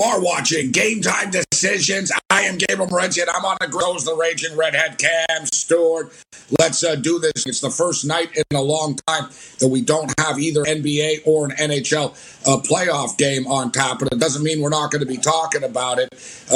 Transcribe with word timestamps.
You 0.00 0.06
are 0.06 0.20
watching 0.22 0.70
Game 0.70 1.02
Time 1.02 1.30
Decisions. 1.30 2.10
I 2.30 2.42
am 2.42 2.56
Gabriel 2.56 2.86
Morency, 2.86 3.20
and 3.20 3.28
I'm 3.28 3.44
on 3.44 3.58
the 3.60 3.66
grills, 3.66 4.06
the 4.06 4.14
Raging 4.14 4.56
Redhead 4.56 4.96
Cam 4.96 5.44
Stewart. 5.44 6.10
Let's 6.58 6.82
uh, 6.82 6.94
do 6.94 7.18
this. 7.18 7.44
It's 7.46 7.60
the 7.60 7.68
first 7.68 8.06
night 8.06 8.34
in 8.34 8.56
a 8.56 8.62
long 8.62 8.96
time 9.06 9.28
that 9.58 9.68
we 9.68 9.82
don't 9.82 10.10
have 10.18 10.38
either 10.38 10.62
NBA 10.62 11.26
or 11.26 11.44
an 11.44 11.50
NHL 11.50 12.12
uh, 12.48 12.62
playoff 12.62 13.18
game 13.18 13.46
on 13.46 13.72
tap, 13.72 13.98
but 13.98 14.10
it 14.10 14.18
doesn't 14.18 14.42
mean 14.42 14.62
we're 14.62 14.70
not 14.70 14.90
going 14.90 15.00
to 15.00 15.06
be 15.06 15.18
talking 15.18 15.64
about 15.64 15.98
it. 15.98 16.08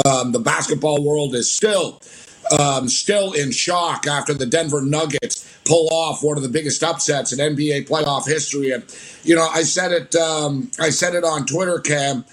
Um, 0.07 0.31
the 0.31 0.39
basketball 0.39 1.03
world 1.03 1.35
is 1.35 1.49
still. 1.51 2.01
Um, 2.59 2.87
still 2.87 3.33
in 3.33 3.51
shock 3.51 4.05
after 4.05 4.31
the 4.31 4.45
Denver 4.45 4.79
Nuggets 4.79 5.51
pull 5.65 5.89
off 5.91 6.21
one 6.21 6.37
of 6.37 6.43
the 6.43 6.49
biggest 6.49 6.83
upsets 6.83 7.33
in 7.33 7.39
NBA 7.39 7.87
playoff 7.87 8.27
history. 8.27 8.69
And 8.69 8.83
you 9.23 9.35
know, 9.35 9.47
I 9.47 9.63
said 9.63 9.91
it. 9.91 10.15
Um, 10.15 10.69
I 10.79 10.91
said 10.91 11.15
it 11.15 11.23
on 11.23 11.47
Twitter, 11.47 11.79
Cam. 11.79 12.23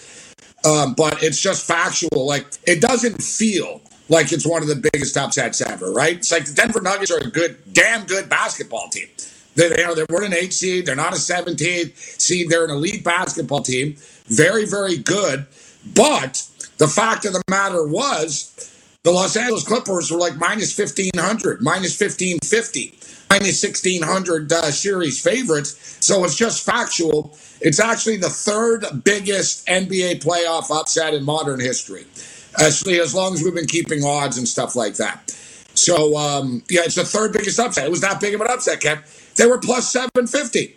Um, 0.64 0.94
but 0.94 1.22
it's 1.22 1.40
just 1.40 1.66
factual. 1.66 2.26
Like 2.26 2.46
it 2.66 2.80
doesn't 2.80 3.22
feel 3.22 3.80
like 4.08 4.32
it's 4.32 4.46
one 4.46 4.62
of 4.62 4.68
the 4.68 4.88
biggest 4.92 5.16
upsets 5.16 5.60
ever, 5.60 5.92
right? 5.92 6.16
It's 6.16 6.30
like 6.30 6.44
the 6.44 6.54
Denver 6.54 6.80
Nuggets 6.80 7.10
are 7.10 7.18
a 7.18 7.30
good, 7.30 7.56
damn 7.72 8.06
good 8.06 8.28
basketball 8.28 8.88
team. 8.88 9.08
They, 9.54 9.68
you 9.68 9.86
know, 9.86 9.94
they 9.94 10.04
weren't 10.08 10.26
an 10.26 10.34
eight 10.34 10.52
seed. 10.52 10.86
They're 10.86 10.96
not 10.96 11.12
a 11.12 11.16
17th 11.16 11.96
seed. 12.20 12.48
They're 12.48 12.64
an 12.64 12.70
elite 12.70 13.04
basketball 13.04 13.62
team. 13.62 13.96
Very, 14.26 14.64
very 14.64 14.96
good. 14.96 15.46
But 15.94 16.46
the 16.78 16.88
fact 16.88 17.24
of 17.24 17.32
the 17.32 17.42
matter 17.48 17.86
was, 17.86 18.70
the 19.02 19.10
Los 19.10 19.36
Angeles 19.36 19.64
Clippers 19.64 20.10
were 20.10 20.18
like 20.18 20.36
minus 20.36 20.76
1500, 20.78 21.60
minus 21.60 21.98
1550, 22.00 22.94
minus 23.32 23.62
1600 23.62 24.52
uh, 24.52 24.70
series 24.70 25.20
favorites. 25.22 25.96
So 26.00 26.24
it's 26.24 26.36
just 26.36 26.64
factual. 26.64 27.36
It's 27.60 27.80
actually 27.80 28.16
the 28.18 28.28
third 28.28 28.84
biggest 29.04 29.66
NBA 29.66 30.22
playoff 30.22 30.70
upset 30.76 31.14
in 31.14 31.24
modern 31.24 31.60
history, 31.60 32.04
actually, 32.58 33.00
as 33.00 33.14
long 33.14 33.34
as 33.34 33.42
we've 33.42 33.54
been 33.54 33.66
keeping 33.66 34.04
odds 34.04 34.36
and 34.36 34.46
stuff 34.46 34.76
like 34.76 34.94
that. 34.94 35.30
So, 35.74 36.16
um, 36.16 36.62
yeah, 36.68 36.82
it's 36.84 36.96
the 36.96 37.04
third 37.04 37.32
biggest 37.32 37.58
upset. 37.58 37.86
It 37.86 37.90
was 37.90 38.02
that 38.02 38.20
big 38.20 38.34
of 38.34 38.40
an 38.40 38.48
upset, 38.50 38.80
Kev. 38.80 39.34
They 39.36 39.46
were 39.46 39.58
plus 39.58 39.90
750. 39.90 40.76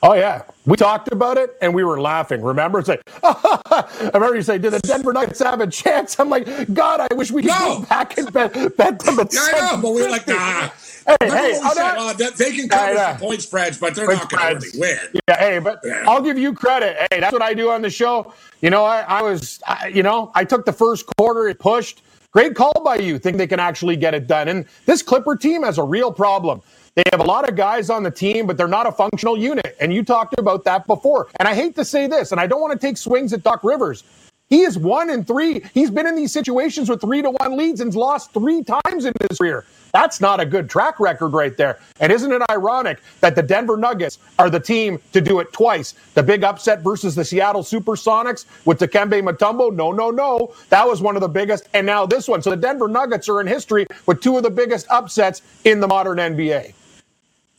Oh 0.00 0.14
yeah, 0.14 0.42
we 0.64 0.76
talked 0.76 1.10
about 1.10 1.38
it 1.38 1.56
and 1.60 1.74
we 1.74 1.82
were 1.82 2.00
laughing. 2.00 2.40
Remember, 2.40 2.78
it's 2.78 2.88
like 2.88 3.02
I 3.24 4.10
remember 4.14 4.36
you 4.36 4.42
say, 4.42 4.56
"Did 4.56 4.72
the 4.72 4.78
Denver 4.78 5.12
Nuggets 5.12 5.40
have 5.42 5.60
a 5.60 5.66
chance?" 5.66 6.20
I'm 6.20 6.28
like, 6.30 6.46
God, 6.72 7.00
I 7.00 7.12
wish 7.14 7.32
we 7.32 7.42
could 7.42 7.48
No. 7.48 7.80
go 7.80 7.86
back 7.86 8.16
and 8.16 8.32
bet, 8.32 8.52
bet 8.76 9.00
them 9.00 9.18
at 9.18 9.34
Yeah, 9.34 9.40
I 9.42 9.72
know, 9.74 9.82
but 9.82 9.90
we 9.90 10.02
were 10.02 10.08
like, 10.08 10.28
nah. 10.28 10.68
Hey, 11.08 11.16
hey, 11.20 11.52
what 11.58 11.76
we 11.76 11.82
I'm 11.82 12.16
said? 12.18 12.34
they 12.36 12.52
can 12.52 12.68
cover 12.68 12.92
Yeah, 12.92 13.12
some 13.12 13.20
point 13.20 13.42
spreads, 13.42 13.78
but 13.78 13.94
they're 13.94 14.06
not 14.06 14.28
going 14.30 14.60
to 14.60 14.66
really 14.66 14.78
win. 14.78 15.20
Yeah, 15.28 15.38
hey, 15.38 15.58
but 15.58 15.80
Yeah. 15.82 16.04
I'll 16.06 16.20
give 16.22 16.36
you 16.38 16.52
credit. 16.52 16.96
Hey, 17.10 17.20
that's 17.20 17.32
what 17.32 17.42
I 17.42 17.54
do 17.54 17.70
on 17.70 17.80
the 17.82 17.90
show. 17.90 18.34
You 18.60 18.70
know, 18.70 18.84
I, 18.84 19.00
I 19.00 19.22
was, 19.22 19.60
I, 19.66 19.88
you 19.88 20.02
know, 20.02 20.30
I 20.34 20.44
took 20.44 20.66
the 20.66 20.72
first 20.72 21.06
quarter, 21.16 21.48
it 21.48 21.58
pushed. 21.58 22.02
Great 22.32 22.54
call 22.54 22.82
by 22.84 22.96
you. 22.96 23.18
Think 23.18 23.38
they 23.38 23.46
can 23.46 23.58
actually 23.60 23.96
get 23.96 24.12
it 24.12 24.26
done. 24.26 24.48
And 24.48 24.66
this 24.84 25.02
Clipper 25.02 25.34
team 25.34 25.62
has 25.62 25.78
a 25.78 25.82
real 25.82 26.12
problem. 26.12 26.60
They 26.94 27.04
have 27.10 27.20
a 27.20 27.24
lot 27.24 27.48
of 27.48 27.56
guys 27.56 27.90
on 27.90 28.02
the 28.02 28.10
team, 28.10 28.46
but 28.46 28.56
they're 28.58 28.68
not 28.68 28.86
a 28.86 28.92
functional 28.92 29.38
unit. 29.38 29.76
And 29.80 29.94
you 29.94 30.02
talked 30.02 30.38
about 30.38 30.64
that 30.64 30.86
before. 30.86 31.28
And 31.38 31.48
I 31.48 31.54
hate 31.54 31.74
to 31.76 31.84
say 31.84 32.06
this, 32.06 32.32
and 32.32 32.40
I 32.40 32.46
don't 32.46 32.60
want 32.60 32.78
to 32.78 32.86
take 32.86 32.96
swings 32.98 33.32
at 33.32 33.42
Doc 33.44 33.64
Rivers. 33.64 34.04
He 34.48 34.62
is 34.62 34.78
one 34.78 35.10
and 35.10 35.26
three. 35.26 35.62
He's 35.72 35.90
been 35.90 36.06
in 36.06 36.16
these 36.16 36.32
situations 36.32 36.88
with 36.88 37.00
three 37.00 37.22
to 37.22 37.30
one 37.30 37.56
leads 37.56 37.80
and 37.80 37.94
lost 37.94 38.32
three 38.32 38.62
times 38.64 39.04
in 39.04 39.12
his 39.28 39.38
career. 39.38 39.64
That's 39.92 40.20
not 40.20 40.40
a 40.40 40.46
good 40.46 40.68
track 40.68 41.00
record 41.00 41.28
right 41.28 41.56
there. 41.56 41.78
And 42.00 42.12
isn't 42.12 42.30
it 42.30 42.42
ironic 42.50 43.00
that 43.20 43.34
the 43.34 43.42
Denver 43.42 43.76
Nuggets 43.76 44.18
are 44.38 44.50
the 44.50 44.60
team 44.60 45.00
to 45.12 45.20
do 45.20 45.40
it 45.40 45.52
twice? 45.52 45.94
The 46.14 46.22
big 46.22 46.44
upset 46.44 46.82
versus 46.82 47.14
the 47.14 47.24
Seattle 47.24 47.62
Supersonics 47.62 48.44
with 48.64 48.78
Dikembe 48.78 49.22
Mutombo? 49.22 49.74
No, 49.74 49.92
no, 49.92 50.10
no. 50.10 50.54
That 50.68 50.86
was 50.86 51.00
one 51.00 51.16
of 51.16 51.22
the 51.22 51.28
biggest. 51.28 51.68
And 51.74 51.86
now 51.86 52.06
this 52.06 52.28
one. 52.28 52.42
So 52.42 52.50
the 52.50 52.56
Denver 52.56 52.88
Nuggets 52.88 53.28
are 53.28 53.40
in 53.40 53.46
history 53.46 53.86
with 54.06 54.20
two 54.20 54.36
of 54.36 54.42
the 54.42 54.50
biggest 54.50 54.86
upsets 54.90 55.42
in 55.64 55.80
the 55.80 55.88
modern 55.88 56.18
NBA. 56.18 56.74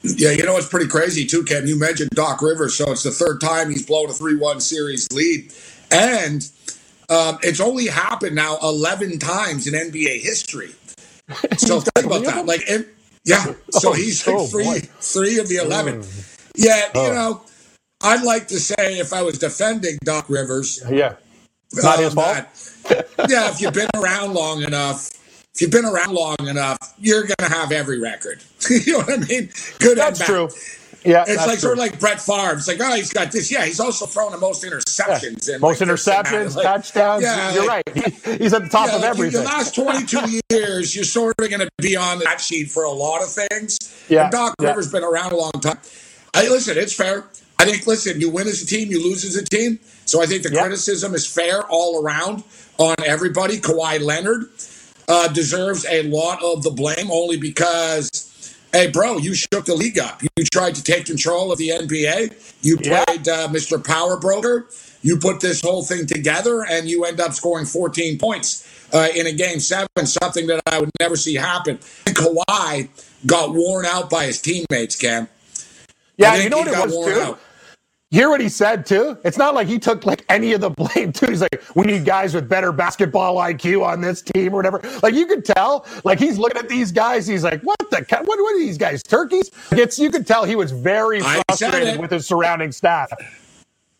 Yeah, 0.01 0.31
you 0.31 0.45
know 0.45 0.55
it's 0.55 0.69
pretty 0.69 0.87
crazy 0.87 1.25
too, 1.25 1.43
Ken. 1.43 1.67
You 1.67 1.77
mentioned 1.77 2.11
Doc 2.11 2.41
Rivers, 2.41 2.75
so 2.75 2.89
it's 2.91 3.03
the 3.03 3.11
third 3.11 3.41
time 3.41 3.69
he's 3.69 3.85
blown 3.85 4.09
a 4.09 4.13
three-one 4.13 4.61
series 4.61 5.11
lead, 5.11 5.51
and 5.91 6.49
um, 7.09 7.37
it's 7.43 7.59
only 7.59 7.87
happened 7.87 8.33
now 8.33 8.57
eleven 8.63 9.19
times 9.19 9.67
in 9.67 9.73
NBA 9.73 10.21
history. 10.21 10.73
So 11.57 11.79
think 11.79 12.05
about 12.05 12.23
that. 12.25 12.45
Like, 12.45 12.61
it, 12.67 12.87
yeah. 13.25 13.53
So 13.71 13.89
Oh, 13.89 13.93
he's 13.93 14.25
like 14.25 14.35
oh, 14.35 14.47
three, 14.47 14.63
boy. 14.63 14.79
three 14.99 15.39
of 15.39 15.47
the 15.47 15.57
eleven. 15.57 16.03
Yeah, 16.55 16.89
Oh. 16.95 17.07
you 17.07 17.13
know, 17.13 17.41
I'd 18.01 18.23
like 18.23 18.47
to 18.49 18.59
say 18.59 18.97
if 18.99 19.13
I 19.13 19.21
was 19.21 19.37
defending 19.37 19.97
Doc 20.03 20.29
Rivers, 20.29 20.81
Yeah. 20.89 21.15
Not 21.75 21.97
um, 21.99 22.03
his 22.03 22.13
fault. 22.15 22.45
yeah, 23.29 23.49
if 23.51 23.61
you've 23.61 23.73
been 23.73 23.89
around 23.95 24.33
long 24.33 24.63
enough, 24.63 25.11
if 25.53 25.61
you've 25.61 25.71
been 25.71 25.85
around 25.85 26.13
long 26.13 26.35
enough, 26.47 26.77
you're 26.97 27.23
going 27.23 27.35
to 27.39 27.49
have 27.49 27.71
every 27.71 27.99
record. 27.99 28.41
you 28.69 28.93
know 28.93 28.99
what 28.99 29.13
I 29.13 29.17
mean? 29.17 29.49
Good 29.79 29.97
That's 29.99 30.23
true. 30.25 30.49
Yeah. 31.03 31.23
It's 31.27 31.37
like 31.37 31.51
true. 31.51 31.57
sort 31.59 31.73
of 31.73 31.79
like 31.79 31.99
Brett 31.99 32.19
Favre. 32.21 32.57
It's 32.57 32.67
like, 32.67 32.79
oh, 32.81 32.93
he's 32.95 33.13
got 33.13 33.31
this. 33.31 33.49
Yeah, 33.51 33.65
he's 33.65 33.79
also 33.79 34.05
thrown 34.05 34.31
the 34.31 34.37
most 34.37 34.63
interceptions. 34.63 35.47
And 35.51 35.61
Most 35.61 35.79
like 35.81 35.89
this 35.89 36.07
and 36.07 36.15
that. 36.17 36.25
interceptions, 36.25 36.55
Like, 36.55 36.65
touchdowns. 36.65 37.23
Yeah, 37.23 37.53
You're 37.53 37.67
like, 37.67 37.83
right. 37.95 38.13
He- 38.13 38.37
he's 38.37 38.53
at 38.53 38.63
the 38.63 38.69
top 38.69 38.87
yeah, 38.89 38.97
of 38.97 39.03
everything. 39.03 39.39
The 39.41 39.45
last 39.47 39.75
22 39.75 40.39
years, 40.49 40.95
you're 40.95 41.05
sort 41.05 41.35
of 41.39 41.49
going 41.49 41.61
to 41.61 41.69
be 41.77 41.95
on 41.95 42.19
that 42.19 42.41
sheet 42.41 42.69
for 42.69 42.83
a 42.83 42.91
lot 42.91 43.21
of 43.21 43.29
things. 43.31 43.77
Yeah, 44.09 44.23
And 44.23 44.31
Doc 44.31 44.55
yeah. 44.61 44.67
Rivers 44.69 44.91
been 44.91 45.03
around 45.03 45.31
a 45.31 45.37
long 45.37 45.51
time. 45.61 45.77
I 46.33 46.47
listen. 46.49 46.77
It's 46.77 46.93
fair. 46.93 47.23
I 47.57 47.65
think. 47.65 47.87
Listen, 47.87 48.19
you 48.21 48.29
win 48.29 48.47
as 48.47 48.61
a 48.61 48.65
team, 48.65 48.89
you 48.91 49.01
lose 49.03 49.23
as 49.25 49.35
a 49.35 49.43
team. 49.45 49.79
So 50.05 50.21
I 50.21 50.25
think 50.25 50.43
the 50.43 50.51
Yeah. 50.51 50.61
criticism 50.63 51.13
is 51.15 51.25
fair 51.25 51.63
all 51.69 52.03
around 52.03 52.43
on 52.77 52.95
everybody. 53.05 53.59
Kawhi 53.59 54.01
Leonard 54.01 54.45
uh, 55.07 55.27
deserves 55.29 55.85
a 55.89 56.03
lot 56.03 56.41
of 56.43 56.63
the 56.63 56.69
blame 56.71 57.09
only 57.11 57.37
because, 57.37 58.09
hey, 58.71 58.89
bro, 58.91 59.17
you 59.17 59.33
shook 59.33 59.65
the 59.65 59.75
league 59.75 59.99
up. 59.99 60.21
You 60.37 60.45
tried 60.45 60.75
to 60.75 60.83
take 60.83 61.05
control 61.05 61.51
of 61.51 61.57
the 61.57 61.69
NBA. 61.69 62.33
You 62.61 62.77
Yeah. 62.81 63.03
played 63.05 63.27
uh, 63.27 63.47
Mr. 63.49 63.83
Power 63.83 64.17
Broker. 64.19 64.67
You 65.01 65.17
put 65.17 65.39
this 65.39 65.61
whole 65.61 65.83
thing 65.83 66.05
together, 66.05 66.65
and 66.65 66.89
you 66.89 67.05
end 67.05 67.19
up 67.21 67.33
scoring 67.33 67.65
14 67.65 68.17
points 68.17 68.65
uh, 68.93 69.07
in 69.15 69.27
a 69.27 69.31
game 69.31 69.59
seven, 69.59 69.87
something 70.05 70.47
that 70.47 70.61
I 70.67 70.79
would 70.79 70.89
never 70.99 71.15
see 71.15 71.35
happen. 71.35 71.79
And 72.05 72.15
Kawhi 72.15 72.89
got 73.25 73.53
worn 73.53 73.85
out 73.85 74.09
by 74.09 74.25
his 74.25 74.41
teammates, 74.41 74.95
Cam. 74.97 75.29
yeah, 76.17 76.35
you 76.35 76.49
know 76.49 76.57
what 76.59 76.67
it 76.67 76.71
got 76.73 76.87
was 76.87 76.95
worn 76.95 77.13
too. 77.13 77.19
out. 77.21 77.39
Hear 78.11 78.29
what 78.29 78.41
he 78.41 78.49
said 78.49 78.87
too? 78.87 79.19
It's 79.23 79.37
not 79.37 79.53
like 79.53 79.67
he 79.67 79.77
took 79.77 80.03
like 80.03 80.25
any 80.29 80.53
of 80.53 80.61
the 80.61 80.71
blame 80.71 81.13
too. 81.13 81.27
He's 81.27 81.41
like, 81.41 81.61
we 81.75 81.85
need 81.85 82.05
guys 82.05 82.33
with 82.33 82.49
better 82.49 82.71
basketball 82.71 83.35
IQ 83.37 83.85
on 83.85 84.01
this 84.01 84.23
team 84.23 84.51
or 84.51 84.57
whatever. 84.57 84.81
Like 85.03 85.13
you 85.13 85.27
could 85.27 85.45
tell, 85.45 85.85
like 86.03 86.17
he's 86.17 86.39
looking 86.39 86.57
at 86.57 86.69
these 86.69 86.91
guys. 86.91 87.27
He's 87.27 87.43
like, 87.43 87.61
what 87.61 87.77
the? 87.91 88.03
What, 88.09 88.25
what 88.25 88.55
are 88.55 88.59
these 88.59 88.79
guys? 88.79 89.03
Turkeys? 89.03 89.51
Like, 89.71 89.81
It's 89.81 89.99
you 89.99 90.09
could 90.09 90.25
tell 90.25 90.43
he 90.45 90.55
was 90.55 90.71
very 90.71 91.21
frustrated 91.21 91.99
with 91.99 92.09
his 92.09 92.25
surrounding 92.25 92.71
staff. 92.71 93.11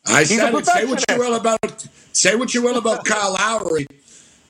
I 0.08 0.22
a 0.22 0.26
said 0.26 0.56
it. 0.56 0.66
Say 0.66 0.86
what 0.86 1.04
you 1.08 1.18
will 1.20 1.36
about 1.36 1.88
say 2.14 2.36
what 2.36 2.54
you 2.56 2.64
will 2.64 2.78
about 2.80 3.06
Kyle 3.06 3.34
Lowry. 3.34 3.86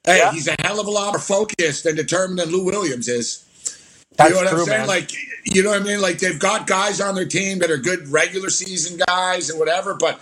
Hey, 0.06 0.20
Yeah. 0.20 0.32
he's 0.32 0.48
a 0.48 0.56
hell 0.62 0.80
of 0.80 0.88
a 0.88 0.92
lot 0.92 1.12
more 1.14 1.20
focused 1.20 1.86
and 1.86 1.98
determined 1.98 2.40
than 2.40 2.50
Lou 2.50 2.64
Williams 2.64 3.10
is. 3.10 3.46
That's 4.20 4.30
you 4.30 4.36
know 4.36 4.42
what 4.44 4.50
true, 4.52 4.60
I'm 4.62 4.66
saying? 4.68 4.80
man. 4.82 4.88
Like, 4.88 5.12
you 5.46 5.64
know 5.64 5.72
what 5.72 5.82
I 5.82 5.84
mean? 5.84 6.02
Like 6.02 6.20
they've 6.20 6.38
got 6.40 6.68
guys 6.68 7.02
on 7.02 7.16
their 7.16 7.26
team 7.26 7.60
that 7.60 7.72
are 7.72 7.78
good 7.78 8.08
regular 8.10 8.50
season 8.52 9.00
guys 9.08 9.50
and 9.50 9.58
whatever, 9.60 9.96
but 9.96 10.20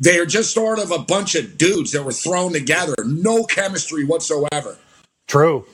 they 0.00 0.18
are 0.18 0.26
just 0.26 0.54
sort 0.54 0.78
of 0.78 0.90
a 0.90 0.98
bunch 0.98 1.34
of 1.34 1.58
dudes 1.58 1.92
that 1.92 2.02
were 2.02 2.12
thrown 2.12 2.52
together, 2.52 2.94
no 3.04 3.44
chemistry 3.44 4.04
whatsoever. 4.04 4.78
true. 5.26 5.66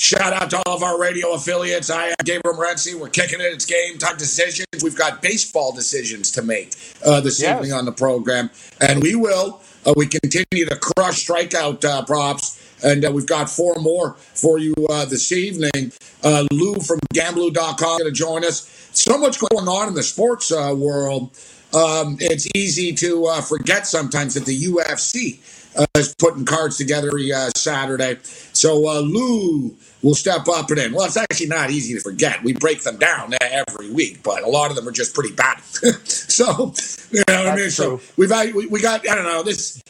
Shout 0.00 0.32
out 0.32 0.48
to 0.50 0.62
all 0.64 0.76
of 0.76 0.84
our 0.84 0.96
radio 1.00 1.32
affiliates. 1.32 1.90
I 1.90 2.06
am 2.10 2.14
Gabriel 2.24 2.56
Morency. 2.56 2.94
We're 2.94 3.08
kicking 3.08 3.40
it. 3.40 3.46
It's 3.46 3.64
game 3.66 3.98
time 3.98 4.16
decisions. 4.16 4.64
We've 4.80 4.94
got 4.96 5.20
baseball 5.20 5.72
decisions 5.74 6.30
to 6.32 6.42
make 6.42 6.72
uh, 7.04 7.20
this 7.20 7.42
Yes. 7.42 7.56
evening 7.56 7.72
on 7.72 7.84
the 7.84 7.90
program, 7.90 8.48
and 8.80 9.02
we 9.02 9.16
will. 9.16 9.60
Uh, 9.84 9.94
we 9.96 10.06
continue 10.06 10.66
to 10.66 10.76
crush 10.76 11.26
strikeout 11.26 11.84
uh, 11.84 12.04
props, 12.04 12.60
and 12.82 13.04
uh, 13.04 13.10
we've 13.12 13.26
got 13.26 13.50
four 13.50 13.74
more 13.80 14.14
for 14.14 14.58
you 14.58 14.74
uh, 14.90 15.04
this 15.04 15.32
evening. 15.32 15.92
Uh, 16.22 16.44
Lou 16.50 16.74
from 16.76 16.98
Gamblou.com 17.14 17.98
to 18.04 18.10
join 18.10 18.44
us. 18.44 18.88
So 18.92 19.18
much 19.18 19.38
going 19.38 19.68
on 19.68 19.88
in 19.88 19.94
the 19.94 20.02
sports 20.02 20.50
uh, 20.50 20.74
world. 20.76 21.30
um, 21.74 22.16
it's 22.20 22.48
easy 22.54 22.92
to 22.94 23.26
uh, 23.26 23.40
forget 23.40 23.86
sometimes 23.86 24.34
that 24.34 24.46
the 24.46 24.58
UFC 24.64 25.40
uh, 25.78 25.86
is 25.96 26.14
putting 26.18 26.44
cards 26.44 26.76
together 26.78 27.10
Saturday. 27.54 28.18
So 28.52 28.80
Lou 28.80 29.76
will 30.02 30.14
step 30.14 30.48
up 30.48 30.70
and 30.70 30.78
in. 30.78 30.92
Well, 30.92 31.06
it's 31.06 31.16
actually 31.16 31.48
not 31.48 31.70
easy 31.70 31.94
to 31.94 32.00
forget. 32.00 32.42
We 32.42 32.52
break 32.52 32.82
them 32.82 32.96
down 32.98 33.34
every 33.40 33.90
week, 33.90 34.22
but 34.22 34.42
a 34.42 34.48
lot 34.48 34.70
of 34.70 34.76
them 34.76 34.86
are 34.88 34.92
just 34.92 35.14
pretty 35.14 35.34
bad. 35.34 35.60
so, 36.04 36.74
you 37.10 37.22
know 37.28 37.44
what 37.44 37.48
I 37.48 37.56
mean? 37.56 37.70
So 37.70 38.00
we've 38.16 38.30
we, 38.54 38.66
we 38.66 38.80
got 38.80 39.08
I 39.08 39.14
don't 39.14 39.24
know 39.24 39.42
this. 39.42 39.82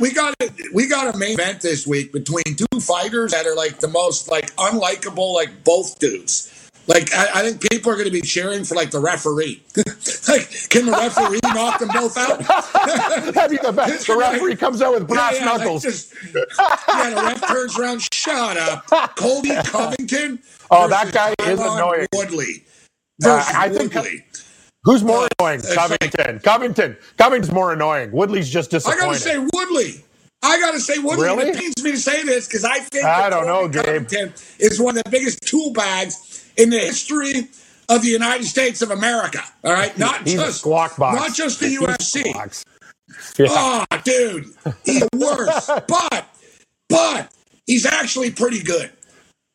We 0.00 0.12
got 0.12 0.34
we 0.72 0.86
got 0.86 1.14
a 1.14 1.18
main 1.18 1.34
event 1.34 1.60
this 1.60 1.86
week 1.86 2.12
between 2.12 2.44
two 2.56 2.80
fighters 2.80 3.32
that 3.32 3.46
are 3.46 3.56
like 3.56 3.80
the 3.80 3.88
most 3.88 4.30
like 4.30 4.54
unlikable 4.56 5.34
like 5.34 5.64
both 5.64 5.98
dudes. 5.98 6.61
Like 6.86 7.14
I, 7.14 7.28
I, 7.34 7.42
think 7.42 7.70
people 7.70 7.92
are 7.92 7.94
going 7.94 8.06
to 8.06 8.12
be 8.12 8.20
cheering 8.20 8.64
for 8.64 8.74
like 8.74 8.90
the 8.90 8.98
referee. 8.98 9.62
like, 9.76 10.68
can 10.68 10.86
the 10.86 10.92
referee 10.92 11.38
knock 11.54 11.78
them 11.78 11.88
both 11.92 12.16
out? 12.16 12.40
That'd 13.34 13.50
be 13.50 13.64
the 13.64 13.72
best. 13.72 14.08
The 14.08 14.16
referee 14.16 14.56
comes 14.56 14.82
out 14.82 14.94
with 14.94 15.06
brass 15.06 15.34
yeah, 15.34 15.38
yeah, 15.38 15.44
knuckles. 15.44 15.84
Like 15.84 15.94
just, 15.94 16.14
yeah, 16.34 17.10
the 17.10 17.22
ref 17.22 17.46
turns 17.46 17.78
around. 17.78 18.02
Shut 18.12 18.56
up, 18.56 19.16
Colby 19.16 19.54
Covington. 19.64 20.40
Oh, 20.72 20.88
that 20.88 21.12
guy 21.12 21.34
Tyron 21.38 21.52
is 21.52 21.60
annoying. 21.60 22.06
Woodley. 22.12 22.64
Uh, 23.24 23.44
I 23.54 23.68
think. 23.68 23.94
Woodley. 23.94 24.24
Who's 24.84 25.04
more 25.04 25.24
uh, 25.24 25.28
annoying? 25.38 25.60
Covington. 25.74 26.34
Like, 26.34 26.42
Covington. 26.42 26.96
Covington's 27.16 27.54
more 27.54 27.72
annoying. 27.72 28.10
Woodley's 28.10 28.50
just 28.50 28.72
disappointing. 28.72 29.02
I 29.02 29.06
gotta 29.06 29.18
say 29.18 29.38
Woodley. 29.38 30.04
I 30.42 30.58
gotta 30.58 30.80
say 30.80 30.98
Woodley. 30.98 31.28
Really? 31.28 31.48
It 31.50 31.56
pains 31.56 31.84
me 31.84 31.92
to 31.92 31.96
say 31.96 32.24
this 32.24 32.48
because 32.48 32.64
I 32.64 32.80
think 32.80 33.04
I 33.04 33.30
don't 33.30 33.46
know, 33.46 33.68
Gabe. 33.68 33.84
Covington 33.84 34.32
is 34.58 34.80
one 34.80 34.98
of 34.98 35.04
the 35.04 35.10
biggest 35.10 35.40
tool 35.42 35.72
bags 35.72 36.31
in 36.56 36.70
the 36.70 36.78
history 36.78 37.48
of 37.88 38.02
the 38.02 38.08
United 38.08 38.44
States 38.44 38.82
of 38.82 38.90
America. 38.90 39.40
All 39.64 39.72
right, 39.72 39.96
not 39.98 40.22
he's 40.26 40.34
just 40.34 40.60
squawk 40.60 40.96
box. 40.96 41.16
not 41.20 41.34
just 41.34 41.60
the 41.60 41.66
UFC. 41.76 42.24
Yeah. 43.38 43.46
Oh, 43.50 43.84
dude, 44.04 44.46
he's 44.84 45.02
worse. 45.16 45.70
but 45.88 46.26
but 46.88 47.32
he's 47.66 47.84
actually 47.86 48.30
pretty 48.30 48.62
good. 48.62 48.90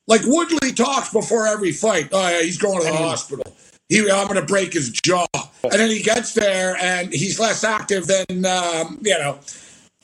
Like 0.08 0.22
Woodley 0.24 0.72
talks 0.72 1.12
before 1.12 1.48
every 1.48 1.72
fight. 1.72 2.10
Oh 2.12 2.30
yeah, 2.30 2.42
he's 2.42 2.58
going 2.58 2.80
to 2.80 2.86
the 2.86 2.96
hospital. 2.96 3.56
He, 3.90 4.00
I'm 4.12 4.28
going 4.28 4.40
to 4.40 4.46
break 4.46 4.74
his 4.74 4.92
jaw, 4.92 5.26
and 5.64 5.72
then 5.72 5.90
he 5.90 6.02
gets 6.02 6.34
there, 6.34 6.76
and 6.82 7.12
he's 7.14 7.40
less 7.40 7.64
active 7.64 8.06
than 8.06 8.46
um, 8.46 9.00
you 9.02 9.18
know, 9.18 9.40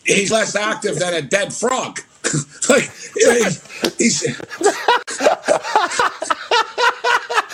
he's 0.06 0.32
less 0.32 0.56
active 0.56 1.00
than 1.00 1.14
a 1.14 1.22
dead 1.22 1.54
frog. 1.54 2.00
like 2.70 2.90
he's, 3.16 3.98
he's 3.98 4.24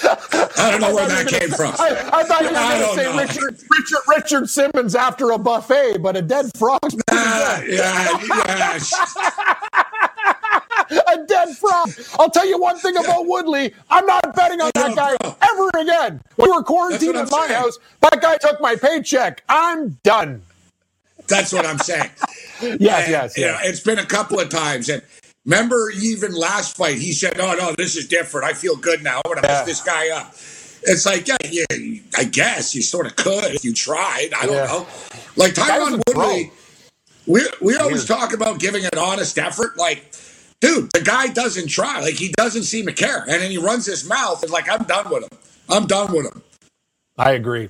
I 0.03 0.69
don't 0.71 0.81
know 0.81 0.93
where 0.95 1.07
that 1.07 1.27
came 1.27 1.49
from. 1.49 1.75
I, 1.79 2.09
I 2.13 2.23
thought 2.23 2.41
you 2.41 2.47
were 2.47 2.53
going 2.53 2.81
to 2.81 2.93
say 2.95 3.07
Richard, 3.17 3.59
Richard, 3.69 3.99
Richard 4.07 4.49
Simmons 4.49 4.95
after 4.95 5.31
a 5.31 5.37
buffet, 5.37 5.97
but 5.99 6.15
a 6.15 6.21
dead 6.21 6.49
frog. 6.57 6.79
Uh, 7.11 7.61
yeah, 7.67 8.17
yeah. 8.27 8.79
a 11.07 11.25
dead 11.25 11.57
frog. 11.57 11.89
I'll 12.19 12.29
tell 12.29 12.47
you 12.47 12.59
one 12.59 12.77
thing 12.77 12.95
about 12.97 13.25
Woodley. 13.25 13.73
I'm 13.89 14.05
not 14.05 14.35
betting 14.35 14.61
on 14.61 14.71
that 14.75 14.95
guy 14.95 15.17
ever 15.41 15.69
again. 15.81 16.21
We 16.37 16.49
were 16.49 16.61
quarantined 16.63 17.15
at 17.15 17.31
my 17.31 17.47
saying. 17.47 17.59
house. 17.59 17.79
That 18.01 18.21
guy 18.21 18.37
took 18.37 18.61
my 18.61 18.75
paycheck. 18.75 19.43
I'm 19.49 19.97
done. 20.03 20.43
That's 21.27 21.51
what 21.53 21.65
I'm 21.65 21.77
saying. 21.77 22.09
yes, 22.61 22.63
and, 22.63 22.81
yes, 22.81 23.09
yes. 23.09 23.37
You 23.37 23.45
know, 23.45 23.57
it's 23.61 23.81
been 23.81 23.99
a 23.99 24.05
couple 24.05 24.39
of 24.39 24.49
times, 24.49 24.89
and 24.89 25.03
Remember, 25.49 25.89
even 25.99 26.33
last 26.33 26.77
fight, 26.77 26.99
he 26.99 27.11
said, 27.11 27.39
"Oh 27.39 27.55
no, 27.55 27.73
this 27.75 27.95
is 27.95 28.07
different. 28.07 28.45
I 28.45 28.53
feel 28.53 28.75
good 28.75 29.03
now. 29.03 29.19
I'm 29.25 29.33
gonna 29.33 29.47
yeah. 29.47 29.63
this 29.63 29.81
guy 29.81 30.09
up." 30.09 30.35
It's 30.83 31.07
like, 31.07 31.27
yeah, 31.27 31.37
yeah, 31.49 31.65
I 32.15 32.23
guess 32.23 32.75
you 32.75 32.83
sort 32.83 33.07
of 33.07 33.15
could 33.15 33.55
if 33.55 33.65
you 33.65 33.73
tried. 33.73 34.29
I 34.37 34.45
don't 34.45 34.55
yeah. 34.55 34.65
know. 34.65 34.87
Like 35.35 35.55
Tyron 35.55 36.01
Woodley, 36.07 36.51
we 37.25 37.41
we 37.61 37.75
always 37.77 38.05
talk 38.05 38.31
about 38.31 38.59
giving 38.59 38.85
an 38.85 38.99
honest 38.99 39.39
effort. 39.39 39.75
Like, 39.75 40.13
dude, 40.61 40.91
the 40.91 41.01
guy 41.01 41.27
doesn't 41.27 41.69
try. 41.69 41.99
Like 41.99 42.13
he 42.13 42.29
doesn't 42.37 42.63
seem 42.63 42.85
to 42.85 42.93
care, 42.93 43.21
and 43.21 43.41
then 43.41 43.49
he 43.49 43.57
runs 43.57 43.87
his 43.87 44.07
mouth. 44.07 44.43
It's 44.43 44.51
like 44.51 44.69
I'm 44.69 44.83
done 44.83 45.09
with 45.09 45.23
him. 45.23 45.39
I'm 45.67 45.87
done 45.87 46.13
with 46.13 46.27
him. 46.27 46.43
I 47.17 47.31
agree. 47.31 47.69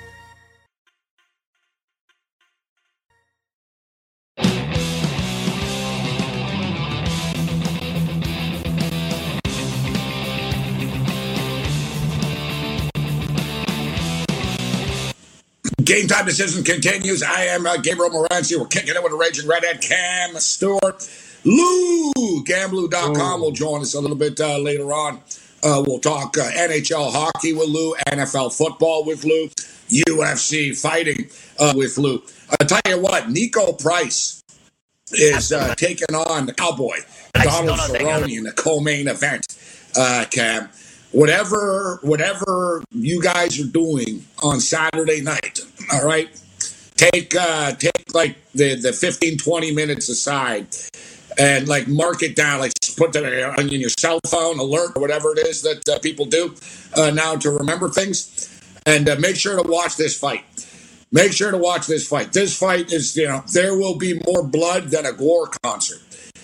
Game 15.91 16.07
time 16.07 16.25
decision 16.25 16.63
continues. 16.63 17.21
I 17.21 17.47
am 17.47 17.67
uh, 17.67 17.75
Gabriel 17.75 18.11
Morency. 18.11 18.57
We're 18.57 18.65
kicking 18.67 18.95
it 18.95 19.03
with 19.03 19.11
a 19.11 19.15
raging 19.17 19.45
redhead 19.45 19.81
Cam 19.81 20.33
Stewart. 20.35 21.05
Lou, 21.43 22.13
Gamblou.com 22.45 23.41
will 23.41 23.51
join 23.51 23.81
us 23.81 23.93
a 23.93 23.99
little 23.99 24.15
bit 24.15 24.39
uh, 24.39 24.57
later 24.57 24.93
on. 24.93 25.19
Uh, 25.61 25.83
we'll 25.85 25.99
talk 25.99 26.37
uh, 26.37 26.49
NHL 26.51 27.11
hockey 27.11 27.51
with 27.51 27.67
Lou, 27.67 27.93
NFL 28.07 28.57
football 28.57 29.03
with 29.03 29.25
Lou, 29.25 29.49
UFC 29.89 30.73
fighting 30.81 31.27
uh, 31.59 31.73
with 31.75 31.97
Lou. 31.97 32.23
I'll 32.51 32.67
tell 32.67 32.79
you 32.87 32.97
what, 32.97 33.25
Niko 33.25 33.77
Price 33.77 34.41
is 35.11 35.51
uh, 35.51 35.75
taking 35.75 36.15
on 36.15 36.45
the 36.45 36.53
Cowboy, 36.53 36.99
Donald 37.33 37.79
Cerrone, 37.79 38.33
in 38.33 38.45
the 38.45 38.53
co-main 38.53 39.09
event, 39.09 39.45
uh, 39.97 40.23
Cam 40.31 40.69
whatever 41.11 41.99
whatever 42.01 42.83
you 42.91 43.21
guys 43.21 43.59
are 43.59 43.67
doing 43.67 44.25
on 44.41 44.59
Saturday 44.59 45.21
night, 45.21 45.59
all 45.91 46.05
right? 46.05 46.29
Take 46.95 47.35
uh 47.35 47.71
take 47.73 48.13
like 48.13 48.37
the 48.53 48.75
the 48.75 48.93
15 48.93 49.37
20 49.37 49.71
minutes 49.73 50.09
aside 50.09 50.67
and 51.37 51.67
like 51.67 51.87
mark 51.87 52.23
it 52.23 52.35
down. 52.35 52.59
Like 52.59 52.73
put 52.97 53.13
that 53.13 53.59
on 53.59 53.69
your 53.69 53.89
cell 53.89 54.19
phone 54.27 54.59
alert 54.59 54.91
or 54.95 55.01
whatever 55.01 55.31
it 55.31 55.47
is 55.47 55.61
that 55.63 55.87
uh, 55.89 55.99
people 55.99 56.25
do 56.25 56.55
uh, 56.95 57.09
now 57.11 57.35
to 57.35 57.49
remember 57.49 57.89
things. 57.89 58.47
And 58.85 59.07
uh, 59.07 59.15
make 59.19 59.35
sure 59.35 59.61
to 59.61 59.67
watch 59.69 59.95
this 59.97 60.17
fight. 60.17 60.43
Make 61.11 61.33
sure 61.33 61.51
to 61.51 61.57
watch 61.57 61.87
this 61.87 62.07
fight. 62.07 62.33
This 62.33 62.57
fight 62.57 62.91
is 62.91 63.15
you 63.15 63.27
know 63.27 63.43
there 63.53 63.75
will 63.77 63.97
be 63.97 64.21
more 64.27 64.43
blood 64.43 64.85
than 64.85 65.05
a 65.05 65.13
gore 65.13 65.49
concert. 65.63 65.99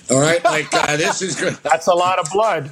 All 0.10 0.20
right? 0.20 0.44
Like 0.44 0.74
uh, 0.74 0.98
this 0.98 1.22
is 1.22 1.36
good. 1.40 1.56
That's 1.64 1.88
a 1.88 1.94
lot 1.94 2.20
of 2.20 2.30
blood. 2.32 2.72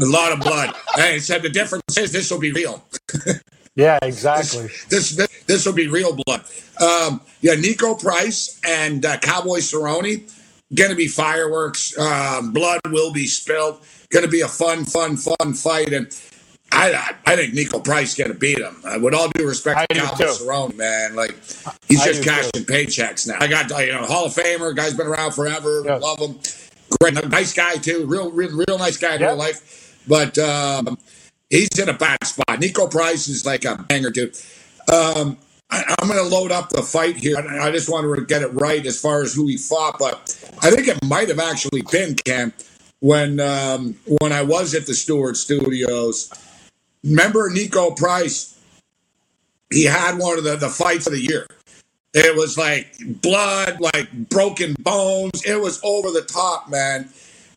A 0.00 0.06
lot 0.06 0.32
of 0.32 0.40
blood. 0.40 0.74
hey, 0.94 1.18
said 1.18 1.42
the 1.42 1.48
difference 1.48 1.96
is 1.96 2.12
this 2.12 2.30
will 2.30 2.38
be 2.38 2.52
real. 2.52 2.84
yeah, 3.74 3.98
exactly. 4.02 4.68
This 4.88 5.10
this, 5.16 5.44
this 5.46 5.66
will 5.66 5.72
be 5.72 5.88
real 5.88 6.18
blood. 6.24 6.40
Um, 6.80 7.20
yeah, 7.40 7.54
Niko 7.54 8.00
Price 8.00 8.60
and 8.66 9.04
uh, 9.04 9.18
Cowboy 9.18 9.58
Cerrone. 9.58 10.30
Going 10.74 10.90
to 10.90 10.96
be 10.96 11.06
fireworks. 11.06 11.98
Um, 11.98 12.52
blood 12.52 12.80
will 12.86 13.12
be 13.12 13.26
spilled. 13.26 13.82
Going 14.08 14.24
to 14.24 14.30
be 14.30 14.40
a 14.40 14.48
fun, 14.48 14.84
fun, 14.84 15.18
fun 15.18 15.52
fight. 15.52 15.92
And 15.92 16.06
I, 16.72 17.14
I 17.26 17.36
think 17.36 17.52
Niko 17.52 17.84
Price 17.84 18.14
going 18.14 18.32
to 18.32 18.38
beat 18.38 18.58
him. 18.58 18.76
Uh, 18.82 18.98
with 19.02 19.12
all 19.12 19.28
due 19.28 19.46
respect 19.46 19.90
to 19.90 20.00
Cowboy 20.00 20.24
Cerrone, 20.24 20.76
man, 20.76 21.14
like 21.14 21.36
he's 21.88 22.02
just 22.02 22.24
cashing 22.24 22.50
too. 22.52 22.64
paychecks 22.64 23.28
now. 23.28 23.36
I 23.38 23.48
got 23.48 23.68
you 23.84 23.92
know 23.92 24.04
Hall 24.06 24.24
of 24.24 24.34
Famer, 24.34 24.74
guy's 24.74 24.94
been 24.94 25.06
around 25.06 25.32
forever. 25.32 25.82
Yeah. 25.84 25.96
Love 25.96 26.18
him 26.18 26.38
great, 27.00 27.28
nice 27.28 27.52
guy 27.52 27.74
too, 27.76 28.06
real, 28.06 28.30
real, 28.30 28.50
real 28.50 28.78
nice 28.78 28.96
guy 28.96 29.14
in 29.14 29.20
yep. 29.20 29.30
real 29.30 29.38
life. 29.38 30.00
But 30.06 30.38
um, 30.38 30.98
he's 31.52 31.78
in 31.78 31.88
a 31.88 31.92
bad 31.92 32.24
spot. 32.24 32.60
Niko 32.60 32.90
Price 32.90 33.28
is 33.28 33.46
like 33.46 33.64
a 33.64 33.76
banger 33.88 34.10
too. 34.10 34.32
Um, 34.92 35.38
I, 35.70 35.94
am 36.00 36.08
going 36.08 36.18
to 36.18 36.28
load 36.28 36.50
up 36.50 36.70
the 36.70 36.82
fight 36.82 37.16
here. 37.16 37.36
I, 37.36 37.68
I 37.68 37.70
just 37.70 37.88
want 37.88 38.04
to 38.04 38.24
get 38.24 38.42
it 38.42 38.48
right 38.48 38.84
as 38.84 39.00
far 39.00 39.22
as 39.22 39.32
who 39.32 39.46
he 39.46 39.56
fought, 39.56 39.98
but 39.98 40.16
I 40.60 40.70
think 40.70 40.88
it 40.88 41.04
might 41.04 41.28
have 41.28 41.38
actually 41.38 41.82
been 41.90 42.14
Cam 42.14 42.52
when 43.00 43.38
um, 43.40 43.96
when 44.20 44.32
I 44.32 44.42
was 44.42 44.74
at 44.74 44.86
the 44.86 44.94
Stewart 44.94 45.36
Studios. 45.36 46.30
Remember 47.04 47.50
Niko 47.50 47.96
Price? 47.96 48.58
He 49.70 49.84
had 49.84 50.18
one 50.18 50.36
of 50.36 50.44
the, 50.44 50.56
the 50.56 50.68
fights 50.68 51.06
of 51.06 51.14
the 51.14 51.20
year. 51.20 51.46
It 52.14 52.36
was 52.36 52.58
like 52.58 52.94
blood, 53.22 53.80
like 53.80 54.12
broken 54.28 54.74
bones. 54.80 55.42
It 55.44 55.58
was 55.60 55.80
over 55.82 56.10
the 56.10 56.20
top, 56.20 56.68
man. 56.68 57.08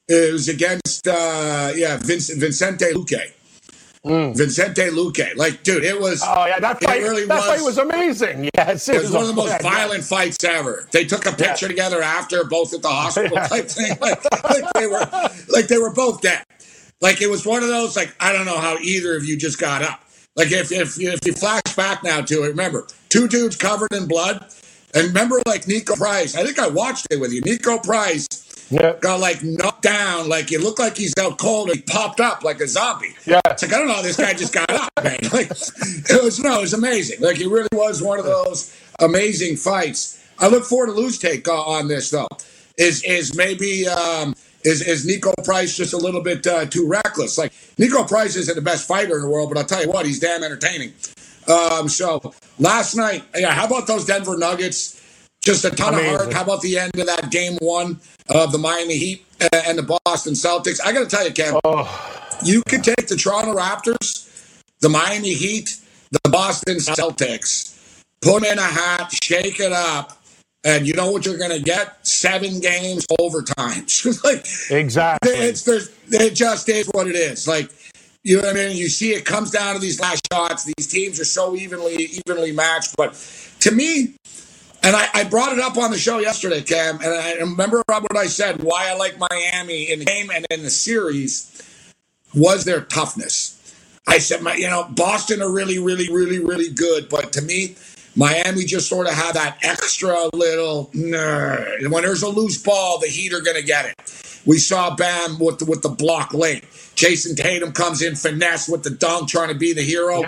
It 0.07 0.31
was 0.31 0.47
against, 0.47 1.07
uh, 1.07 1.73
yeah, 1.75 1.97
Vince, 1.97 2.29
Vicente 2.29 2.85
Luque. 2.93 3.34
Mm. 4.05 4.37
Vicente 4.37 4.89
Luque. 4.91 5.35
Like, 5.35 5.63
dude, 5.63 5.83
it 5.83 5.99
was. 5.99 6.21
Oh, 6.23 6.45
yeah, 6.45 6.59
that 6.59 6.81
fight, 6.81 7.01
really 7.01 7.25
that 7.25 7.35
was, 7.37 7.45
fight 7.45 7.61
was 7.61 7.77
amazing. 7.79 8.49
Yes, 8.55 8.87
it, 8.87 8.97
it 8.97 9.01
was, 9.01 9.11
one 9.11 9.23
of 9.23 9.29
the 9.29 9.33
most 9.33 9.59
violent 9.63 10.01
yeah. 10.01 10.05
fights 10.05 10.43
ever. 10.43 10.87
They 10.91 11.05
took 11.05 11.25
a 11.25 11.31
picture 11.31 11.65
yeah. 11.65 11.69
together 11.69 12.03
after, 12.03 12.43
both 12.43 12.73
at 12.75 12.83
the 12.83 12.89
hospital 12.89 13.37
type 13.47 13.67
thing. 13.67 13.97
Like, 14.05 14.23
like, 14.43 14.73
they 14.73 14.85
were, 14.85 15.09
like 15.49 15.67
they 15.67 15.79
were 15.79 15.91
both 15.91 16.21
dead. 16.21 16.43
Like 17.01 17.21
it 17.21 17.29
was 17.29 17.45
one 17.45 17.63
of 17.63 17.69
those. 17.69 17.95
Like 17.95 18.15
I 18.19 18.31
don't 18.31 18.45
know 18.45 18.59
how 18.59 18.77
either 18.77 19.15
of 19.15 19.25
you 19.25 19.37
just 19.37 19.59
got 19.59 19.81
up. 19.81 20.01
Like 20.35 20.51
if 20.51 20.71
if 20.71 20.99
if 20.99 21.19
you 21.25 21.33
flash 21.33 21.61
back 21.75 22.03
now 22.03 22.21
to 22.21 22.43
it, 22.43 22.47
remember 22.49 22.87
two 23.09 23.27
dudes 23.27 23.55
covered 23.55 23.93
in 23.93 24.07
blood. 24.07 24.45
And 24.93 25.07
remember, 25.07 25.41
like 25.45 25.65
Niko 25.65 25.97
Price, 25.97 26.35
I 26.35 26.43
think 26.43 26.57
I 26.57 26.67
watched 26.67 27.07
it 27.11 27.19
with 27.19 27.33
you. 27.33 27.41
Niko 27.41 27.83
Price 27.83 28.27
Yeah. 28.69 28.95
got 28.99 29.19
like 29.19 29.43
knocked 29.43 29.83
down, 29.83 30.27
like 30.27 30.51
it 30.51 30.61
looked 30.61 30.79
like 30.79 30.97
he's 30.97 31.13
out 31.19 31.37
cold. 31.37 31.71
He 31.71 31.81
popped 31.81 32.19
up 32.19 32.43
like 32.43 32.59
a 32.61 32.67
zombie. 32.67 33.15
Yeah. 33.25 33.41
It's 33.47 33.61
like 33.61 33.73
I 33.73 33.77
don't 33.77 33.87
know 33.87 34.01
this 34.01 34.17
guy 34.17 34.33
just 34.33 34.53
got 34.53 34.69
up, 34.71 34.89
man. 35.03 35.19
Like 35.31 35.51
it 35.51 36.23
was 36.23 36.39
no, 36.39 36.59
it 36.59 36.61
was 36.61 36.73
amazing. 36.73 37.21
Like 37.21 37.39
it 37.39 37.47
really 37.47 37.69
was 37.71 38.01
one 38.01 38.19
of 38.19 38.25
those 38.25 38.75
amazing 38.99 39.57
fights. 39.57 40.23
I 40.39 40.47
look 40.47 40.65
forward 40.65 40.87
to 40.87 40.91
lose 40.93 41.17
take 41.19 41.47
on 41.47 41.87
this 41.87 42.09
though. 42.09 42.27
Is 42.77 43.03
is 43.03 43.35
maybe 43.35 43.87
um, 43.87 44.35
is 44.63 44.81
is 44.81 45.05
Niko 45.05 45.33
Price 45.45 45.77
just 45.77 45.93
a 45.93 45.97
little 45.97 46.21
bit 46.21 46.45
uh, 46.47 46.65
too 46.65 46.87
reckless? 46.87 47.37
Like 47.37 47.53
Niko 47.77 48.07
Price 48.07 48.35
isn't 48.35 48.55
the 48.55 48.61
best 48.61 48.87
fighter 48.87 49.15
in 49.15 49.21
the 49.21 49.29
world, 49.29 49.49
but 49.49 49.57
I'll 49.57 49.65
tell 49.65 49.81
you 49.81 49.89
what, 49.89 50.05
he's 50.05 50.19
damn 50.19 50.43
entertaining. 50.43 50.93
Um, 51.47 51.87
so 51.87 52.33
last 52.59 52.95
night, 52.95 53.23
yeah, 53.35 53.51
how 53.51 53.65
about 53.67 53.87
those 53.87 54.05
Denver 54.05 54.37
Nuggets? 54.37 54.94
Just 55.45 55.63
a 55.63 55.69
ton 55.69 55.93
Amazing. 55.93 56.13
of 56.15 56.21
heart. 56.21 56.33
How 56.33 56.43
about 56.43 56.61
the 56.61 56.79
end 56.79 56.99
of 56.99 57.05
that 57.05 57.29
game 57.29 57.57
one 57.61 57.99
of 58.29 58.51
the 58.51 58.57
Miami 58.57 58.97
Heat 58.97 59.23
and 59.53 59.77
the 59.77 59.99
Boston 60.05 60.33
Celtics? 60.33 60.79
I 60.83 60.91
got 60.91 61.07
to 61.07 61.15
tell 61.15 61.25
you, 61.25 61.31
Cam, 61.31 61.59
oh. 61.63 62.33
you 62.43 62.63
could 62.67 62.83
take 62.83 63.07
the 63.07 63.15
Toronto 63.15 63.53
Raptors, 63.53 64.63
the 64.81 64.89
Miami 64.89 65.33
Heat, 65.33 65.77
the 66.11 66.31
Boston 66.31 66.77
Celtics, 66.77 68.01
put 68.21 68.41
them 68.41 68.53
in 68.53 68.57
a 68.57 68.63
hat, 68.63 69.13
shake 69.23 69.59
it 69.59 69.71
up, 69.71 70.17
and 70.63 70.87
you 70.87 70.95
know 70.95 71.11
what 71.11 71.27
you're 71.27 71.37
going 71.37 71.51
to 71.51 71.61
get? 71.61 72.05
Seven 72.07 72.59
games 72.59 73.05
overtime. 73.19 73.85
like, 74.23 74.47
Exactly. 74.71 75.31
it's 75.31 75.61
there's 75.61 75.91
it 76.09 76.33
just 76.33 76.67
is 76.69 76.87
what 76.87 77.07
it 77.07 77.15
is. 77.15 77.47
Like 77.47 77.69
you 78.23 78.37
know 78.37 78.47
what 78.47 78.57
I 78.57 78.67
mean? 78.69 78.75
You 78.75 78.89
see 78.89 79.11
it 79.11 79.25
comes 79.25 79.51
down 79.51 79.75
to 79.75 79.79
these 79.79 79.99
last 79.99 80.27
shots. 80.33 80.63
These 80.75 80.87
teams 80.87 81.19
are 81.19 81.25
so 81.25 81.55
evenly 81.55 81.93
evenly 82.27 82.51
matched. 82.51 82.95
But 82.97 83.13
to 83.59 83.71
me, 83.71 84.15
and 84.85 84.95
I, 84.95 85.07
I 85.15 85.23
brought 85.23 85.51
it 85.51 85.59
up 85.59 85.77
on 85.77 85.89
the 85.89 85.97
show 85.97 86.19
yesterday, 86.19 86.61
Cam, 86.61 86.99
and 87.01 87.11
I 87.11 87.33
remember 87.33 87.81
what 87.87 88.15
I 88.15 88.27
said, 88.27 88.61
why 88.61 88.87
I 88.87 88.95
like 88.95 89.17
Miami 89.17 89.91
in 89.91 89.99
the 89.99 90.05
game 90.05 90.29
and 90.29 90.45
in 90.51 90.61
the 90.61 90.69
series 90.69 91.51
was 92.35 92.65
their 92.65 92.81
toughness. 92.81 93.51
I 94.07 94.19
said, 94.19 94.43
my, 94.43 94.53
you 94.53 94.67
know, 94.67 94.87
Boston 94.91 95.41
are 95.41 95.51
really, 95.51 95.79
really, 95.79 96.07
really, 96.13 96.37
really 96.37 96.69
good, 96.69 97.09
but 97.09 97.33
to 97.33 97.41
me, 97.41 97.75
Miami 98.15 98.63
just 98.63 98.87
sort 98.87 99.07
of 99.07 99.13
had 99.13 99.33
that 99.33 99.57
extra 99.63 100.29
little. 100.33 100.91
When 100.93 101.11
there's 101.11 102.21
a 102.21 102.29
loose 102.29 102.61
ball, 102.61 102.99
the 102.99 103.07
Heat 103.07 103.33
are 103.33 103.41
going 103.41 103.57
to 103.57 103.63
get 103.63 103.85
it. 103.85 104.41
We 104.45 104.59
saw 104.59 104.95
Bam 104.95 105.39
with 105.39 105.57
the, 105.57 105.65
with 105.65 105.81
the 105.81 105.89
block 105.89 106.31
late. 106.33 106.63
Jayson 106.93 107.35
Tatum 107.35 107.71
comes 107.71 108.03
in 108.03 108.15
finesse 108.15 108.69
with 108.69 108.83
the 108.83 108.91
dunk, 108.91 109.29
trying 109.29 109.49
to 109.49 109.55
be 109.55 109.73
the 109.73 109.81
hero. 109.81 110.21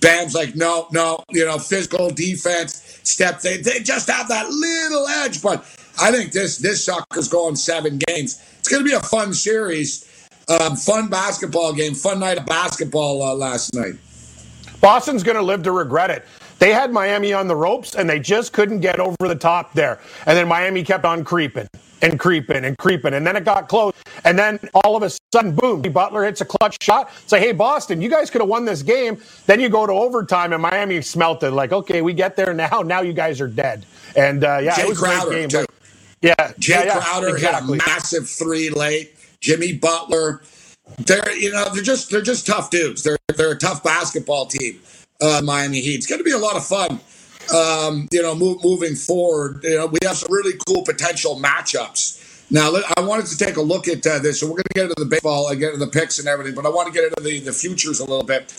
Bam's 0.00 0.34
like, 0.34 0.54
no, 0.54 0.88
no, 0.92 1.22
you 1.30 1.44
know, 1.44 1.58
physical 1.58 2.10
defense, 2.10 3.00
step. 3.02 3.40
They, 3.40 3.56
they 3.58 3.80
just 3.80 4.08
have 4.10 4.28
that 4.28 4.48
little 4.48 5.06
edge. 5.08 5.42
But 5.42 5.64
I 6.00 6.10
think 6.12 6.32
this 6.32 6.58
this 6.58 6.84
sucker's 6.84 7.28
going 7.28 7.56
seven 7.56 7.98
games. 8.06 8.42
It's 8.58 8.68
going 8.68 8.84
to 8.84 8.88
be 8.88 8.94
a 8.94 9.00
fun 9.00 9.32
series, 9.32 10.28
um, 10.48 10.76
fun 10.76 11.08
basketball 11.08 11.72
game, 11.72 11.94
fun 11.94 12.20
night 12.20 12.38
of 12.38 12.46
basketball 12.46 13.22
uh, 13.22 13.34
last 13.34 13.74
night. 13.74 13.94
Boston's 14.80 15.22
going 15.22 15.36
to 15.36 15.42
live 15.42 15.62
to 15.62 15.72
regret 15.72 16.10
it. 16.10 16.24
They 16.58 16.72
had 16.72 16.90
Miami 16.90 17.32
on 17.32 17.48
the 17.48 17.56
ropes 17.56 17.94
and 17.94 18.08
they 18.08 18.18
just 18.18 18.52
couldn't 18.52 18.80
get 18.80 18.98
over 18.98 19.16
the 19.20 19.34
top 19.34 19.72
there. 19.74 20.00
And 20.26 20.36
then 20.36 20.48
Miami 20.48 20.82
kept 20.82 21.04
on 21.04 21.22
creeping 21.24 21.68
and 22.02 22.18
creeping 22.18 22.64
and 22.64 22.76
creeping. 22.78 23.14
And 23.14 23.26
then 23.26 23.36
it 23.36 23.44
got 23.44 23.68
close. 23.68 23.92
And 24.26 24.36
then 24.36 24.58
all 24.74 24.96
of 24.96 25.04
a 25.04 25.10
sudden, 25.32 25.54
boom, 25.54 25.82
Butler 25.82 26.24
hits 26.24 26.40
a 26.40 26.44
clutch 26.44 26.82
shot. 26.82 27.10
Say, 27.26 27.38
hey, 27.38 27.52
Boston, 27.52 28.02
you 28.02 28.10
guys 28.10 28.28
could 28.28 28.40
have 28.40 28.48
won 28.48 28.64
this 28.64 28.82
game. 28.82 29.18
Then 29.46 29.60
you 29.60 29.68
go 29.68 29.86
to 29.86 29.92
overtime 29.92 30.52
and 30.52 30.60
Miami 30.60 31.00
smelt 31.00 31.44
it. 31.44 31.52
Like, 31.52 31.72
okay, 31.72 32.02
we 32.02 32.12
get 32.12 32.34
there 32.34 32.52
now. 32.52 32.82
Now 32.82 33.02
you 33.02 33.12
guys 33.12 33.40
are 33.40 33.46
dead. 33.46 33.86
And 34.16 34.42
uh, 34.42 34.58
yeah, 34.58 34.72
Jae 34.72 34.84
it 34.84 34.88
was 34.88 35.02
a 35.02 35.24
great 35.24 35.30
game. 35.30 35.48
too. 35.48 35.66
Yeah, 36.22 36.34
Jae 36.38 36.68
yeah, 36.68 36.84
yeah, 36.84 37.00
Crowder 37.00 37.28
exactly. 37.28 37.78
hit 37.78 37.86
a 37.86 37.88
massive 37.88 38.28
three 38.28 38.68
late. 38.70 39.14
Jimmy 39.40 39.74
Butler, 39.74 40.42
they're 40.98 41.36
you 41.36 41.52
know 41.52 41.68
they're 41.72 41.82
just 41.82 42.10
they're 42.10 42.22
just 42.22 42.46
tough 42.46 42.70
dudes. 42.70 43.02
They're 43.04 43.18
they're 43.36 43.52
a 43.52 43.58
tough 43.58 43.84
basketball 43.84 44.46
team. 44.46 44.80
Uh, 45.20 45.40
Miami 45.44 45.80
Heat. 45.80 45.96
It's 45.96 46.06
going 46.06 46.18
to 46.18 46.24
be 46.24 46.32
a 46.32 46.38
lot 46.38 46.56
of 46.56 46.66
fun. 46.66 47.00
Um, 47.54 48.08
you 48.10 48.22
know, 48.22 48.34
move, 48.34 48.58
moving 48.64 48.96
forward. 48.96 49.60
You 49.62 49.76
know, 49.76 49.86
we 49.86 49.98
have 50.02 50.16
some 50.16 50.32
really 50.32 50.58
cool 50.66 50.82
potential 50.82 51.38
matchups. 51.38 52.25
Now, 52.50 52.72
I 52.96 53.00
wanted 53.00 53.26
to 53.26 53.36
take 53.36 53.56
a 53.56 53.62
look 53.62 53.88
at 53.88 54.06
uh, 54.06 54.20
this, 54.20 54.40
so 54.40 54.46
we're 54.46 54.52
going 54.52 54.64
to 54.64 54.74
get 54.74 54.84
into 54.84 54.94
the 54.98 55.06
baseball, 55.06 55.48
and 55.48 55.58
get 55.58 55.74
into 55.74 55.84
the 55.84 55.90
picks 55.90 56.18
and 56.20 56.28
everything, 56.28 56.54
but 56.54 56.64
I 56.64 56.68
want 56.68 56.86
to 56.86 56.92
get 56.92 57.04
into 57.04 57.22
the, 57.22 57.40
the 57.40 57.52
futures 57.52 57.98
a 57.98 58.04
little 58.04 58.24
bit. 58.24 58.52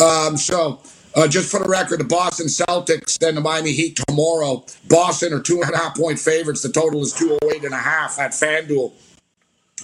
Um, 0.00 0.36
so, 0.36 0.80
uh, 1.14 1.28
just 1.28 1.50
for 1.50 1.60
the 1.60 1.68
record, 1.68 2.00
the 2.00 2.04
Boston 2.04 2.46
Celtics 2.46 3.26
and 3.26 3.36
the 3.36 3.40
Miami 3.40 3.72
Heat 3.72 4.00
tomorrow. 4.08 4.64
Boston 4.88 5.32
are 5.34 5.40
two 5.40 5.60
and 5.60 5.74
a 5.74 5.76
half 5.76 5.96
point 5.96 6.18
favorites. 6.18 6.62
The 6.62 6.70
total 6.70 7.02
is 7.02 7.12
208 7.12 7.64
and 7.64 7.74
a 7.74 7.78
half 7.78 8.18
at 8.18 8.30
FanDuel. 8.30 8.92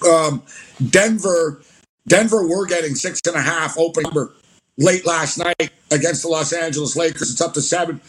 Um, 0.07 0.41
Denver, 0.89 1.61
Denver, 2.07 2.47
we're 2.47 2.65
getting 2.65 2.95
six 2.95 3.21
and 3.27 3.35
a 3.35 3.41
half 3.41 3.77
open 3.77 4.03
number 4.03 4.33
late 4.77 5.05
last 5.05 5.37
night 5.37 5.71
against 5.91 6.23
the 6.23 6.29
Los 6.29 6.51
Angeles 6.51 6.95
Lakers. 6.95 7.31
It's 7.31 7.41
up 7.41 7.53
to 7.53 7.61
seven, 7.61 8.01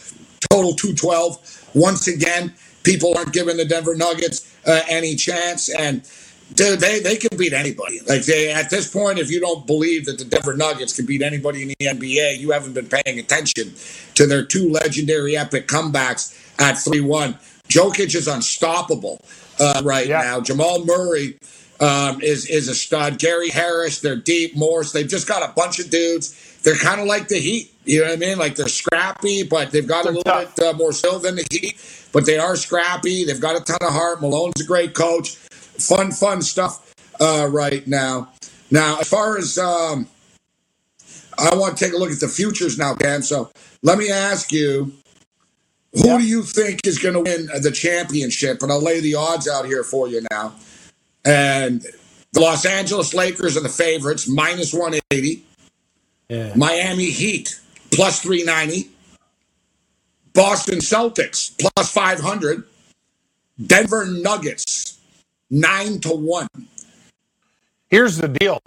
total 0.50 0.74
212. 0.74 1.70
Once 1.74 2.08
again, 2.08 2.54
people 2.82 3.16
aren't 3.16 3.32
giving 3.32 3.56
the 3.56 3.64
Denver 3.64 3.94
Nuggets 3.94 4.55
uh, 4.66 4.80
any 4.88 5.14
chance. 5.16 5.68
And 5.68 6.02
dude, 6.54 6.80
they, 6.80 7.00
they 7.00 7.16
can 7.16 7.36
beat 7.38 7.52
anybody. 7.52 8.00
Like 8.06 8.24
they, 8.24 8.52
at 8.52 8.70
this 8.70 8.92
point, 8.92 9.18
if 9.18 9.30
you 9.30 9.40
don't 9.40 9.66
believe 9.66 10.06
that 10.06 10.18
the 10.18 10.24
Denver 10.24 10.56
Nuggets 10.56 10.94
can 10.94 11.06
beat 11.06 11.22
anybody 11.22 11.62
in 11.62 11.68
the 11.68 11.76
NBA, 11.76 12.38
you 12.38 12.50
haven't 12.50 12.74
been 12.74 12.88
paying 12.88 13.18
attention 13.18 13.74
to 14.14 14.26
their 14.26 14.44
two 14.44 14.70
legendary 14.70 15.36
epic 15.36 15.68
comebacks 15.68 16.34
at 16.60 16.74
3 16.74 17.00
1. 17.00 17.34
Jokic 17.68 18.14
is 18.14 18.28
unstoppable 18.28 19.20
uh, 19.58 19.82
right 19.84 20.06
Yeah. 20.06 20.22
now. 20.22 20.40
Jamal 20.40 20.84
Murray 20.84 21.38
um, 21.80 22.20
is 22.22 22.46
is 22.46 22.68
a 22.68 22.74
stud. 22.74 23.18
Gary 23.18 23.48
Harris, 23.50 24.00
they're 24.00 24.16
deep. 24.16 24.56
Morse, 24.56 24.92
they've 24.92 25.08
just 25.08 25.26
got 25.28 25.48
a 25.48 25.52
bunch 25.52 25.78
of 25.78 25.90
dudes. 25.90 26.34
They're 26.62 26.74
kind 26.76 27.00
of 27.00 27.06
like 27.06 27.28
the 27.28 27.38
Heat. 27.38 27.72
You 27.84 28.00
know 28.00 28.06
what 28.06 28.12
I 28.14 28.16
mean? 28.16 28.38
Like 28.38 28.56
they're 28.56 28.66
scrappy, 28.68 29.44
but 29.44 29.70
they've 29.70 29.86
got 29.86 30.00
a 30.00 30.04
They're 30.08 30.12
little 30.14 30.32
tough. 30.32 30.56
bit 30.56 30.64
uh, 30.66 30.72
more 30.76 30.92
skill 30.92 31.18
than 31.20 31.36
the 31.36 31.46
Heat. 31.50 31.76
But 32.12 32.26
they 32.26 32.38
are 32.38 32.56
scrappy. 32.56 33.24
They've 33.24 33.40
got 33.40 33.60
a 33.60 33.64
ton 33.64 33.78
of 33.82 33.92
heart. 33.92 34.20
Malone's 34.20 34.60
a 34.60 34.64
great 34.64 34.94
coach. 34.94 35.36
Fun, 35.36 36.10
fun 36.10 36.42
stuff 36.42 36.92
uh, 37.20 37.46
right 37.50 37.86
now. 37.86 38.32
Now, 38.70 38.98
as 38.98 39.08
far 39.08 39.36
as 39.38 39.58
um, 39.58 40.08
I 41.38 41.54
want 41.54 41.76
to 41.76 41.84
take 41.84 41.92
a 41.94 41.96
look 41.98 42.10
at 42.10 42.18
the 42.20 42.28
futures 42.28 42.78
now, 42.78 42.94
Cam. 42.94 43.22
So 43.22 43.50
let 43.82 43.98
me 43.98 44.10
ask 44.10 44.50
you, 44.50 44.92
who 45.92 46.08
Yeah. 46.08 46.18
do 46.18 46.24
you 46.26 46.42
think 46.42 46.80
is 46.86 46.98
going 46.98 47.14
to 47.14 47.20
win 47.20 47.48
the 47.62 47.70
championship? 47.70 48.62
And 48.62 48.72
I'll 48.72 48.82
lay 48.82 49.00
the 49.00 49.14
odds 49.14 49.46
out 49.46 49.66
here 49.66 49.84
for 49.84 50.08
you 50.08 50.22
now. 50.30 50.54
And 51.26 51.82
the 52.32 52.40
Los 52.40 52.64
Angeles 52.64 53.12
Lakers 53.14 53.56
are 53.56 53.60
the 53.60 53.68
favorites, 53.68 54.28
minus 54.28 54.72
180. 54.72 55.44
Yeah. 56.28 56.52
Miami 56.56 57.06
Heat, 57.10 57.58
plus 57.90 58.20
390. 58.20 58.90
Boston 60.34 60.78
Celtics, 60.78 61.52
plus 61.58 61.90
500. 61.90 62.64
Denver 63.66 64.06
Nuggets, 64.06 64.98
9 65.50 66.00
to 66.00 66.10
1. 66.10 66.46
Here's 67.88 68.18
the 68.18 68.28
deal. 68.28 68.60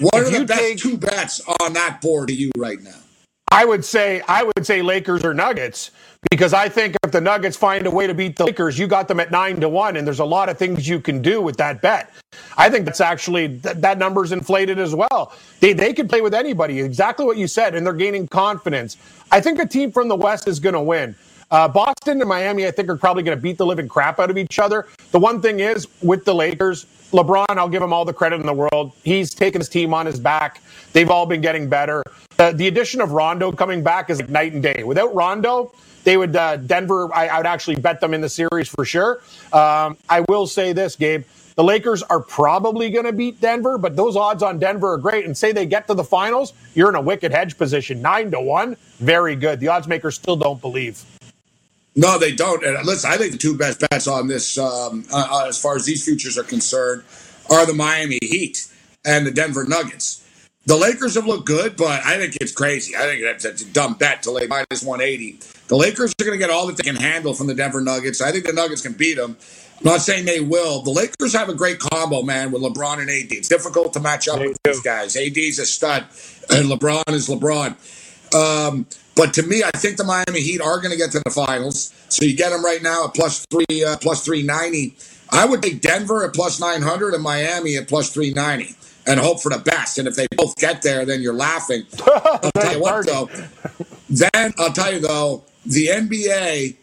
What 0.00 0.14
If 0.14 0.20
are 0.20 0.30
the 0.30 0.38
you 0.40 0.44
best 0.44 0.60
take- 0.60 0.78
two 0.78 0.96
bets 0.98 1.40
on 1.60 1.72
that 1.72 2.00
board 2.02 2.28
to 2.28 2.34
you 2.34 2.50
right 2.56 2.80
now? 2.82 2.94
I 3.50 3.64
would 3.64 3.84
say 3.84 4.22
I 4.28 4.42
would 4.42 4.66
say 4.66 4.82
Lakers 4.82 5.24
or 5.24 5.34
Nuggets 5.34 5.90
because 6.30 6.52
I 6.52 6.68
think 6.68 6.96
if 7.04 7.12
the 7.12 7.20
Nuggets 7.20 7.56
find 7.56 7.86
a 7.86 7.90
way 7.90 8.06
to 8.06 8.14
beat 8.14 8.36
the 8.36 8.44
Lakers, 8.44 8.78
you 8.78 8.86
got 8.86 9.08
them 9.08 9.20
at 9.20 9.30
nine 9.30 9.60
to 9.60 9.68
one, 9.68 9.96
and 9.96 10.06
there's 10.06 10.18
a 10.18 10.24
lot 10.24 10.48
of 10.48 10.58
things 10.58 10.88
you 10.88 11.00
can 11.00 11.22
do 11.22 11.40
with 11.40 11.56
that 11.56 11.80
bet. 11.80 12.12
I 12.56 12.68
think 12.68 12.84
that's 12.84 13.00
actually 13.00 13.48
th- 13.60 13.76
that 13.76 13.98
number's 13.98 14.32
inflated 14.32 14.78
as 14.78 14.94
well. 14.94 15.32
They 15.60 15.72
they 15.72 15.92
can 15.92 16.08
play 16.08 16.20
with 16.20 16.34
anybody, 16.34 16.80
exactly 16.80 17.24
what 17.24 17.36
you 17.36 17.46
said, 17.46 17.74
and 17.74 17.86
they're 17.86 17.92
gaining 17.94 18.28
confidence. 18.28 18.96
I 19.30 19.40
think 19.40 19.58
a 19.60 19.66
team 19.66 19.92
from 19.92 20.08
the 20.08 20.16
West 20.16 20.48
is 20.48 20.60
going 20.60 20.74
to 20.74 20.80
win. 20.80 21.14
Uh, 21.50 21.66
Boston 21.66 22.20
and 22.20 22.28
Miami, 22.28 22.66
I 22.66 22.70
think, 22.70 22.90
are 22.90 22.96
probably 22.96 23.22
going 23.22 23.36
to 23.36 23.40
beat 23.40 23.56
the 23.56 23.64
living 23.64 23.88
crap 23.88 24.18
out 24.20 24.28
of 24.30 24.36
each 24.36 24.58
other. 24.58 24.86
The 25.12 25.18
one 25.18 25.40
thing 25.40 25.60
is 25.60 25.88
with 26.02 26.24
the 26.26 26.34
Lakers, 26.34 26.84
LeBron, 27.12 27.46
I'll 27.50 27.68
give 27.68 27.82
him 27.82 27.92
all 27.92 28.04
the 28.04 28.12
credit 28.12 28.40
in 28.40 28.46
the 28.46 28.52
world. 28.52 28.92
He's 29.02 29.32
taken 29.32 29.60
his 29.60 29.68
team 29.68 29.94
on 29.94 30.04
his 30.04 30.20
back. 30.20 30.60
They've 30.92 31.10
all 31.10 31.26
been 31.26 31.40
getting 31.40 31.68
better. 31.68 32.02
Uh, 32.38 32.52
the 32.52 32.68
addition 32.68 33.00
of 33.00 33.12
Rondo 33.12 33.50
coming 33.50 33.82
back 33.82 34.10
is 34.10 34.20
like 34.20 34.28
night 34.28 34.52
and 34.52 34.62
day. 34.62 34.84
Without 34.84 35.14
Rondo, 35.14 35.72
they 36.04 36.16
would 36.16 36.36
uh, 36.36 36.56
Denver. 36.56 37.12
I, 37.14 37.28
I 37.28 37.36
would 37.38 37.46
actually 37.46 37.76
bet 37.76 38.00
them 38.00 38.14
in 38.14 38.20
the 38.20 38.28
series 38.28 38.68
for 38.68 38.84
sure. 38.84 39.22
Um, 39.52 39.96
I 40.08 40.24
will 40.28 40.46
say 40.46 40.72
this, 40.72 40.96
Gabe. 40.96 41.24
The 41.56 41.64
Lakers 41.64 42.04
are 42.04 42.20
probably 42.20 42.88
going 42.88 43.04
to 43.04 43.12
beat 43.12 43.40
Denver, 43.40 43.78
but 43.78 43.96
those 43.96 44.14
odds 44.14 44.44
on 44.44 44.60
Denver 44.60 44.92
are 44.92 44.98
great. 44.98 45.24
And 45.24 45.36
say 45.36 45.50
they 45.50 45.66
get 45.66 45.88
to 45.88 45.94
the 45.94 46.04
finals, 46.04 46.52
you're 46.74 46.88
in 46.88 46.94
a 46.94 47.00
wicked 47.00 47.32
hedge 47.32 47.58
position, 47.58 48.00
nine 48.00 48.30
to 48.30 48.40
one. 48.40 48.76
Very 49.00 49.34
good. 49.34 49.58
The 49.58 49.66
odds 49.66 49.88
makers 49.88 50.14
still 50.14 50.36
don't 50.36 50.60
believe. 50.60 51.04
No, 51.96 52.18
they 52.18 52.32
don't. 52.32 52.64
And 52.64 52.84
listen, 52.86 53.10
I 53.10 53.16
think 53.16 53.32
the 53.32 53.38
two 53.38 53.56
best 53.56 53.80
bets 53.80 54.06
on 54.06 54.28
this, 54.28 54.56
um, 54.58 55.04
uh, 55.12 55.26
uh, 55.30 55.46
as 55.48 55.60
far 55.60 55.76
as 55.76 55.84
these 55.84 56.04
futures 56.04 56.38
are 56.38 56.44
concerned, 56.44 57.02
are 57.50 57.66
the 57.66 57.74
Miami 57.74 58.18
Heat 58.22 58.68
and 59.04 59.26
the 59.26 59.30
Denver 59.30 59.64
Nuggets. 59.64 60.24
The 60.66 60.76
Lakers 60.76 61.14
have 61.14 61.26
looked 61.26 61.46
good, 61.46 61.76
but 61.76 62.04
I 62.04 62.18
think 62.18 62.36
it's 62.40 62.52
crazy. 62.52 62.94
I 62.94 63.00
think 63.00 63.22
that's, 63.22 63.42
that's 63.42 63.62
a 63.62 63.66
dumb 63.66 63.94
bet 63.94 64.22
to 64.24 64.30
lay 64.30 64.46
minus 64.46 64.82
180. 64.82 65.38
The 65.68 65.76
Lakers 65.76 66.12
are 66.20 66.24
going 66.24 66.38
to 66.38 66.38
get 66.38 66.50
all 66.50 66.66
that 66.66 66.76
they 66.76 66.82
can 66.82 66.96
handle 66.96 67.32
from 67.32 67.46
the 67.46 67.54
Denver 67.54 67.80
Nuggets. 67.80 68.20
I 68.20 68.32
think 68.32 68.44
the 68.44 68.52
Nuggets 68.52 68.82
can 68.82 68.92
beat 68.92 69.14
them. 69.14 69.38
I'm 69.78 69.84
not 69.84 70.00
saying 70.00 70.26
they 70.26 70.40
will. 70.40 70.82
The 70.82 70.90
Lakers 70.90 71.32
have 71.32 71.48
a 71.48 71.54
great 71.54 71.78
combo, 71.78 72.22
man, 72.22 72.50
with 72.50 72.62
LeBron 72.62 73.00
and 73.00 73.08
AD. 73.08 73.32
It's 73.32 73.48
difficult 73.48 73.92
to 73.94 74.00
match 74.00 74.28
up 74.28 74.40
they 74.40 74.48
with 74.48 74.58
do. 74.62 74.72
these 74.72 74.82
guys. 74.82 75.16
AD's 75.16 75.58
a 75.58 75.66
stud, 75.66 76.02
and 76.50 76.68
LeBron 76.68 77.08
is 77.10 77.28
LeBron. 77.28 77.76
Um, 78.34 78.86
but 79.18 79.34
to 79.34 79.42
me, 79.42 79.64
I 79.64 79.70
think 79.76 79.96
the 79.96 80.04
Miami 80.04 80.40
Heat 80.40 80.60
are 80.60 80.80
going 80.80 80.92
to 80.92 80.96
get 80.96 81.10
to 81.10 81.20
the 81.24 81.30
finals. 81.30 81.92
So 82.08 82.24
you 82.24 82.36
get 82.36 82.50
them 82.50 82.64
right 82.64 82.80
now 82.80 83.06
at 83.06 83.14
plus 83.14 83.44
three, 83.50 83.84
uh, 83.84 83.96
plus 83.96 84.24
three 84.24 84.44
ninety. 84.44 84.96
I 85.30 85.44
would 85.44 85.60
take 85.60 85.80
Denver 85.80 86.24
at 86.24 86.32
plus 86.32 86.60
nine 86.60 86.82
hundred 86.82 87.14
and 87.14 87.22
Miami 87.22 87.76
at 87.76 87.88
plus 87.88 88.10
three 88.10 88.32
ninety 88.32 88.76
and 89.08 89.18
hope 89.18 89.42
for 89.42 89.48
the 89.50 89.58
best. 89.58 89.98
And 89.98 90.06
if 90.06 90.14
they 90.14 90.28
both 90.36 90.54
get 90.56 90.82
there, 90.82 91.04
then 91.04 91.20
you're 91.20 91.34
laughing. 91.34 91.82
I'll 92.06 92.52
tell 92.52 92.72
you 92.74 92.80
what, 92.80 93.06
though. 93.06 93.28
Then 94.08 94.54
I'll 94.56 94.72
tell 94.72 94.94
you 94.94 95.00
though, 95.00 95.42
the 95.66 95.88
NBA, 95.88 96.76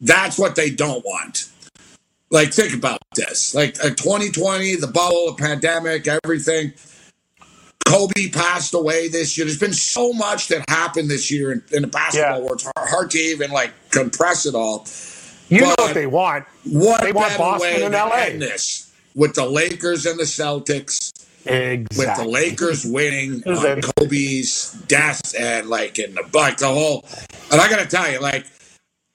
that's 0.00 0.36
what 0.36 0.56
they 0.56 0.70
don't 0.70 1.04
want. 1.04 1.48
Like, 2.30 2.52
think 2.52 2.74
about 2.74 2.98
this. 3.14 3.54
Like, 3.54 3.74
2020, 3.74 4.74
the 4.76 4.88
bubble, 4.88 5.26
the 5.26 5.40
pandemic, 5.40 6.08
everything. 6.08 6.72
Kobe 7.84 8.28
passed 8.32 8.74
away 8.74 9.08
this 9.08 9.36
year. 9.36 9.46
There's 9.46 9.58
been 9.58 9.72
so 9.72 10.12
much 10.12 10.48
that 10.48 10.68
happened 10.68 11.10
this 11.10 11.30
year 11.30 11.52
in, 11.52 11.62
in 11.72 11.82
the 11.82 11.88
basketball 11.88 12.38
yeah. 12.38 12.44
world. 12.44 12.62
It's 12.62 12.72
hard, 12.76 13.10
to 13.10 13.18
even 13.18 13.50
like 13.50 13.72
compress 13.90 14.46
it 14.46 14.54
all. 14.54 14.86
You 15.48 15.60
but 15.60 15.66
know 15.66 15.84
what 15.86 15.94
they 15.94 16.06
want. 16.06 16.46
What 16.64 17.02
they 17.02 17.12
want 17.12 17.36
Boston 17.36 17.82
and 17.82 17.94
LA. 17.94 18.38
This 18.38 18.92
with 19.14 19.34
the 19.34 19.46
Lakers 19.46 20.06
and 20.06 20.18
the 20.18 20.24
Celtics. 20.24 21.12
Exactly. 21.46 22.06
With 22.06 22.16
the 22.16 22.24
Lakers 22.24 22.86
winning 22.86 23.42
on 23.46 23.82
Kobe's 23.82 24.72
death 24.88 25.34
and 25.38 25.68
like 25.68 25.98
in 25.98 26.14
the 26.14 26.26
like 26.32 26.56
the 26.56 26.68
whole. 26.68 27.04
And 27.52 27.60
I 27.60 27.68
got 27.68 27.80
to 27.80 27.86
tell 27.86 28.10
you, 28.10 28.18
like, 28.18 28.46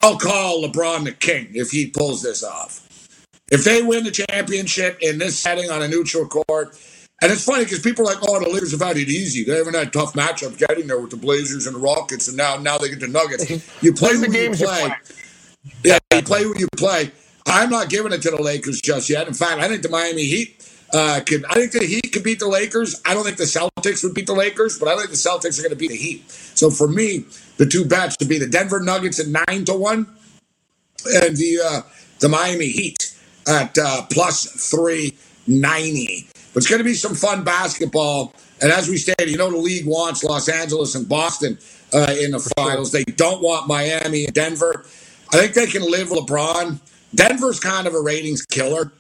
I'll 0.02 0.20
call 0.20 0.64
LeBron 0.64 1.06
the 1.06 1.12
king 1.12 1.48
if 1.54 1.72
he 1.72 1.88
pulls 1.88 2.22
this 2.22 2.44
off. 2.44 2.86
If 3.52 3.64
they 3.64 3.82
win 3.82 4.04
the 4.04 4.12
championship 4.12 5.00
in 5.02 5.18
this 5.18 5.40
setting 5.40 5.72
on 5.72 5.82
a 5.82 5.88
neutral 5.88 6.28
court 6.28 6.78
and 7.22 7.32
it's 7.32 7.44
funny 7.44 7.66
because 7.66 7.80
people 7.80 8.08
are 8.08 8.14
like, 8.14 8.24
oh, 8.28 8.40
the 8.40 8.50
Lakers 8.50 8.72
have 8.72 8.82
had 8.82 8.98
it 8.98 9.10
easy. 9.10 9.44
They 9.44 9.58
haven't 9.58 9.76
had 9.76 9.92
tough 9.92 10.14
matchups 10.14 10.58
getting 10.58 10.88
there 10.88 11.00
with 11.00 11.12
the 11.12 11.18
Blazers 11.18 11.68
and 11.68 11.76
the 11.76 11.80
Rockets, 11.80 12.28
and 12.28 12.38
now 12.38 12.58
now 12.58 12.78
they 12.78 12.90
get 12.90 13.00
the 13.00 13.08
Nuggets. 13.08 13.50
You 13.82 13.94
play 13.94 14.16
the 14.16 14.28
games 14.28 14.60
you 14.60 14.68
play. 14.68 14.94
Yeah, 15.84 16.00
you 16.14 16.22
play 16.22 16.46
what 16.46 16.60
you 16.60 16.68
play. 16.78 17.12
I'm 17.46 17.70
not 17.70 17.90
giving 17.90 18.14
it 18.14 18.22
to 18.24 18.32
the 18.32 18.42
Lakers 18.42 18.82
just 18.82 19.10
yet. 19.10 19.28
In 19.28 19.34
fact, 19.34 19.60
I 19.60 19.68
think 19.68 19.82
the 19.82 19.90
Miami 19.90 20.24
Heat 20.24 20.70
uh, 20.94 21.20
could. 21.26 21.46
I 21.46 21.56
think 21.56 21.72
the 21.72 21.86
Heat 21.86 22.12
could 22.14 22.24
beat 22.24 22.40
the 22.40 22.48
Lakers. 22.48 23.02
I 23.06 23.14
don't 23.14 23.24
think 23.24 23.38
the 23.38 23.44
Celtics 23.44 24.04
would 24.04 24.14
beat 24.14 24.28
the 24.28 24.34
Lakers, 24.34 24.80
but 24.80 24.88
I 24.88 24.96
think 24.96 25.10
the 25.10 25.16
Celtics 25.16 25.60
are 25.60 25.64
going 25.64 25.72
to 25.72 25.78
beat 25.78 25.92
the 25.92 25.98
Heat. 25.98 26.30
So 26.30 26.70
for 26.70 26.88
me, 26.88 27.26
the 27.58 27.66
two 27.66 27.86
bets 27.86 28.16
to 28.18 28.26
be 28.26 28.38
the 28.38 28.48
Denver 28.48 28.80
Nuggets 28.80 29.20
at 29.20 29.28
nine 29.28 29.66
to 29.66 29.74
one, 29.74 30.08
and 31.06 31.36
the 31.36 31.60
uh, 31.64 31.82
the 32.20 32.30
Miami 32.30 32.68
Heat 32.68 33.14
at 33.48 33.78
uh, 33.78 34.04
plus 34.10 34.70
three 34.70 35.18
ninety. 35.48 36.29
But 36.54 36.58
it's 36.58 36.68
going 36.68 36.80
to 36.80 36.86
be 36.86 36.96
some 36.96 37.16
fun 37.16 37.44
basketball. 37.44 38.34
And 38.62 38.72
as 38.72 38.90
we 38.90 38.98
stated, 38.98 39.30
you 39.30 39.38
know, 39.38 39.50
the 39.50 39.58
league 39.58 39.86
wants 39.86 40.24
Los 40.24 40.50
Angeles 40.50 40.96
and 40.96 41.08
Boston 41.08 41.58
uh, 41.94 42.16
in 42.20 42.32
the 42.32 42.54
finals. 42.58 42.92
They 42.92 43.04
don't 43.04 43.42
want 43.42 43.68
Miami 43.68 44.26
and 44.26 44.34
Denver. 44.34 44.86
I 45.34 45.38
think 45.38 45.54
they 45.54 45.68
can 45.68 45.90
live 45.90 46.10
LeBron. 46.10 46.80
Denver's 47.14 47.60
kind 47.60 47.88
of 47.88 47.94
a 47.94 48.02
ratings 48.02 48.46
killer. 48.46 48.92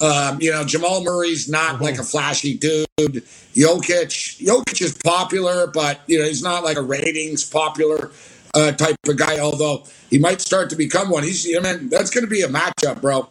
Um, 0.00 0.40
you 0.40 0.50
know, 0.50 0.64
Jamal 0.64 1.02
Murray's 1.04 1.48
not 1.48 1.74
mm-hmm. 1.74 1.84
like 1.84 1.98
a 1.98 2.02
flashy 2.02 2.56
dude. 2.56 2.86
Jokic, 2.98 4.44
Jokic 4.44 4.82
is 4.82 4.98
popular, 5.04 5.68
but 5.68 6.00
you 6.06 6.18
know 6.18 6.24
he's 6.24 6.42
not 6.42 6.64
like 6.64 6.76
a 6.76 6.82
ratings 6.82 7.44
popular 7.44 8.10
uh, 8.54 8.72
type 8.72 8.96
of 9.06 9.16
guy. 9.16 9.38
Although 9.38 9.84
he 10.10 10.18
might 10.18 10.40
start 10.40 10.70
to 10.70 10.76
become 10.76 11.10
one. 11.10 11.22
He's, 11.22 11.46
I 11.56 11.60
mean, 11.60 11.88
that's 11.88 12.10
going 12.10 12.24
to 12.24 12.30
be 12.30 12.42
a 12.42 12.48
matchup, 12.48 13.00
bro. 13.00 13.28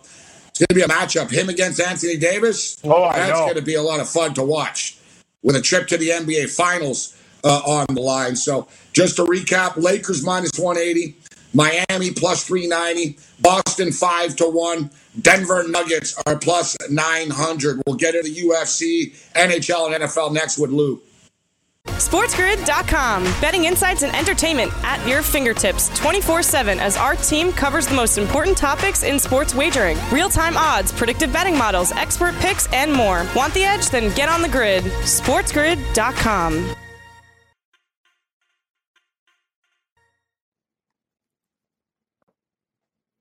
It's 0.53 0.59
going 0.59 0.67
to 0.67 0.75
be 0.75 0.81
a 0.83 0.87
matchup. 0.87 1.31
Him 1.31 1.49
against 1.49 1.81
Anthony 1.81 2.15
Davis. 2.15 2.77
Oh, 2.83 3.05
I 3.05 3.17
That's 3.17 3.39
know. 3.39 3.45
going 3.45 3.55
to 3.55 3.63
be 3.63 3.73
a 3.73 3.81
lot 3.81 3.99
of 3.99 4.07
fun 4.07 4.35
to 4.35 4.43
watch 4.43 4.97
with 5.41 5.55
a 5.55 5.61
trip 5.61 5.87
to 5.87 5.97
the 5.97 6.09
NBA 6.09 6.55
Finals 6.55 7.17
uh, 7.43 7.61
on 7.65 7.95
the 7.95 8.01
line. 8.01 8.35
So 8.35 8.67
just 8.93 9.15
to 9.15 9.23
recap, 9.25 9.77
Lakers 9.77 10.23
minus 10.23 10.51
180, 10.59 11.15
Miami 11.55 12.11
plus 12.11 12.43
390, 12.45 13.17
Boston 13.41 13.91
5 13.91 14.35
to 14.35 14.47
1, 14.47 14.91
Denver 15.21 15.67
Nuggets 15.67 16.21
are 16.27 16.37
plus 16.37 16.77
900. 16.87 17.81
We'll 17.87 17.95
get 17.95 18.13
into 18.13 18.29
the 18.29 18.41
UFC, 18.41 19.15
NHL, 19.33 19.91
and 19.91 20.03
NFL 20.03 20.33
next 20.33 20.59
with 20.59 20.69
Lou. 20.69 21.01
SportsGrid.com. 21.87 23.23
Betting 23.41 23.65
insights 23.65 24.03
and 24.03 24.15
entertainment 24.15 24.71
at 24.83 25.05
your 25.07 25.21
fingertips 25.21 25.89
24 25.97 26.41
7 26.41 26.79
as 26.79 26.95
our 26.95 27.15
team 27.15 27.51
covers 27.51 27.87
the 27.87 27.95
most 27.95 28.17
important 28.17 28.57
topics 28.57 29.03
in 29.03 29.19
sports 29.19 29.53
wagering 29.53 29.97
real 30.11 30.29
time 30.29 30.55
odds, 30.55 30.91
predictive 30.91 31.33
betting 31.33 31.57
models, 31.57 31.91
expert 31.91 32.35
picks, 32.35 32.71
and 32.71 32.91
more. 32.91 33.25
Want 33.35 33.53
the 33.53 33.63
edge? 33.63 33.89
Then 33.89 34.13
get 34.15 34.29
on 34.29 34.41
the 34.41 34.47
grid. 34.49 34.83
SportsGrid.com. 34.83 36.75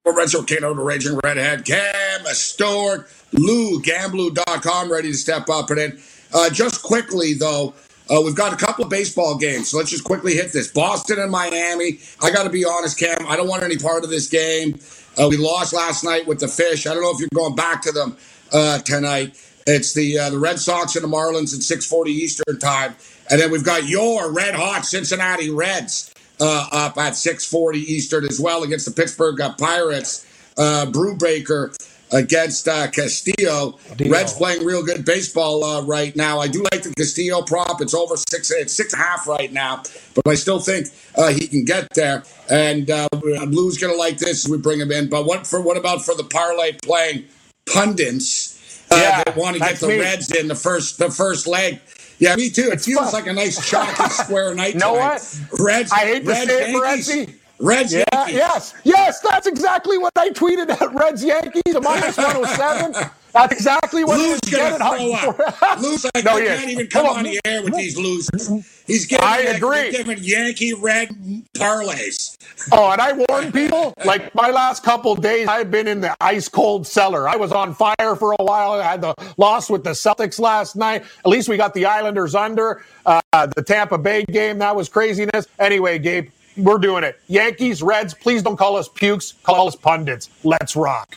Lorenzo 0.05 0.43
Kano, 0.43 0.75
the 0.75 0.83
Raging 0.83 1.19
Redhead, 1.25 1.65
Cam 1.65 2.25
Stewart, 2.27 3.09
Lou, 3.33 3.81
Gamblou.com, 3.81 4.91
ready 4.93 5.13
to 5.13 5.17
step 5.17 5.49
up. 5.49 5.71
And 5.71 5.79
then, 5.79 6.03
uh, 6.35 6.51
just 6.51 6.83
quickly, 6.83 7.35
though, 7.35 7.73
uh, 8.11 8.21
we've 8.21 8.35
got 8.35 8.53
a 8.53 8.57
couple 8.57 8.85
of 8.85 8.91
baseball 8.91 9.37
games, 9.37 9.69
so 9.71 9.79
let's 9.79 9.91
just 9.91 10.05
quickly 10.05 10.35
hit 10.35 10.53
this. 10.53 10.69
Boston 10.69 11.19
and 11.19 11.31
Miami. 11.31 11.99
I 12.21 12.31
got 12.31 12.45
to 12.45 12.51
be 12.51 12.65
honest, 12.65 12.99
Cam. 12.99 13.27
I 13.27 13.37
don't 13.37 13.49
want 13.49 13.63
any 13.63 13.77
part 13.77 14.05
of 14.05 14.11
this 14.11 14.29
game. 14.29 14.79
Uh, 15.19 15.29
we 15.29 15.37
lost 15.37 15.73
last 15.73 16.05
night 16.05 16.27
with 16.27 16.41
the 16.41 16.49
Fish. 16.49 16.87
I 16.87 16.95
don't 16.95 17.03
know 17.03 17.11
if 17.11 17.21
you're 17.21 17.29
going 17.35 17.55
back 17.55 17.83
to 17.83 17.93
them 17.93 18.17
uh, 18.53 18.79
tonight. 18.79 19.37
It's 19.67 19.95
the 19.95 20.19
uh, 20.19 20.31
the 20.31 20.39
Red 20.39 20.59
Sox 20.59 20.97
and 20.97 21.05
the 21.05 21.09
Marlins 21.09 21.55
at 21.55 21.61
6:40 21.61 22.09
Eastern 22.09 22.59
time, 22.59 22.97
and 23.31 23.41
then 23.41 23.51
we've 23.51 23.65
got 23.65 23.87
your 23.87 24.33
red 24.33 24.55
hot 24.55 24.85
Cincinnati 24.85 25.51
Reds 25.51 26.13
uh, 26.41 26.69
up 26.73 26.99
at 26.99 27.13
6:40 27.13 27.77
Eastern 27.77 28.25
as 28.25 28.41
well 28.41 28.65
against 28.65 28.87
the 28.87 28.93
Pittsburgh 28.93 29.39
Pirates. 29.59 30.27
Uh, 30.59 30.87
Brubaker 30.87 31.75
against 32.13 32.69
uh, 32.69 32.89
Castillo. 32.91 33.79
Deal. 33.97 34.11
Reds 34.11 34.35
playing 34.35 34.65
real 34.65 34.85
good 34.85 35.05
baseball 35.05 35.65
uh, 35.65 35.83
right 35.83 36.15
now. 36.15 36.39
I 36.41 36.49
do 36.49 36.63
like 36.73 36.83
the 36.83 36.93
Castillo 36.95 37.43
prop. 37.43 37.81
It's 37.81 37.95
over 37.95 38.17
six. 38.17 38.51
It's 38.51 38.73
six 38.73 38.93
and 38.93 39.03
a 39.03 39.05
half 39.05 39.27
right 39.27 39.53
now, 39.53 39.83
but 40.15 40.29
I 40.29 40.35
still 40.35 40.61
think 40.61 40.89
uh, 41.17 41.29
he 41.29 41.47
can 41.47 41.65
get 41.65 41.89
there. 41.95 42.25
And 42.51 42.91
uh, 42.91 43.09
Blue's 43.11 43.79
going 43.79 43.93
to 43.93 43.99
like 43.99 44.19
this. 44.19 44.49
We 44.49 44.59
bring 44.59 44.81
him 44.81 44.93
in. 44.93 45.09
But 45.09 45.27
what 45.27 45.47
for? 45.47 45.61
What 45.61 45.77
about 45.77 46.05
for 46.05 46.15
the 46.15 46.25
parlay 46.25 46.73
playing 46.83 47.25
pundits? 47.73 48.87
Uh, 48.91 48.97
yeah, 48.97 49.23
that 49.25 49.37
want 49.37 49.55
to 49.57 49.61
get 49.61 49.77
the 49.77 49.89
me. 49.89 50.01
Reds 50.01 50.31
in 50.33 50.49
the 50.49 50.55
first 50.55 50.99
the 50.99 51.11
first 51.11 51.47
leg. 51.47 51.81
Yeah, 52.19 52.37
me 52.37 52.51
too. 52.51 52.69
It 52.69 52.75
it's 52.75 52.87
feels 52.87 53.11
fun. 53.11 53.13
like 53.13 53.27
a 53.27 53.33
nice 53.33 53.69
chalky 53.69 54.09
square 54.11 54.55
night. 54.55 54.75
You 54.75 54.81
know 54.81 54.93
what? 54.93 55.41
Reds. 55.59 55.91
I 55.91 56.01
hate 56.01 56.23
to 56.25 56.29
Reds, 56.29 56.51
say 56.51 56.73
it, 56.73 56.77
Renzi. 56.77 57.35
Reds 57.63 57.93
yeah, 57.95 58.05
Yankees. 58.13 58.35
Yes, 58.35 58.75
yes, 58.83 59.21
that's 59.21 59.47
exactly 59.47 59.97
what 59.97 60.13
I 60.17 60.31
tweeted 60.31 60.69
at 60.69 60.93
Reds 60.93 61.25
Yankees, 61.25 61.75
a 61.75 61.81
minus 61.81 62.17
107. 62.17 63.11
That's 63.33 63.53
exactly 63.53 64.05
what 64.05 64.19
Lou's 64.19 64.41
going 64.41 64.73
to 64.73 64.79
throw 64.79 65.13
up. 65.31 65.81
Lou's 65.81 66.05
like, 66.15 66.25
no, 66.25 66.37
I 66.37 66.45
can't 66.45 66.71
even 66.71 66.87
come 66.89 67.07
on 67.07 67.23
the 67.23 67.41
air 67.45 67.63
with 67.63 67.75
these 67.75 67.97
losers. 67.97 68.49
He's 68.87 69.07
giving 69.07 69.25
I 69.25 69.39
agree. 69.39 69.93
giving 69.93 70.19
Yankee 70.21 70.75
red 70.75 71.11
parlays. 71.55 72.37
Oh, 72.73 72.91
and 72.91 73.01
I 73.01 73.13
warn 73.13 73.53
people, 73.53 73.95
like 74.05 74.35
my 74.35 74.51
last 74.51 74.83
couple 74.83 75.15
days, 75.15 75.49
I've 75.49 75.71
been 75.71 75.87
in 75.87 76.01
the 76.01 76.15
ice 76.21 76.49
cold 76.49 76.87
cellar. 76.87 77.29
I 77.29 77.37
was 77.37 77.53
on 77.53 77.75
fire 77.75 78.17
for 78.17 78.35
a 78.39 78.45
while. 78.45 78.73
I 78.73 78.83
had 78.83 79.01
the 79.01 79.15
loss 79.39 79.71
with 79.71 79.85
the 79.85 79.91
Celtics 79.91 80.39
last 80.39 80.77
night. 80.77 81.05
At 81.21 81.27
least 81.27 81.49
we 81.49 81.57
got 81.57 81.75
the 81.75 81.87
Islanders 81.87 82.35
under. 82.35 82.85
Uh, 83.07 83.21
the 83.33 83.63
Tampa 83.63 83.99
Bay 83.99 84.25
game, 84.25 84.59
that 84.59 84.77
was 84.77 84.89
craziness. 84.89 85.47
Anyway, 85.59 85.99
Gabe, 85.99 86.29
we're 86.57 86.79
doing 86.79 87.05
it. 87.05 87.21
Yankees, 87.29 87.83
Reds, 87.83 88.15
please 88.15 88.43
don't 88.43 88.57
call 88.57 88.77
us 88.77 88.89
pukes. 88.89 89.35
Call 89.43 89.69
us 89.69 89.77
pundits. 89.77 90.31
Let's 90.45 90.77
rock. 90.77 91.17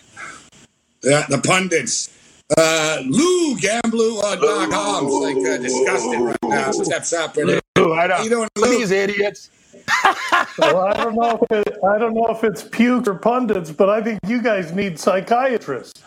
Yeah, 1.03 1.25
the 1.29 1.39
pundits. 1.39 2.11
Uh, 2.57 3.01
Lou 3.05 3.57
Gamblou.com 3.57 5.05
uh, 5.05 5.19
like 5.19 5.37
uh, 5.37 5.57
disgusted 5.57 6.19
right 6.19 6.37
now. 6.43 6.71
Steps 6.71 7.13
up. 7.13 7.37
And, 7.37 7.59
Lou, 7.77 7.93
I 7.93 8.07
don't, 8.07 8.23
you 8.23 8.29
doing, 8.29 8.49
Lou? 8.55 8.77
These 8.77 8.91
idiots. 8.91 9.49
well, 10.57 10.79
I 10.79 10.93
don't 10.93 11.15
know. 11.15 11.43
If 11.49 11.67
it, 11.67 11.77
I 11.83 11.97
don't 11.97 12.13
know 12.13 12.27
if 12.27 12.43
it's 12.43 12.63
puke 12.63 13.07
or 13.07 13.15
pundits, 13.15 13.71
but 13.71 13.89
I 13.89 14.01
think 14.01 14.19
you 14.27 14.41
guys 14.41 14.71
need 14.73 14.99
psychiatrists. 14.99 16.03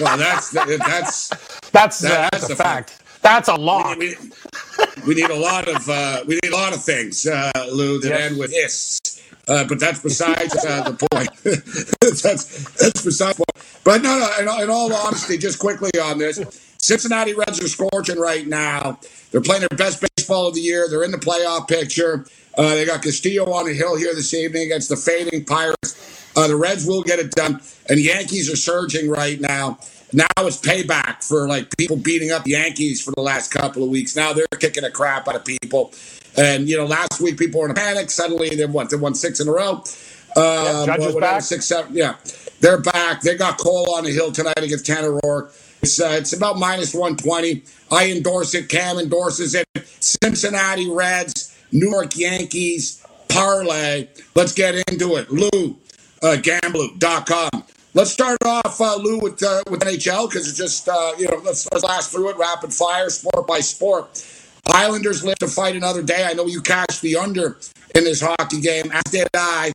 well, 0.00 0.16
that's 0.16 0.50
that's 0.50 0.78
that's 0.78 1.28
that's, 1.70 1.98
that, 2.00 2.30
that's, 2.32 2.50
a 2.50 2.56
fact. 2.56 2.90
fact. 2.90 3.01
That's 3.22 3.48
a 3.48 3.54
lot. 3.54 3.98
We, 3.98 4.16
we, 4.18 4.86
we, 5.06 5.14
need 5.14 5.30
a 5.30 5.36
lot 5.36 5.68
of 5.68 5.88
uh, 5.88 6.24
we 6.26 6.34
need 6.42 6.52
a 6.52 6.56
lot 6.56 6.74
of 6.74 6.82
things, 6.82 7.26
uh, 7.26 7.50
Lou, 7.72 8.00
that 8.00 8.08
yes. 8.08 8.20
end 8.20 8.38
with 8.38 8.52
is. 8.54 9.00
Uh, 9.48 9.64
but 9.64 9.80
that's 9.80 10.00
besides 10.00 10.54
uh, 10.64 10.90
the 10.90 11.06
point. 11.10 11.30
that's 12.00 12.22
that's 12.22 13.02
besides 13.02 13.38
the 13.38 13.44
point. 13.46 13.82
But 13.84 14.02
no, 14.02 14.18
no. 14.18 14.54
In, 14.54 14.62
in 14.62 14.70
all 14.70 14.92
honesty, 14.92 15.38
just 15.38 15.58
quickly 15.58 15.90
on 16.00 16.18
this, 16.18 16.38
Cincinnati 16.78 17.34
Reds 17.34 17.62
are 17.62 17.68
scorching 17.68 18.18
right 18.18 18.46
now. 18.46 18.98
They're 19.30 19.40
playing 19.40 19.60
their 19.60 19.76
best 19.76 20.04
baseball 20.16 20.48
of 20.48 20.54
the 20.54 20.60
year. 20.60 20.86
They're 20.90 21.04
in 21.04 21.12
the 21.12 21.18
playoff 21.18 21.68
picture. 21.68 22.26
Uh, 22.56 22.74
they 22.74 22.84
got 22.84 23.02
Castillo 23.02 23.50
on 23.52 23.66
the 23.66 23.72
hill 23.72 23.96
here 23.96 24.14
this 24.14 24.34
evening 24.34 24.64
against 24.64 24.88
the 24.88 24.96
fading 24.96 25.44
Pirates. 25.44 26.30
Uh, 26.36 26.48
the 26.48 26.56
Reds 26.56 26.86
will 26.86 27.02
get 27.02 27.18
it 27.18 27.30
done, 27.32 27.60
and 27.88 27.98
the 27.98 28.02
Yankees 28.02 28.50
are 28.52 28.56
surging 28.56 29.08
right 29.08 29.40
now. 29.40 29.78
Now 30.12 30.26
it's 30.38 30.58
payback 30.58 31.24
for 31.24 31.48
like 31.48 31.74
people 31.76 31.96
beating 31.96 32.30
up 32.30 32.44
the 32.44 32.52
Yankees 32.52 33.02
for 33.02 33.12
the 33.12 33.22
last 33.22 33.50
couple 33.50 33.82
of 33.82 33.88
weeks. 33.88 34.14
Now 34.14 34.32
they're 34.32 34.46
kicking 34.58 34.82
the 34.82 34.90
crap 34.90 35.28
out 35.28 35.36
of 35.36 35.44
people. 35.44 35.92
And 36.36 36.68
you 36.68 36.76
know, 36.76 36.86
last 36.86 37.20
week 37.20 37.38
people 37.38 37.60
were 37.60 37.66
in 37.66 37.72
a 37.72 37.74
panic. 37.74 38.10
Suddenly 38.10 38.50
they 38.50 38.66
won. 38.66 38.88
They 38.90 38.96
won 38.96 39.14
six 39.14 39.40
in 39.40 39.48
a 39.48 39.52
row. 39.52 39.82
Um, 40.34 40.86
yeah, 40.86 40.96
Judge 40.96 41.20
back. 41.20 41.42
Six, 41.42 41.66
seven. 41.66 41.94
Yeah, 41.94 42.16
they're 42.60 42.80
back. 42.80 43.22
They 43.22 43.36
got 43.36 43.58
Cole 43.58 43.94
on 43.94 44.04
the 44.04 44.10
hill 44.10 44.32
tonight 44.32 44.58
against 44.58 44.86
Tanner 44.86 45.18
Roark. 45.20 45.52
It's, 45.82 46.00
uh, 46.00 46.14
it's 46.18 46.32
about 46.32 46.58
minus 46.58 46.94
120. 46.94 47.62
I 47.90 48.10
endorse 48.10 48.54
it. 48.54 48.68
Cam 48.68 48.98
endorses 48.98 49.54
it. 49.54 49.66
Cincinnati 50.00 50.88
Reds, 50.88 51.58
New 51.72 51.90
York 51.90 52.16
Yankees, 52.16 53.04
parlay. 53.28 54.08
Let's 54.34 54.52
get 54.52 54.76
into 54.88 55.16
it. 55.16 55.30
Lou, 55.30 55.76
uh, 56.22 56.36
gamblou.com. 56.40 57.64
Let's 57.94 58.10
start 58.10 58.38
off, 58.46 58.80
uh, 58.80 58.96
Lou, 58.96 59.18
with 59.18 59.42
uh, 59.42 59.62
with 59.68 59.80
NHL 59.80 60.26
because 60.30 60.48
it's 60.48 60.56
just 60.56 60.88
uh, 60.88 61.12
you 61.18 61.28
know 61.28 61.42
let's, 61.44 61.68
let's 61.70 61.84
last 61.84 62.10
through 62.10 62.30
it 62.30 62.38
rapid 62.38 62.72
fire, 62.72 63.10
sport 63.10 63.46
by 63.46 63.60
sport. 63.60 64.26
Islanders 64.66 65.22
live 65.22 65.38
to 65.40 65.46
fight 65.48 65.76
another 65.76 66.02
day. 66.02 66.24
I 66.24 66.32
know 66.32 66.46
you 66.46 66.62
cashed 66.62 67.02
the 67.02 67.16
under 67.16 67.58
in 67.94 68.04
this 68.04 68.22
hockey 68.22 68.62
game, 68.62 68.90
as 68.92 69.02
did 69.12 69.28
I. 69.36 69.72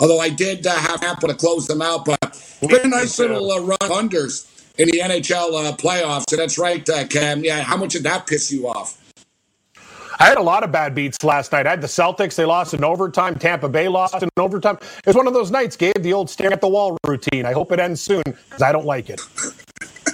Although 0.00 0.18
I 0.18 0.30
did 0.30 0.66
uh, 0.66 0.72
have 0.72 1.00
Tampa 1.00 1.28
to 1.28 1.34
close 1.34 1.68
them 1.68 1.80
out, 1.80 2.06
but 2.06 2.18
it's 2.22 2.58
been 2.66 2.86
a 2.86 2.88
nice 2.88 3.16
little 3.20 3.52
uh, 3.52 3.60
run 3.60 3.78
unders 3.78 4.48
in 4.76 4.88
the 4.88 4.98
NHL 4.98 5.64
uh, 5.64 5.76
playoffs. 5.76 6.24
So 6.28 6.36
that's 6.36 6.58
right, 6.58 6.88
uh, 6.88 7.06
Cam. 7.06 7.44
Yeah, 7.44 7.60
how 7.60 7.76
much 7.76 7.92
did 7.92 8.02
that 8.02 8.26
piss 8.26 8.50
you 8.50 8.66
off? 8.66 8.99
I 10.20 10.26
had 10.26 10.36
a 10.36 10.42
lot 10.42 10.62
of 10.62 10.70
bad 10.70 10.94
beats 10.94 11.24
last 11.24 11.50
night. 11.50 11.66
I 11.66 11.70
had 11.70 11.80
the 11.80 11.86
Celtics, 11.86 12.34
they 12.34 12.44
lost 12.44 12.74
in 12.74 12.84
overtime. 12.84 13.36
Tampa 13.36 13.70
Bay 13.70 13.88
lost 13.88 14.22
in 14.22 14.28
overtime. 14.36 14.76
It 14.98 15.06
was 15.06 15.16
one 15.16 15.26
of 15.26 15.32
those 15.32 15.50
nights, 15.50 15.76
Gabe, 15.76 15.94
the 15.98 16.12
old 16.12 16.28
staring 16.28 16.52
at 16.52 16.60
the 16.60 16.68
wall 16.68 16.98
routine. 17.06 17.46
I 17.46 17.54
hope 17.54 17.72
it 17.72 17.80
ends 17.80 18.02
soon 18.02 18.22
because 18.24 18.60
I 18.60 18.70
don't 18.70 18.84
like 18.84 19.08
it. 19.08 19.18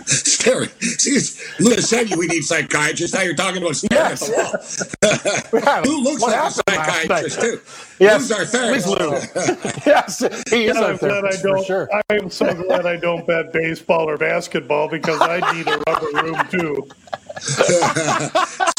staring. 0.06 0.68
See, 0.78 1.42
Lewis 1.58 1.90
said 1.90 2.08
we 2.16 2.28
need 2.28 2.42
psychiatrists. 2.42 3.16
Now 3.16 3.22
you're 3.22 3.34
talking 3.34 3.60
about 3.60 3.74
staring 3.74 4.10
yes. 4.10 4.80
at 4.80 5.00
the 5.00 5.62
wall. 5.64 5.82
Who 5.84 6.02
looks 6.04 6.22
what 6.22 6.32
like 6.32 6.88
a 6.88 7.06
psychiatrist, 7.06 7.40
too? 7.40 7.60
Yes. 7.98 8.30
Lou's 8.30 8.38
our 8.38 8.44
therapist. 8.44 8.86
Lou. 8.86 9.10
yes, 9.86 10.20
he 10.50 10.66
is 10.66 10.76
I'm 10.76 10.98
glad 10.98 11.24
I 11.24 11.36
don't, 11.42 11.66
sure. 11.66 11.88
I 11.92 12.14
am 12.14 12.30
so 12.30 12.54
glad 12.54 12.86
I 12.86 12.96
don't 12.96 13.26
bet 13.26 13.52
baseball 13.52 14.08
or 14.08 14.16
basketball 14.16 14.88
because 14.88 15.20
I 15.20 15.52
need 15.52 15.66
a 15.66 15.82
rubber 15.88 16.06
room, 16.14 16.48
too. 16.48 16.88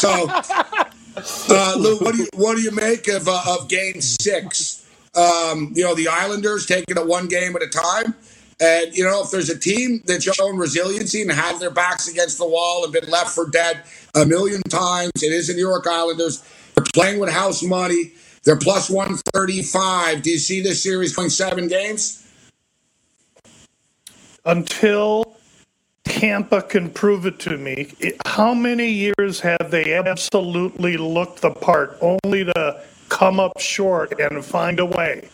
so 0.00 0.26
uh, 1.48 1.74
Lou, 1.76 1.98
what 1.98 2.14
do 2.14 2.22
you 2.22 2.28
what 2.34 2.56
do 2.56 2.62
you 2.62 2.70
make 2.70 3.08
of 3.08 3.28
uh, 3.28 3.42
of 3.48 3.68
Game 3.68 4.00
Six? 4.00 4.86
Um, 5.14 5.72
you 5.74 5.82
know, 5.82 5.94
the 5.94 6.08
Islanders 6.08 6.66
taking 6.66 6.96
it 6.96 7.06
one 7.06 7.28
game 7.28 7.56
at 7.56 7.62
a 7.62 7.68
time. 7.68 8.14
And, 8.60 8.94
you 8.96 9.04
know, 9.04 9.22
if 9.22 9.30
there's 9.30 9.48
a 9.50 9.58
team 9.58 10.02
that's 10.04 10.24
shown 10.24 10.56
resiliency 10.56 11.22
and 11.22 11.30
had 11.30 11.60
their 11.60 11.70
backs 11.70 12.08
against 12.08 12.38
the 12.38 12.46
wall 12.46 12.82
and 12.82 12.92
been 12.92 13.08
left 13.08 13.30
for 13.30 13.48
dead 13.48 13.84
a 14.14 14.26
million 14.26 14.62
times, 14.62 15.12
it 15.22 15.32
is 15.32 15.46
the 15.46 15.54
New 15.54 15.66
York 15.66 15.86
Islanders. 15.86 16.42
They're 16.74 16.84
playing 16.92 17.20
with 17.20 17.30
house 17.30 17.62
money. 17.62 18.12
They're 18.44 18.58
plus 18.58 18.90
135. 18.90 20.22
Do 20.22 20.30
you 20.30 20.38
see 20.38 20.60
this 20.60 20.82
series 20.82 21.14
going 21.14 21.30
seven 21.30 21.68
games? 21.68 22.26
Until 24.44 25.37
Tampa 26.18 26.62
can 26.62 26.90
prove 26.90 27.26
it 27.26 27.38
to 27.38 27.56
me. 27.56 27.92
How 28.26 28.52
many 28.52 28.88
years 28.88 29.38
have 29.38 29.70
they 29.70 29.94
absolutely 29.94 30.96
looked 30.96 31.42
the 31.42 31.52
part 31.52 31.96
only 32.00 32.44
to 32.44 32.82
come 33.08 33.38
up 33.38 33.60
short 33.60 34.18
and 34.18 34.44
find 34.44 34.80
a 34.80 34.84
way? 34.84 35.28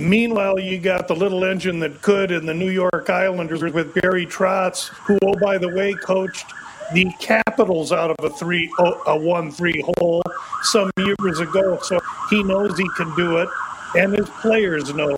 Meanwhile, 0.00 0.58
you 0.58 0.80
got 0.80 1.06
the 1.06 1.14
little 1.14 1.44
engine 1.44 1.78
that 1.78 2.02
could 2.02 2.32
in 2.32 2.44
the 2.44 2.54
New 2.54 2.70
York 2.70 3.08
Islanders 3.08 3.62
with 3.62 3.94
Barry 3.94 4.26
Trotz, 4.26 4.88
who, 4.88 5.16
oh, 5.22 5.34
by 5.40 5.58
the 5.58 5.68
way, 5.68 5.94
coached 5.94 6.54
the 6.92 7.08
Capitals 7.20 7.92
out 7.92 8.10
of 8.10 8.24
a 8.24 8.30
three 8.30 8.68
oh, 8.80 9.00
a 9.06 9.16
one 9.16 9.52
three 9.52 9.80
hole 9.96 10.24
some 10.62 10.90
years 10.98 11.38
ago. 11.38 11.78
So 11.82 12.00
he 12.30 12.42
knows 12.42 12.76
he 12.76 12.88
can 12.96 13.14
do 13.14 13.36
it, 13.36 13.48
and 13.94 14.12
his 14.12 14.28
players 14.28 14.92
know 14.92 15.14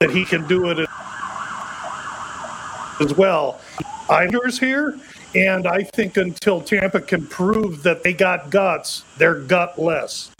that 0.00 0.08
he 0.10 0.24
can 0.24 0.46
do 0.46 0.70
it 0.70 0.88
as 3.00 3.14
well. 3.14 3.60
Islanders 4.10 4.58
here, 4.58 4.98
and 5.34 5.66
I 5.66 5.82
think 5.82 6.16
until 6.16 6.60
Tampa 6.60 7.00
can 7.00 7.26
prove 7.26 7.82
that 7.84 8.02
they 8.02 8.12
got 8.12 8.50
guts, 8.50 9.04
they're 9.18 9.40
gutless. 9.40 10.32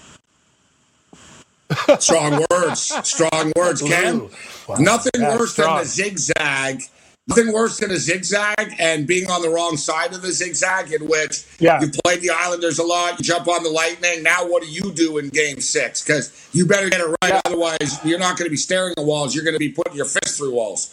Strong 2.01 2.45
words. 2.51 2.81
Strong 3.09 3.53
words, 3.57 3.81
Ken. 3.83 4.29
Wow. 4.69 4.77
Nothing 4.79 5.21
That's 5.21 5.39
worse 5.39 5.53
strong. 5.53 5.77
than 5.77 5.83
a 5.83 5.89
zigzag. 5.89 6.83
Nothing 7.29 7.53
worse 7.53 7.79
than 7.79 7.93
a 7.93 7.97
zigzag 7.97 8.75
and 8.81 9.07
being 9.07 9.31
on 9.31 9.43
the 9.43 9.51
wrong 9.51 9.77
side 9.77 10.13
of 10.15 10.23
the 10.23 10.33
zigzag, 10.33 10.93
in 10.93 11.07
which 11.07 11.45
yeah. 11.61 11.81
you 11.81 11.89
played 12.03 12.23
the 12.23 12.31
Islanders 12.31 12.81
a 12.81 12.83
lot, 12.83 13.21
you 13.21 13.25
jump 13.25 13.47
on 13.47 13.63
the 13.63 13.71
Lightning. 13.71 14.25
Now, 14.25 14.49
what 14.49 14.65
do 14.65 14.69
you 14.69 14.91
do 14.91 15.19
in 15.19 15.29
Game 15.29 15.61
Six? 15.61 16.05
Because 16.05 16.49
you 16.53 16.67
better 16.67 16.91
get 16.91 17.01
it 17.01 17.07
right, 17.23 17.35
yeah. 17.35 17.41
otherwise, 17.45 18.01
you're 18.05 18.19
not 18.19 18.37
going 18.37 18.47
to 18.47 18.51
be 18.51 18.57
staring 18.57 18.95
at 18.97 19.05
walls. 19.05 19.33
You're 19.33 19.45
going 19.45 19.55
to 19.55 19.61
be 19.61 19.71
putting 19.71 19.95
your 19.95 20.07
fist 20.07 20.39
through 20.39 20.55
walls. 20.55 20.93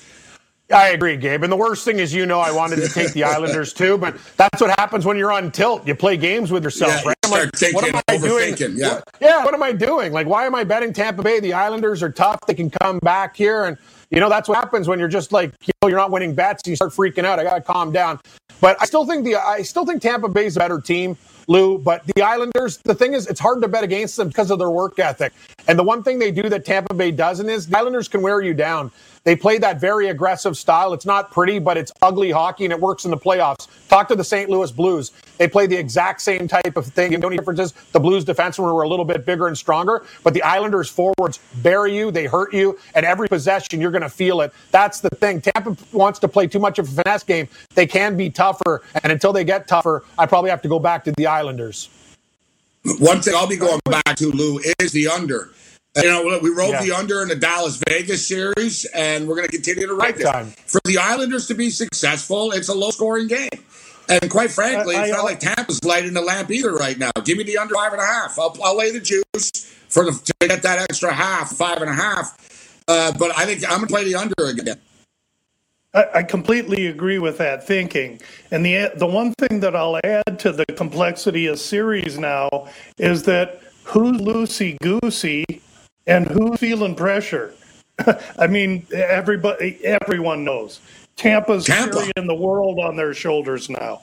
I 0.72 0.90
agree, 0.90 1.16
Gabe. 1.16 1.44
And 1.44 1.52
the 1.52 1.58
worst 1.58 1.86
thing 1.86 2.00
is, 2.00 2.14
you 2.14 2.26
know, 2.26 2.40
I 2.40 2.52
wanted 2.52 2.78
to 2.78 2.90
take 2.90 3.14
the 3.14 3.24
Islanders 3.26 3.72
too, 3.74 3.98
but 3.98 4.18
that's 4.36 4.60
what 4.60 4.70
happens 4.72 5.06
when 5.06 5.16
you're 5.18 5.32
on 5.32 5.52
tilt. 5.52 5.88
You 5.88 5.96
play 5.96 6.18
games 6.18 6.52
with 6.52 6.64
yourself, 6.64 6.92
yeah, 6.92 7.10
right? 7.10 7.18
You 7.24 7.30
start 7.30 7.46
like, 7.46 7.56
thinking, 7.56 7.76
what 7.76 7.96
am 7.96 8.02
I 8.08 8.18
doing? 8.18 8.56
Yeah. 8.78 8.96
What, 8.96 9.04
yeah. 9.22 9.46
What 9.46 9.54
am 9.54 9.64
I 9.64 9.72
doing? 9.72 10.12
Like, 10.12 10.28
why 10.28 10.46
am 10.46 10.56
I 10.56 10.66
betting 10.66 10.92
Tampa 10.92 11.24
Bay? 11.24 11.40
The 11.40 11.54
Islanders 11.54 12.04
are 12.04 12.12
tough. 12.12 12.40
They 12.48 12.54
can 12.54 12.70
come 12.70 13.00
back 13.00 13.38
here. 13.38 13.64
And, 13.64 13.78
you 14.10 14.20
know, 14.20 14.30
that's 14.30 14.50
what 14.50 14.58
happens 14.58 14.88
when 14.90 15.00
you're 15.00 15.08
just 15.08 15.32
like, 15.32 15.54
you 15.62 15.72
know, 15.82 15.88
you're 15.88 15.98
not 15.98 16.12
winning 16.12 16.36
bets. 16.36 16.64
You 16.66 16.76
start 16.76 16.92
freaking 16.92 17.24
out. 17.24 17.40
I 17.40 17.44
got 17.44 17.56
to 17.56 17.62
calm 17.62 17.94
down. 17.94 18.20
But 18.60 18.76
I 18.82 18.86
still 18.86 19.06
think 19.06 19.24
the, 19.24 19.36
I 19.36 19.62
still 19.62 19.86
think 19.86 20.02
Tampa 20.02 20.28
Bay's 20.28 20.58
a 20.58 20.60
better 20.60 20.82
team. 20.82 21.18
Lou. 21.48 21.78
But 21.78 22.06
the 22.16 22.22
Islanders, 22.22 22.78
the 22.78 22.94
thing 22.94 23.14
is, 23.14 23.28
it's 23.28 23.40
hard 23.40 23.62
to 23.62 23.68
bet 23.68 23.84
against 23.84 24.18
them 24.18 24.28
because 24.28 24.52
of 24.52 24.60
their 24.60 24.70
work 24.70 25.00
ethic. 25.00 25.34
And 25.68 25.80
the 25.80 25.84
one 25.84 26.04
thing 26.04 26.20
they 26.20 26.32
do 26.32 26.50
that 26.50 26.66
Tampa 26.66 26.94
Bay 26.94 27.12
doesn't 27.12 27.50
is 27.50 27.68
the 27.68 27.78
Islanders 27.78 28.08
can 28.08 28.22
wear 28.22 28.42
you 28.42 28.54
down. 28.54 28.92
They 29.28 29.36
play 29.36 29.58
that 29.58 29.82
very 29.82 30.08
aggressive 30.08 30.56
style. 30.56 30.94
It's 30.94 31.06
not 31.06 31.32
pretty, 31.32 31.60
but 31.60 31.76
it's 31.76 31.92
ugly 32.02 32.32
hockey, 32.32 32.64
and 32.64 32.72
it 32.72 32.80
works 32.80 33.04
in 33.04 33.12
the 33.12 33.18
playoffs. 33.18 33.68
Talk 33.90 34.08
to 34.08 34.16
the 34.16 34.24
St. 34.24 34.50
Louis 34.50 34.72
Blues. 34.72 35.12
They 35.38 35.50
play 35.50 35.68
the 35.68 35.76
exact 35.76 36.22
same 36.22 36.48
type 36.48 36.78
of 36.78 36.86
thing. 36.86 37.12
The 37.12 37.26
only 37.26 37.36
difference 37.36 37.60
is 37.60 37.74
the 37.92 38.00
Blues 38.00 38.24
defensemen 38.24 38.74
were 38.74 38.84
a 38.84 38.88
little 38.88 39.04
bit 39.04 39.26
bigger 39.26 39.48
and 39.48 39.58
stronger, 39.58 40.06
but 40.24 40.34
the 40.34 40.42
Islanders 40.44 40.90
forwards 40.90 41.42
bury 41.56 41.94
you, 41.94 42.10
they 42.10 42.26
hurt 42.26 42.54
you, 42.54 42.80
and 42.96 43.06
every 43.06 43.28
possession 43.28 43.82
you're 43.82 43.92
going 43.92 44.02
to 44.02 44.08
feel 44.08 44.40
it. 44.40 44.54
That's 44.72 45.02
the 45.02 45.10
thing. 45.10 45.42
Tampa 45.42 45.76
wants 45.92 46.20
to 46.20 46.30
play 46.30 46.48
too 46.48 46.60
much 46.60 46.80
of 46.80 46.88
a 46.88 47.04
finesse 47.04 47.24
game. 47.24 47.50
They 47.76 47.86
can 47.86 48.16
be 48.16 48.30
tougher, 48.30 48.82
and 49.04 49.12
until 49.12 49.34
they 49.34 49.44
get 49.44 49.68
tougher, 49.68 50.06
I 50.18 50.26
probably 50.26 50.52
have 50.52 50.62
to 50.62 50.70
go 50.70 50.80
back 50.80 51.04
to 51.04 51.12
the 51.18 51.28
Islanders. 51.28 51.90
One 53.00 53.22
thing 53.22 53.36
I'll 53.36 53.46
be 53.46 53.58
going 53.58 53.82
back 53.84 54.16
to, 54.16 54.32
Lou, 54.32 54.62
is 54.80 54.94
the 54.94 55.10
under. 55.10 55.50
You 55.98 56.10
know, 56.10 56.40
we 56.42 56.50
rolled 56.50 56.74
yeah. 56.74 56.84
the 56.84 56.92
under 56.92 57.22
in 57.22 57.28
the 57.28 57.36
Dallas 57.36 57.82
Vegas 57.88 58.28
series, 58.28 58.86
and 58.94 59.28
we're 59.28 59.36
going 59.36 59.48
to 59.48 59.52
continue 59.56 59.88
to 59.88 59.96
ride 59.96 60.16
it. 60.20 60.60
For 60.66 60.80
the 60.86 60.98
Islanders 60.98 61.48
to 61.48 61.56
be 61.56 61.70
successful, 61.70 62.52
it's 62.52 62.70
a 62.70 62.74
low 62.74 62.92
scoring 62.92 63.28
game. 63.28 63.50
And 64.10 64.30
quite 64.30 64.52
frankly, 64.52 64.96
I, 64.96 65.02
I, 65.02 65.04
it's 65.06 65.14
not 65.14 65.26
like 65.26 65.40
Tampa's 65.40 65.84
lighting 65.84 66.14
the 66.14 66.22
lamp 66.22 66.52
either 66.52 66.74
right 66.74 66.98
now. 66.98 67.12
Give 67.26 67.38
me 67.38 67.44
the 67.44 67.58
under 67.58 67.76
five 67.76 67.94
and 67.94 68.02
a 68.02 68.06
half. 68.06 68.40
I'll, 68.40 68.56
I'll 68.64 68.78
lay 68.78 68.92
the 68.92 69.00
juice 69.00 69.52
for 69.90 70.06
the, 70.06 70.12
to 70.12 70.48
get 70.48 70.62
that 70.64 70.80
extra 70.80 71.12
half, 71.12 71.52
five 71.52 71.82
and 71.82 71.90
a 71.90 71.94
half. 71.94 72.84
Uh, 72.88 73.12
but 73.18 73.38
I 73.38 73.46
think 73.46 73.64
I'm 73.64 73.80
going 73.80 73.88
to 73.88 73.94
play 73.94 74.04
the 74.06 74.16
under 74.16 74.34
again. 74.46 74.80
I 75.94 76.22
completely 76.22 76.88
agree 76.88 77.18
with 77.18 77.40
that 77.40 77.66
thinking. 77.66 78.22
And 78.52 78.64
the 78.64 78.92
the 78.96 79.08
one 79.08 79.34
thing 79.40 79.62
that 79.62 79.76
I'll 79.76 80.00
add 80.04 80.38
to 80.40 80.52
the 80.52 80.66
complexity 80.66 81.48
of 81.48 81.60
series 81.60 82.20
now 82.20 82.68
is 83.00 83.24
that 83.24 83.62
who's 83.84 84.22
loosey 84.22 84.78
goosey 84.80 85.46
and 86.08 86.28
who's 86.28 86.60
feeling 86.60 86.96
pressure? 86.96 87.54
I 88.40 88.48
mean, 88.48 88.86
everybody, 88.94 89.84
everyone 89.84 90.44
knows 90.44 90.80
Tampa's 91.16 91.66
Tampa. 91.66 91.96
carrying 91.98 92.28
the 92.28 92.36
world 92.36 92.80
on 92.80 92.96
their 92.96 93.14
shoulders 93.14 93.70
now. 93.70 94.02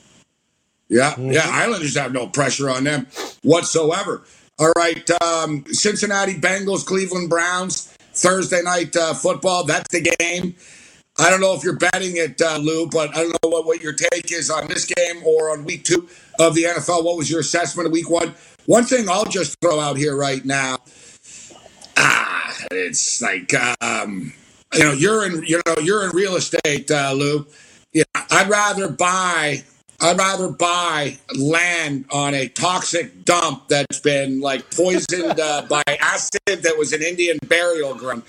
Yeah, 0.89 1.13
mm-hmm. 1.13 1.33
yeah. 1.33 1.47
Islanders 1.47 1.97
have 1.97 2.13
no 2.13 2.27
pressure 2.27 2.69
on 2.69 2.85
them 2.85 3.07
whatsoever. 3.43 4.25
All 4.59 4.73
right, 4.77 5.11
um, 5.23 5.65
Cincinnati 5.67 6.35
Bengals, 6.35 6.87
Cleveland 6.87 7.29
Browns, 7.29 7.87
Thursday 8.13 8.63
night 8.63 8.95
uh, 8.95 9.15
football. 9.15 9.65
That's 9.65 9.91
the 9.91 10.15
game. 10.21 10.55
I 11.19 11.31
don't 11.31 11.41
know 11.41 11.55
if 11.55 11.63
you're 11.63 11.77
betting 11.77 12.17
it, 12.17 12.41
uh, 12.41 12.59
Lou, 12.59 12.89
but 12.89 13.11
I 13.17 13.23
don't 13.23 13.37
know 13.43 13.51
what, 13.51 13.67
what 13.67 13.81
your 13.81 13.93
take 13.93 14.33
is 14.33 14.51
on 14.51 14.67
this 14.67 14.85
game 14.85 15.23
or 15.25 15.51
on 15.51 15.65
week 15.65 15.85
two 15.85 16.09
of 16.41 16.55
the 16.55 16.65
NFL. 16.65 17.05
What 17.05 17.17
was 17.17 17.31
your 17.31 17.41
assessment 17.41 17.87
of 17.87 17.93
week 17.93 18.11
one? 18.11 18.35
One 18.67 18.85
thing 18.85 19.09
I'll 19.09 19.25
just 19.25 19.61
throw 19.61 19.79
out 19.79 19.97
here 19.97 20.17
right 20.17 20.45
now 20.45 20.79
it's 22.75 23.23
like 23.23 23.53
um, 23.81 24.33
you 24.75 24.81
know 24.81 24.93
you're 24.93 25.27
in 25.27 25.43
you 25.45 25.61
know 25.67 25.77
you're 25.83 26.05
in 26.05 26.11
real 26.11 26.37
estate, 26.37 26.91
uh, 26.91 27.13
Lou. 27.13 27.47
Yeah, 27.93 28.05
I'd 28.31 28.49
rather 28.49 28.89
buy 28.89 29.63
I'd 30.01 30.19
rather 30.19 30.49
buy 30.49 31.19
land 31.37 32.05
on 32.11 32.35
a 32.35 32.49
toxic 32.49 33.25
dump 33.25 33.69
that's 33.69 34.01
been 34.01 34.41
like 34.41 34.71
poisoned 34.75 35.39
uh, 35.39 35.63
by 35.69 35.83
acid 36.01 36.41
that 36.47 36.77
was 36.77 36.93
an 36.93 37.03
Indian 37.03 37.39
burial 37.47 37.95
ground 37.95 38.23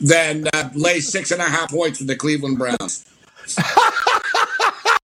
than 0.00 0.46
uh, 0.54 0.70
lay 0.74 1.00
six 1.00 1.30
and 1.30 1.42
a 1.42 1.44
half 1.44 1.70
points 1.70 1.98
with 1.98 2.08
the 2.08 2.16
Cleveland 2.16 2.58
Browns. 2.58 3.04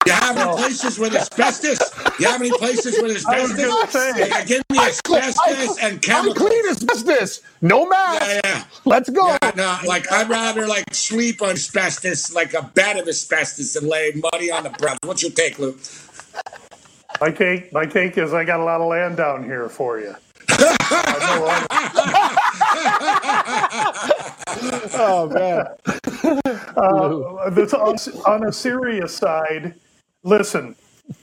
You 0.06 0.12
have 0.12 0.36
any 0.36 0.56
places 0.56 0.98
with 0.98 1.14
asbestos? 1.14 1.78
You 2.20 2.26
have 2.28 2.40
any 2.40 2.50
places 2.58 3.00
with 3.00 3.24
I 3.26 3.40
asbestos? 3.40 3.66
gonna 3.66 3.90
say. 3.90 4.28
Yeah, 4.28 4.44
give 4.44 4.62
me 4.70 4.78
asbestos 4.78 5.78
and 5.82 5.94
I 5.96 5.98
chemicals. 5.98 6.38
clean 6.48 6.68
asbestos. 6.70 7.40
No 7.62 7.86
mask. 7.88 8.20
Yeah, 8.22 8.40
yeah. 8.44 8.64
Let's 8.84 9.10
go. 9.10 9.36
Yeah, 9.42 9.52
no, 9.56 9.78
like 9.86 10.10
I'd 10.12 10.28
rather 10.28 10.66
like 10.66 10.92
sleep 10.94 11.42
on 11.42 11.50
asbestos, 11.50 12.34
like 12.34 12.54
a 12.54 12.62
bed 12.62 12.98
of 12.98 13.08
asbestos, 13.08 13.76
and 13.76 13.88
lay 13.88 14.12
money 14.32 14.50
on 14.50 14.64
the 14.64 14.70
breath. 14.70 14.98
What's 15.04 15.22
your 15.22 15.32
take, 15.32 15.58
Luke? 15.58 15.78
My 17.20 17.30
take, 17.30 17.72
my 17.72 17.86
take 17.86 18.18
is 18.18 18.34
I 18.34 18.44
got 18.44 18.60
a 18.60 18.64
lot 18.64 18.80
of 18.80 18.88
land 18.88 19.16
down 19.16 19.44
here 19.44 19.68
for 19.68 19.98
you. 20.00 20.14
Oh 24.96 25.28
man. 25.28 25.66
uh, 26.76 27.50
this, 27.50 27.74
on, 27.74 27.96
on 28.26 28.46
a 28.46 28.52
serious 28.52 29.16
side, 29.16 29.74
listen, 30.24 30.74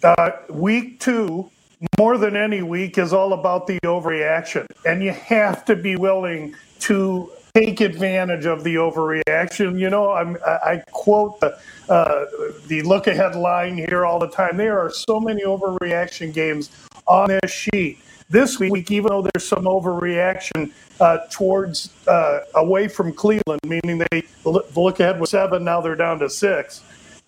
uh, 0.04 0.32
week 0.50 1.00
two, 1.00 1.50
more 1.98 2.18
than 2.18 2.36
any 2.36 2.62
week, 2.62 2.98
is 2.98 3.12
all 3.12 3.34
about 3.34 3.68
the 3.68 3.80
overreaction. 3.82 4.66
And 4.86 5.04
you 5.04 5.12
have 5.12 5.66
to 5.66 5.76
be 5.76 5.96
willing 5.96 6.56
to 6.82 7.32
take 7.54 7.82
advantage 7.82 8.46
of 8.46 8.64
the 8.64 8.76
overreaction. 8.76 9.78
You 9.80 9.90
know, 9.90 10.12
I'm, 10.12 10.38
I, 10.46 10.82
quote 10.92 11.40
the, 11.42 11.60
uh, 11.90 12.26
the 12.68 12.82
look 12.84 13.08
ahead 13.08 13.36
line 13.36 13.78
here 13.78 14.06
all 14.06 14.20
the 14.20 14.30
time. 14.30 14.56
There 14.56 14.80
are 14.80 14.92
so 14.92 15.20
many 15.20 15.44
overreaction 15.44 16.34
games 16.34 16.70
on 17.08 17.28
this 17.30 17.52
sheet. 17.52 18.00
This 18.30 18.60
week, 18.60 18.92
even 18.92 19.10
though 19.10 19.24
there's 19.24 19.46
some 19.46 19.66
overreaction 19.66 20.72
uh, 21.02 21.18
towards 21.30 21.92
uh, 22.08 22.40
away 22.56 22.88
from 22.88 23.12
Cleveland, 23.12 23.60
meaning 23.66 24.06
they 24.10 24.24
look 24.46 25.00
ahead 25.02 25.20
with 25.20 25.30
seven, 25.30 25.66
now 25.66 25.82
they're 25.82 25.98
down 25.98 26.20
to 26.20 26.30
six. 26.30 26.82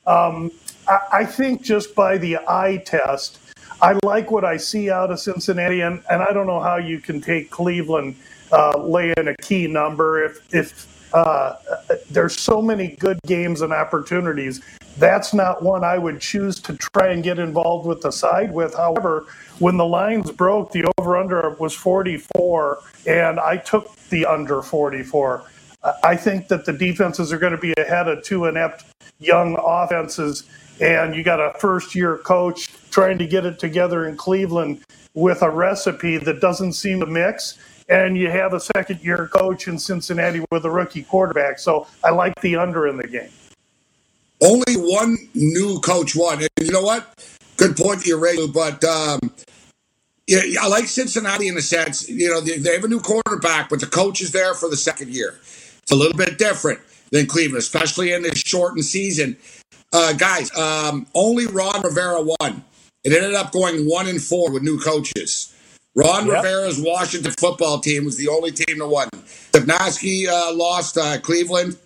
Um, 0.08 0.52
I, 0.88 1.26
think 1.26 1.62
just 1.62 1.96
by 1.96 2.18
the 2.18 2.38
eye 2.48 2.82
test, 2.86 3.40
I 3.82 3.98
like 4.04 4.32
what 4.32 4.46
I 4.46 4.58
see 4.58 4.90
out 4.90 5.12
of 5.12 5.20
Cincinnati, 5.20 5.82
and, 5.82 6.04
and 6.10 6.22
I 6.22 6.34
don't 6.34 6.48
know 6.48 6.60
how 6.60 6.78
you 6.78 7.00
can 7.00 7.22
take 7.22 7.50
Cleveland, 7.50 8.16
uh, 8.52 8.78
lay 8.78 9.14
in 9.18 9.28
a 9.30 9.36
key 9.38 9.68
number 9.68 10.24
if 10.24 10.54
if 10.54 10.90
uh, 11.14 11.56
there's 12.10 12.40
so 12.40 12.62
many 12.62 12.96
good 13.00 13.20
games 13.26 13.62
and 13.62 13.72
opportunities. 13.72 14.62
That's 14.98 15.34
not 15.34 15.64
one 15.64 15.84
I 15.84 15.98
would 15.98 16.20
choose 16.20 16.60
to 16.62 16.76
try 16.78 17.10
and 17.10 17.24
get 17.24 17.40
involved 17.40 17.88
with 17.88 18.02
the 18.02 18.12
side 18.12 18.54
with. 18.54 18.76
However, 18.76 19.26
when 19.60 19.78
the 19.78 19.86
lines 19.86 20.32
broke, 20.32 20.72
the 20.72 20.86
over 20.98 21.18
under 21.18 21.50
was 21.60 21.74
44, 21.74 22.80
and 23.08 23.40
I 23.40 23.58
took 23.58 23.96
the 24.10 24.26
under 24.26 24.62
44. 24.62 25.44
I- 25.84 25.94
I 26.04 26.16
think 26.16 26.48
that 26.48 26.66
the 26.66 26.74
defenses 26.74 27.34
are 27.34 27.38
going 27.38 27.54
to 27.54 27.58
be 27.58 27.74
ahead 27.78 28.08
of 28.08 28.24
two 28.24 28.46
inept 28.46 28.86
young 29.20 29.56
offenses, 29.64 30.44
and 30.84 31.16
you 31.16 31.24
got 31.24 31.40
a 31.40 31.58
first 31.60 31.96
year 31.96 32.18
coach 32.18 32.68
trying 32.92 33.18
to 33.18 33.26
get 33.26 33.46
it 33.46 33.58
together 33.58 34.06
in 34.06 34.18
Cleveland 34.18 34.84
with 35.14 35.42
a 35.42 35.50
recipe 35.50 36.18
that 36.18 36.42
doesn't 36.42 36.74
seem 36.74 37.00
to 37.00 37.06
mix. 37.06 37.58
And 37.88 38.18
you 38.18 38.30
have 38.30 38.54
a 38.54 38.60
second 38.60 39.00
year 39.02 39.30
coach 39.34 39.68
in 39.68 39.80
Cincinnati 39.80 40.44
with 40.52 40.66
a 40.66 40.70
rookie 40.70 41.04
quarterback. 41.04 41.60
So 41.60 41.88
I 42.04 42.10
like 42.10 42.40
the 42.42 42.58
under 42.58 42.88
in 42.88 42.98
the 42.98 43.08
game. 43.08 43.30
Only 44.42 44.74
one 44.76 45.18
new 45.34 45.80
coach 45.80 46.16
won. 46.18 46.40
And 46.40 46.50
you 46.60 46.72
know 46.72 46.82
what? 46.82 47.08
Good 47.56 47.78
point 47.78 48.06
you 48.06 48.18
but 48.54 48.84
um, 48.84 49.20
yeah, 50.28 50.42
I 50.62 50.68
like 50.68 50.88
Cincinnati 50.88 51.48
in 51.48 51.56
a 51.56 51.62
sense, 51.62 52.10
you 52.10 52.30
know, 52.30 52.42
they, 52.42 52.58
they 52.58 52.74
have 52.74 52.84
a 52.84 52.90
new 52.90 53.00
quarterback, 53.00 53.70
but 53.70 53.80
the 53.80 53.88
coach 53.88 54.20
is 54.22 54.32
there 54.32 54.54
for 54.54 54.70
the 54.70 54.76
second 54.76 55.16
year. 55.16 55.40
It's 55.82 55.92
a 55.92 55.96
little 55.96 56.18
bit 56.18 56.38
different 56.38 56.80
than 57.12 57.28
Cleveland, 57.28 57.60
especially 57.60 58.12
in 58.12 58.24
this 58.24 58.40
shortened 58.40 58.84
season. 58.84 59.38
Uh, 59.94 60.12
guys, 60.14 60.56
um, 60.58 61.06
only 61.14 61.46
Ron 61.46 61.82
Rivera 61.84 62.22
won. 62.22 62.64
It 63.04 63.14
ended 63.14 63.36
up 63.36 63.52
going 63.52 63.88
one 63.88 64.08
and 64.08 64.22
four 64.22 64.52
with 64.52 64.64
new 64.64 64.80
coaches. 64.80 65.54
Ron 65.96 66.26
Yep. 66.26 66.44
Rivera's 66.44 66.82
Washington 66.82 67.32
football 67.40 67.80
team 67.80 68.04
was 68.06 68.18
the 68.18 68.28
only 68.28 68.52
team 68.52 68.80
that 68.80 68.88
won. 68.88 69.10
Stefanski 69.52 70.28
uh, 70.28 70.54
lost 70.54 70.98
uh, 70.98 71.20
Cleveland. 71.20 71.78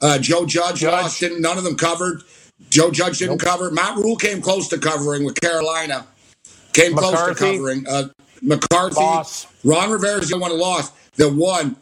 Uh, 0.00 0.18
Joe 0.18 0.46
Judge, 0.46 0.80
Judge. 0.80 0.92
lost. 0.92 1.20
Didn't, 1.20 1.40
none 1.42 1.58
of 1.58 1.64
them 1.64 1.76
covered. 1.76 2.22
Joe 2.68 2.90
Judge 2.92 3.18
didn't 3.18 3.38
cover. 3.38 3.70
Matt 3.70 3.96
Rhule 3.96 4.16
came 4.16 4.40
close 4.40 4.68
to 4.68 4.78
covering 4.78 5.24
with 5.24 5.40
Carolina. 5.40 6.06
Came 6.72 6.94
close 6.94 7.26
to 7.26 7.34
covering. 7.34 7.84
Uh, 7.88 8.08
McCarthy. 8.42 8.94
Loss. 9.00 9.46
Ron 9.64 9.90
Rivera's 9.90 10.28
the 10.28 10.38
one 10.38 10.52
who 10.52 10.56
lost. 10.56 10.94
That 11.16 11.34
won. 11.34 11.74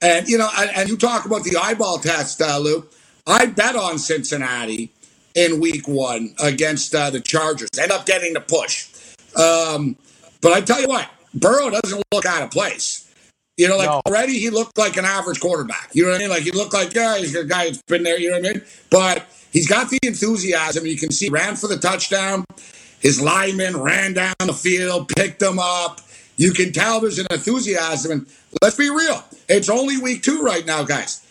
And 0.00 0.28
you 0.28 0.38
know, 0.38 0.48
and, 0.56 0.70
and 0.76 0.88
you 0.88 0.96
talk 0.96 1.24
about 1.24 1.42
the 1.42 1.56
eyeball 1.56 1.98
test, 1.98 2.40
uh, 2.40 2.58
Lou. 2.58 2.86
I 3.26 3.46
bet 3.46 3.74
on 3.74 3.98
Cincinnati 3.98 4.92
in 5.34 5.60
Week 5.60 5.86
One 5.86 6.34
against 6.42 6.94
uh, 6.94 7.10
the 7.10 7.20
Chargers. 7.20 7.70
End 7.80 7.92
up 7.92 8.06
getting 8.06 8.34
the 8.34 8.40
push. 8.40 8.88
Um, 9.36 9.96
but 10.40 10.52
I 10.52 10.60
tell 10.60 10.80
you 10.80 10.88
what, 10.88 11.08
Burrow 11.34 11.70
doesn't 11.70 12.02
look 12.12 12.26
out 12.26 12.42
of 12.42 12.50
place. 12.50 13.04
You 13.56 13.68
know, 13.68 13.76
like 13.76 13.88
No. 13.88 14.00
already 14.06 14.38
he 14.38 14.50
looked 14.50 14.78
like 14.78 14.96
an 14.96 15.04
average 15.04 15.40
quarterback. 15.40 15.90
You 15.92 16.04
know 16.04 16.10
what 16.10 16.16
I 16.16 16.18
mean? 16.20 16.30
Like 16.30 16.42
he 16.42 16.52
looked 16.52 16.72
like 16.74 16.94
yeah, 16.94 17.18
he's 17.18 17.34
a 17.34 17.44
guy 17.44 17.68
who's 17.68 17.82
been 17.82 18.04
there. 18.04 18.18
You 18.18 18.30
know 18.30 18.38
what 18.38 18.46
I 18.50 18.52
mean? 18.54 18.62
But 18.90 19.26
he's 19.52 19.68
got 19.68 19.90
the 19.90 19.98
enthusiasm. 20.02 20.86
You 20.86 20.96
can 20.96 21.10
see 21.10 21.26
he 21.26 21.30
ran 21.30 21.56
for 21.56 21.66
the 21.66 21.76
touchdown. 21.76 22.44
His 23.00 23.20
lineman 23.20 23.76
ran 23.76 24.12
down 24.14 24.34
the 24.40 24.52
field, 24.52 25.08
picked 25.08 25.42
him 25.42 25.58
up. 25.58 26.00
You 26.36 26.52
can 26.52 26.72
tell 26.72 27.00
there's 27.00 27.18
an 27.18 27.26
enthusiasm. 27.30 28.12
And 28.12 28.26
let's 28.62 28.76
be 28.76 28.90
real, 28.90 29.24
it's 29.48 29.68
only 29.68 29.98
week 29.98 30.22
two 30.22 30.40
right 30.42 30.64
now, 30.64 30.84
guys. 30.84 31.24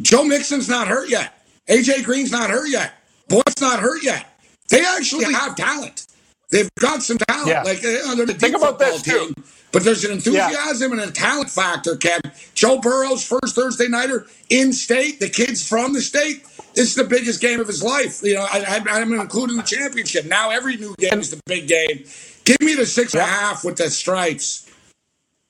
Joe 0.00 0.24
Mixon's 0.24 0.68
not 0.68 0.86
hurt 0.88 1.10
yet. 1.10 1.44
AJ 1.68 2.04
Green's 2.04 2.30
not 2.32 2.50
hurt 2.50 2.68
yet. 2.68 2.94
Boyd's 3.32 3.60
not 3.60 3.80
hurt 3.80 4.04
yet. 4.04 4.26
They 4.68 4.84
actually 4.84 5.32
have 5.32 5.56
talent. 5.56 6.06
They've 6.50 6.68
got 6.78 7.02
some 7.02 7.16
talent. 7.16 7.48
Yeah. 7.48 7.62
Like 7.62 7.78
uh, 7.78 8.14
they're 8.14 8.26
the 8.26 8.34
Think 8.34 8.56
about 8.56 8.78
football 8.78 8.98
this, 8.98 9.02
too. 9.02 9.32
team. 9.34 9.44
But 9.72 9.84
there's 9.84 10.04
an 10.04 10.12
enthusiasm 10.12 10.92
and 10.92 11.00
a 11.00 11.10
talent 11.10 11.48
factor, 11.48 11.96
Kev. 11.96 12.20
Joe 12.54 12.78
Burrow's 12.78 13.26
first 13.26 13.54
Thursday 13.54 13.88
nighter 13.88 14.26
in 14.50 14.74
state. 14.74 15.18
The 15.18 15.30
kid's 15.30 15.66
from 15.66 15.94
the 15.94 16.02
state. 16.02 16.44
This 16.74 16.90
is 16.90 16.94
the 16.94 17.04
biggest 17.04 17.40
game 17.40 17.58
of 17.58 17.66
his 17.66 17.82
life. 17.82 18.20
You 18.22 18.34
know, 18.34 18.46
I, 18.50 18.82
I, 18.86 19.00
I'm 19.00 19.14
including 19.14 19.56
the 19.56 19.62
championship. 19.62 20.26
Now 20.26 20.50
every 20.50 20.76
new 20.76 20.94
game 20.98 21.20
is 21.20 21.30
the 21.30 21.40
big 21.46 21.68
game. 21.68 22.04
Give 22.44 22.60
me 22.60 22.74
the 22.74 22.84
six 22.84 23.14
and 23.14 23.22
a 23.22 23.26
half 23.26 23.64
with 23.64 23.76
the 23.76 23.88
stripes. 23.88 24.68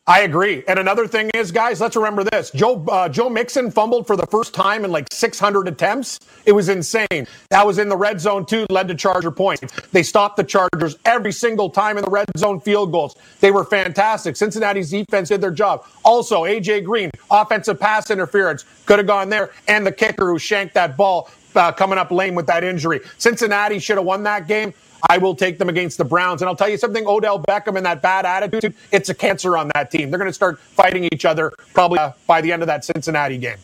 I 0.07 0.23
agree. 0.23 0.65
And 0.67 0.81
another 0.81 1.07
thing 1.07 1.31
is, 1.33 1.53
guys, 1.53 1.81
let's 1.81 1.95
remember 1.95 2.25
this: 2.25 2.51
Joe 2.51 2.85
uh, 2.89 3.09
Joe 3.09 3.31
Mixon 3.31 3.71
fumbled 3.71 4.05
for 4.05 4.17
the 4.17 4.27
first 4.27 4.53
time 4.53 4.85
in 4.85 4.91
like 4.91 5.07
600 5.13 5.69
attempts. 5.69 6.19
It 6.45 6.51
was 6.53 6.69
insane. 6.69 7.29
That 7.51 7.65
was 7.65 7.79
in 7.79 7.89
the 7.89 7.97
red 7.97 8.21
zone 8.21 8.45
too, 8.45 8.67
led 8.69 8.89
to 8.89 8.97
Charger 8.97 9.31
points. 9.31 9.63
They 9.93 10.03
stopped 10.03 10.37
the 10.37 10.43
Chargers 10.43 10.97
every 11.05 11.31
single 11.31 11.71
time 11.71 11.99
in 11.99 12.05
the 12.05 12.11
red 12.11 12.27
zone 12.37 12.59
field 12.61 12.91
goals. 12.91 13.15
They 13.39 13.53
were 13.53 13.65
fantastic. 13.65 14.35
Cincinnati's 14.35 14.91
defense 14.91 15.29
did 15.29 15.41
their 15.41 15.53
job. 15.53 15.87
Also, 16.05 16.43
AJ 16.43 16.83
Green, 16.83 17.13
offensive 17.31 17.79
pass 17.79 18.11
interference 18.11 18.65
could 18.87 18.99
have 18.99 19.07
gone 19.07 19.29
there, 19.29 19.53
and 19.69 19.87
the 19.87 19.93
kicker 19.93 20.27
who 20.27 20.39
shanked 20.41 20.75
that 20.75 20.97
ball 20.97 21.31
uh, 21.55 21.71
coming 21.71 21.99
up 21.99 22.11
lame 22.11 22.35
with 22.35 22.47
that 22.47 22.65
injury. 22.65 23.01
Cincinnati 23.19 23.79
should 23.79 23.99
have 23.99 24.07
won 24.07 24.25
that 24.25 24.49
game. 24.49 24.75
I 25.09 25.19
will 25.19 25.35
take 25.35 25.59
them 25.59 25.69
against 25.69 25.99
the 25.99 26.05
Browns. 26.05 26.43
And 26.43 26.49
I'll 26.49 26.57
tell 26.57 26.69
you 26.69 26.79
something 26.79 27.07
Odell 27.07 27.41
Beckham 27.41 27.77
and 27.77 27.85
that 27.87 28.03
bad 28.03 28.25
attitude, 28.25 28.75
it's 28.93 29.09
a 29.09 29.15
cancer 29.15 29.57
on 29.57 29.71
that 29.75 29.91
team. 29.91 30.11
They're 30.11 30.19
going 30.19 30.31
to 30.31 30.35
start 30.35 30.59
fighting 30.61 31.05
each 31.13 31.25
other 31.25 31.53
probably 31.75 31.99
uh, 31.99 32.13
by 32.27 32.41
the 32.41 32.53
end 32.53 32.63
of 32.63 32.67
that 32.69 32.85
Cincinnati 32.85 33.39
game. 33.39 33.57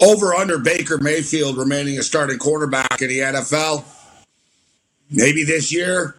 Over 0.00 0.34
under 0.34 0.58
Baker 0.58 0.98
Mayfield 0.98 1.56
remaining 1.56 1.98
a 1.98 2.02
starting 2.02 2.38
quarterback 2.38 3.00
in 3.02 3.08
the 3.08 3.18
NFL. 3.20 3.84
Maybe 5.10 5.44
this 5.44 5.70
year, 5.72 6.16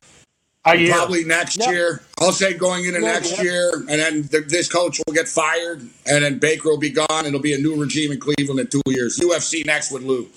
probably 0.63 1.25
next 1.25 1.57
Yep. 1.59 1.69
year. 1.71 2.01
I'll 2.21 2.31
say 2.31 2.53
going 2.53 2.85
into 2.85 3.01
Yeah, 3.01 3.11
next 3.13 3.37
yeah. 3.37 3.43
year, 3.43 3.71
and 3.73 3.87
then 3.99 4.23
th- 4.27 4.45
this 4.47 4.69
coach 4.69 5.01
will 5.05 5.13
get 5.13 5.27
fired, 5.27 5.81
and 6.05 6.23
then 6.23 6.37
Baker 6.37 6.69
will 6.69 6.77
be 6.77 6.91
gone. 6.91 7.25
It'll 7.25 7.39
be 7.41 7.53
a 7.53 7.57
new 7.57 7.75
regime 7.75 8.11
in 8.13 8.19
Cleveland 8.21 8.59
in 8.61 8.67
two 8.67 8.81
years. 8.85 9.19
UFC 9.19 9.65
next 9.65 9.91
with 9.91 10.03
Lou. 10.03 10.29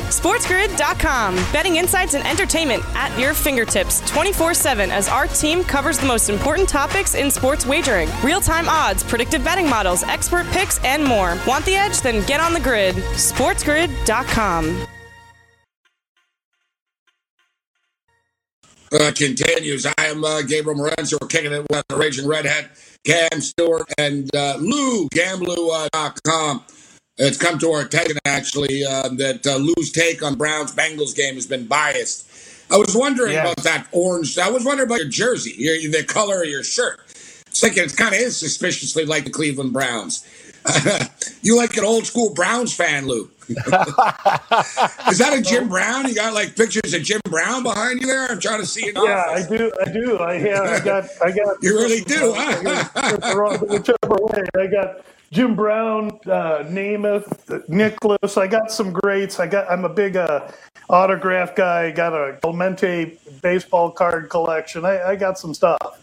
SportsGrid.com. 0.00 1.36
Betting 1.52 1.76
insights 1.76 2.14
and 2.14 2.26
entertainment 2.26 2.82
at 2.94 3.16
your 3.18 3.32
fingertips 3.34 4.00
24 4.10 4.54
7 4.54 4.90
as 4.90 5.08
our 5.08 5.26
team 5.26 5.62
covers 5.64 5.98
the 5.98 6.06
most 6.06 6.28
important 6.28 6.68
topics 6.68 7.14
in 7.14 7.30
sports 7.30 7.64
wagering 7.66 8.08
real 8.22 8.40
time 8.40 8.68
odds, 8.68 9.02
predictive 9.02 9.44
betting 9.44 9.68
models, 9.68 10.02
expert 10.04 10.46
picks, 10.48 10.82
and 10.84 11.04
more. 11.04 11.36
Want 11.46 11.64
the 11.64 11.76
edge? 11.76 12.00
Then 12.00 12.26
get 12.26 12.40
on 12.40 12.52
the 12.52 12.60
grid. 12.60 12.94
SportsGrid.com. 12.96 14.86
uh, 18.94 19.12
continues. 19.16 19.86
I 19.86 19.94
am 20.06 20.24
uh, 20.24 20.42
Gabriel 20.42 20.78
Morency. 20.78 21.18
Kicking 21.28 21.52
it 21.52 21.66
with 21.70 21.84
the 21.88 21.96
Raging 21.96 22.26
Redhead, 22.26 22.70
Cam 23.04 23.40
Stewart, 23.40 23.82
and 23.98 24.34
uh, 24.34 24.56
Lou, 24.60 25.08
Gamblou.com. 25.08 26.64
It's 27.16 27.38
come 27.38 27.60
to 27.60 27.70
our 27.70 27.82
attention, 27.82 28.18
actually, 28.24 28.84
uh, 28.84 29.08
that 29.10 29.46
uh, 29.46 29.56
Lou's 29.56 29.92
take 29.92 30.22
on 30.22 30.34
Browns 30.34 30.74
Bengals 30.74 31.14
game 31.14 31.34
has 31.34 31.46
been 31.46 31.66
biased. 31.66 32.28
I 32.72 32.76
was 32.76 32.96
wondering 32.96 33.36
about 33.36 33.58
that 33.58 33.86
orange. 33.92 34.36
I 34.36 34.50
was 34.50 34.64
wondering 34.64 34.88
about 34.88 34.98
your 34.98 35.08
jersey, 35.08 35.54
your, 35.56 35.76
the 35.92 36.02
color 36.02 36.42
of 36.42 36.48
your 36.48 36.64
shirt. 36.64 37.00
It's 37.46 37.62
like 37.62 37.76
it 37.76 37.96
kind 37.96 38.14
of 38.14 38.20
is 38.20 38.36
suspiciously 38.36 39.04
like 39.04 39.24
the 39.24 39.30
Cleveland 39.30 39.72
Browns. 39.72 40.26
you 41.42 41.56
like 41.56 41.76
an 41.76 41.84
old 41.84 42.06
school 42.06 42.32
Browns 42.32 42.74
fan, 42.74 43.06
Lou? 43.06 43.30
is 43.48 43.58
that 45.18 45.34
a 45.36 45.42
Jim 45.42 45.68
Brown? 45.68 46.08
You 46.08 46.14
got 46.14 46.32
like 46.32 46.56
pictures 46.56 46.94
of 46.94 47.02
Jim 47.02 47.20
Brown 47.24 47.62
behind 47.62 48.00
you 48.00 48.06
there? 48.06 48.26
I'm 48.26 48.40
trying 48.40 48.60
to 48.60 48.66
see 48.66 48.86
it. 48.86 48.94
Yeah, 48.96 49.24
I 49.28 49.46
do. 49.46 49.70
I 49.80 49.92
do. 49.92 50.18
I 50.18 50.34
have. 50.38 50.64
I 50.64 50.80
got. 50.84 51.04
I 51.22 51.30
got. 51.30 51.62
You 51.62 51.76
really 51.76 52.00
do, 52.00 52.32
huh? 52.34 53.58
Whichever 53.68 54.16
way. 54.20 54.44
I 54.56 54.66
got 54.66 55.04
Jim 55.30 55.54
Brown, 55.54 56.18
uh, 56.26 56.64
Namath, 56.64 57.68
Nicholas. 57.68 58.38
I 58.38 58.46
got 58.46 58.70
some 58.70 58.92
greats. 58.92 59.38
I 59.38 59.46
got. 59.46 59.70
I'm 59.70 59.84
a 59.84 59.90
big 59.90 60.16
uh, 60.16 60.50
autograph 60.88 61.54
guy. 61.54 61.86
I 61.86 61.90
got 61.90 62.14
a 62.14 62.38
Clemente 62.40 63.18
baseball 63.42 63.90
card 63.90 64.30
collection. 64.30 64.86
I, 64.86 65.10
I 65.10 65.16
got 65.16 65.38
some 65.38 65.52
stuff. 65.52 66.00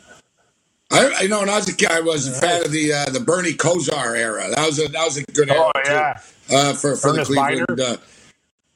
I, 0.91 1.13
I 1.21 1.27
know 1.27 1.39
when 1.39 1.49
I 1.49 1.55
was 1.55 1.69
a 1.69 1.75
kid, 1.75 1.89
I 1.89 2.01
was 2.01 2.27
a 2.27 2.31
fan 2.39 2.65
of 2.65 2.71
the 2.71 2.93
uh, 2.93 3.05
the 3.05 3.19
Bernie 3.19 3.53
Kosar 3.53 4.15
era. 4.17 4.49
That 4.55 4.65
was 4.65 4.79
a 4.79 4.87
that 4.89 5.05
was 5.05 5.17
a 5.17 5.23
good 5.31 5.49
era 5.49 5.71
Oh, 5.75 5.81
yeah. 5.85 6.13
too, 6.49 6.55
uh, 6.55 6.73
for 6.73 6.95
for 6.95 7.09
Ernest 7.11 7.31
the 7.31 7.37
Cleveland. 7.37 7.79
Uh, 7.79 7.97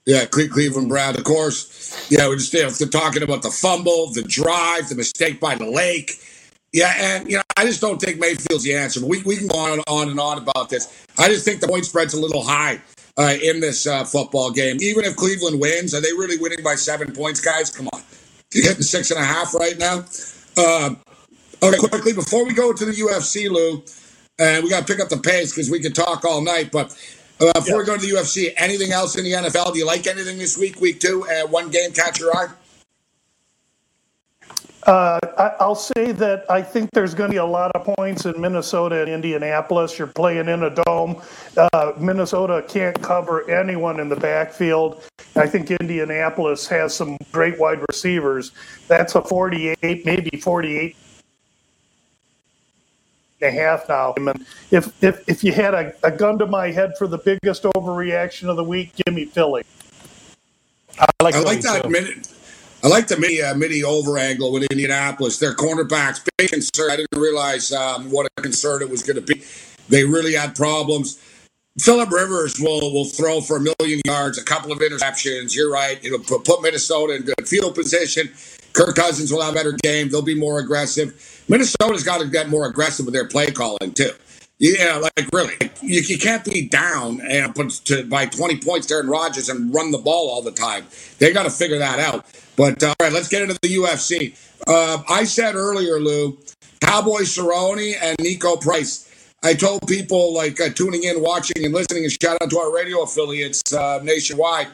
yeah, 0.05 0.25
Cle- 0.25 0.47
Cleveland 0.49 0.87
Brown. 0.89 1.15
Of 1.17 1.23
course, 1.23 2.07
yeah, 2.09 2.27
we're 2.27 2.35
just 2.37 2.53
you 2.53 2.63
know, 2.63 2.69
they're 2.69 2.87
talking 2.87 3.23
about 3.23 3.41
the 3.41 3.49
fumble, 3.49 4.11
the 4.13 4.21
drive, 4.21 4.87
the 4.89 4.95
mistake 4.95 5.39
by 5.39 5.55
the 5.55 5.65
lake. 5.69 6.11
Yeah, 6.73 6.93
and 6.97 7.27
you 7.29 7.37
know, 7.37 7.43
I 7.57 7.65
just 7.65 7.81
don't 7.81 7.99
think 7.99 8.19
Mayfield's 8.19 8.63
the 8.63 8.75
answer. 8.75 8.99
But 8.99 9.09
we, 9.09 9.21
we 9.23 9.35
can 9.37 9.47
go 9.47 9.57
on 9.57 9.71
and 9.73 9.83
on 9.87 10.09
and 10.09 10.19
on 10.19 10.37
about 10.37 10.69
this. 10.69 11.05
I 11.17 11.27
just 11.27 11.43
think 11.43 11.59
the 11.61 11.67
point 11.67 11.85
spread's 11.85 12.13
a 12.13 12.19
little 12.19 12.43
high 12.43 12.81
uh, 13.17 13.33
in 13.41 13.59
this 13.61 13.87
uh, 13.87 14.03
football 14.03 14.51
game. 14.51 14.77
Even 14.79 15.05
if 15.05 15.15
Cleveland 15.15 15.59
wins, 15.59 15.93
are 15.95 16.01
they 16.01 16.11
really 16.13 16.37
winning 16.37 16.63
by 16.63 16.75
seven 16.75 17.11
points, 17.13 17.41
guys? 17.41 17.71
Come 17.71 17.87
on, 17.91 18.01
you're 18.53 18.63
getting 18.63 18.83
six 18.83 19.09
and 19.11 19.19
a 19.19 19.25
half 19.25 19.53
right 19.55 19.77
now. 19.77 20.03
Uh, 21.61 21.67
Okay, 21.67 21.77
quickly 21.77 22.13
before 22.13 22.45
we 22.45 22.53
go 22.53 22.73
to 22.73 22.85
the 22.85 22.91
UFC, 22.91 23.49
Lou, 23.49 23.83
and 24.39 24.63
we 24.63 24.69
got 24.69 24.85
to 24.85 24.93
pick 24.93 25.01
up 25.01 25.09
the 25.09 25.17
pace 25.17 25.51
because 25.51 25.69
we 25.69 25.79
could 25.79 25.95
talk 25.95 26.25
all 26.25 26.41
night. 26.41 26.71
But 26.71 26.95
uh, 27.39 27.51
before 27.53 27.79
we 27.79 27.85
go 27.85 27.97
to 27.97 28.01
the 28.01 28.13
UFC, 28.13 28.53
anything 28.57 28.91
else 28.91 29.17
in 29.17 29.23
the 29.23 29.31
NFL? 29.31 29.73
Do 29.73 29.79
you 29.79 29.85
like 29.85 30.07
anything 30.07 30.37
this 30.37 30.57
week, 30.57 30.79
week 30.79 30.99
two? 30.99 31.25
Uh, 31.25 31.47
one 31.47 31.69
game 31.69 31.91
catch 31.91 32.19
your 32.19 32.35
eye? 32.35 32.47
Uh, 34.85 35.19
I, 35.37 35.51
I'll 35.59 35.73
say 35.73 36.11
that 36.11 36.45
I 36.47 36.61
think 36.61 36.91
there's 36.91 37.15
going 37.15 37.31
to 37.31 37.33
be 37.33 37.37
a 37.37 37.45
lot 37.45 37.71
of 37.71 37.95
points 37.95 38.25
in 38.25 38.39
Minnesota 38.39 39.01
and 39.01 39.09
Indianapolis. 39.09 39.97
You're 39.97 40.07
playing 40.07 40.47
in 40.47 40.61
a 40.61 40.69
dome. 40.69 41.21
Uh, 41.57 41.93
Minnesota 41.99 42.63
can't 42.67 43.01
cover 43.01 43.49
anyone 43.49 43.99
in 43.99 44.09
the 44.09 44.15
backfield. 44.15 45.03
I 45.35 45.47
think 45.47 45.71
Indianapolis 45.71 46.67
has 46.67 46.93
some 46.95 47.17
great 47.31 47.59
wide 47.59 47.83
receivers. 47.89 48.51
That's 48.87 49.15
a 49.15 49.23
48, 49.23 50.05
maybe 50.05 50.39
48 50.39 50.95
and 50.95 51.04
a 53.41 53.51
half 53.51 53.87
now. 53.89 54.13
And 54.17 54.45
if 54.71 55.03
if, 55.03 55.27
if 55.27 55.43
you 55.43 55.51
had 55.51 55.73
a, 55.73 55.93
a 56.03 56.11
gun 56.11 56.37
to 56.39 56.45
my 56.45 56.71
head 56.71 56.93
for 56.97 57.07
the 57.07 57.17
biggest 57.17 57.63
overreaction 57.63 58.49
of 58.49 58.55
the 58.55 58.63
week, 58.63 58.93
give 58.95 59.13
me 59.13 59.25
Philly. 59.25 59.63
I 60.99 61.05
like, 61.21 61.35
I 61.35 61.39
like 61.39 61.61
that 61.61 61.83
too. 61.83 62.21
I 62.83 62.87
like 62.87 63.07
the 63.07 63.17
mini, 63.17 63.41
uh, 63.41 63.55
midi 63.55 63.83
over 63.83 64.17
angle 64.17 64.51
with 64.51 64.63
Indianapolis. 64.71 65.39
Their 65.39 65.55
cornerbacks, 65.55 66.23
big 66.37 66.51
concern. 66.51 66.91
I 66.91 66.97
didn't 66.97 67.19
realize 67.19 67.71
um, 67.71 68.11
what 68.11 68.27
a 68.37 68.41
concern 68.41 68.83
it 68.83 68.89
was 68.89 69.01
going 69.01 69.15
to 69.15 69.21
be. 69.21 69.43
They 69.89 70.03
really 70.03 70.33
had 70.33 70.55
problems. 70.55 71.19
Philip 71.79 72.11
Rivers 72.11 72.59
will 72.59 72.93
will 72.93 73.05
throw 73.05 73.41
for 73.41 73.57
a 73.57 73.59
million 73.59 74.01
yards, 74.05 74.37
a 74.37 74.43
couple 74.43 74.71
of 74.71 74.79
interceptions. 74.79 75.55
You're 75.55 75.71
right. 75.71 75.99
It'll 76.03 76.19
put, 76.19 76.45
put 76.45 76.61
Minnesota 76.61 77.15
in 77.15 77.23
good 77.23 77.47
field 77.47 77.75
position. 77.75 78.29
Kirk 78.73 78.95
Cousins 78.95 79.31
will 79.31 79.41
have 79.41 79.53
a 79.53 79.55
better 79.55 79.73
game. 79.83 80.09
They'll 80.09 80.21
be 80.21 80.39
more 80.39 80.59
aggressive. 80.59 81.34
Minnesota's 81.47 82.03
got 82.03 82.21
to 82.21 82.27
get 82.27 82.49
more 82.49 82.67
aggressive 82.67 83.05
with 83.05 83.13
their 83.13 83.27
play 83.27 83.51
calling 83.51 83.93
too. 83.93 84.11
Yeah, 84.57 84.97
like 84.97 85.29
really, 85.33 85.55
you, 85.81 85.99
you 86.01 86.17
can't 86.17 86.43
be 86.45 86.67
down 86.67 87.19
and 87.21 87.53
put 87.53 87.69
to 87.85 88.05
by 88.05 88.25
20 88.25 88.61
points, 88.61 88.89
Aaron 88.89 89.07
Rodgers, 89.07 89.49
and 89.49 89.73
run 89.73 89.91
the 89.91 89.97
ball 89.97 90.29
all 90.29 90.41
the 90.41 90.51
time. 90.51 90.85
They 91.19 91.33
got 91.33 91.43
to 91.43 91.49
figure 91.49 91.77
that 91.79 91.99
out. 91.99 92.25
But 92.55 92.81
uh, 92.81 92.87
all 92.87 92.95
right, 93.01 93.11
let's 93.11 93.27
get 93.27 93.41
into 93.41 93.59
the 93.61 93.75
UFC. 93.75 94.37
Uh, 94.65 95.03
I 95.09 95.25
said 95.25 95.55
earlier, 95.55 95.99
Lou, 95.99 96.37
Cowboy 96.79 97.21
Cerrone 97.21 97.95
and 98.01 98.17
Niko 98.17 98.59
Price. 98.61 99.11
I 99.43 99.53
told 99.53 99.85
people 99.87 100.33
like 100.33 100.59
uh, 100.61 100.69
tuning 100.69 101.03
in, 101.03 101.21
watching, 101.21 101.65
and 101.65 101.73
listening, 101.73 102.05
and 102.05 102.11
shout 102.11 102.41
out 102.41 102.49
to 102.49 102.57
our 102.57 102.73
radio 102.73 103.03
affiliates 103.03 103.73
uh, 103.73 103.99
nationwide. 104.03 104.67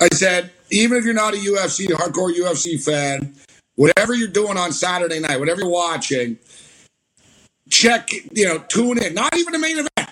I 0.00 0.08
said, 0.12 0.50
even 0.70 0.96
if 0.96 1.04
you're 1.04 1.12
not 1.12 1.34
a 1.34 1.36
UFC, 1.36 1.86
hardcore 1.88 2.34
UFC 2.34 2.82
fan, 2.82 3.34
whatever 3.82 4.14
you're 4.14 4.28
doing 4.28 4.56
on 4.56 4.70
Saturday 4.70 5.18
night, 5.18 5.40
whatever 5.40 5.62
you're 5.62 5.68
watching, 5.68 6.38
check, 7.68 8.12
you 8.32 8.46
know, 8.46 8.58
tune 8.68 9.02
in. 9.02 9.12
Not 9.12 9.36
even 9.36 9.52
the 9.52 9.58
main 9.58 9.76
event. 9.76 10.10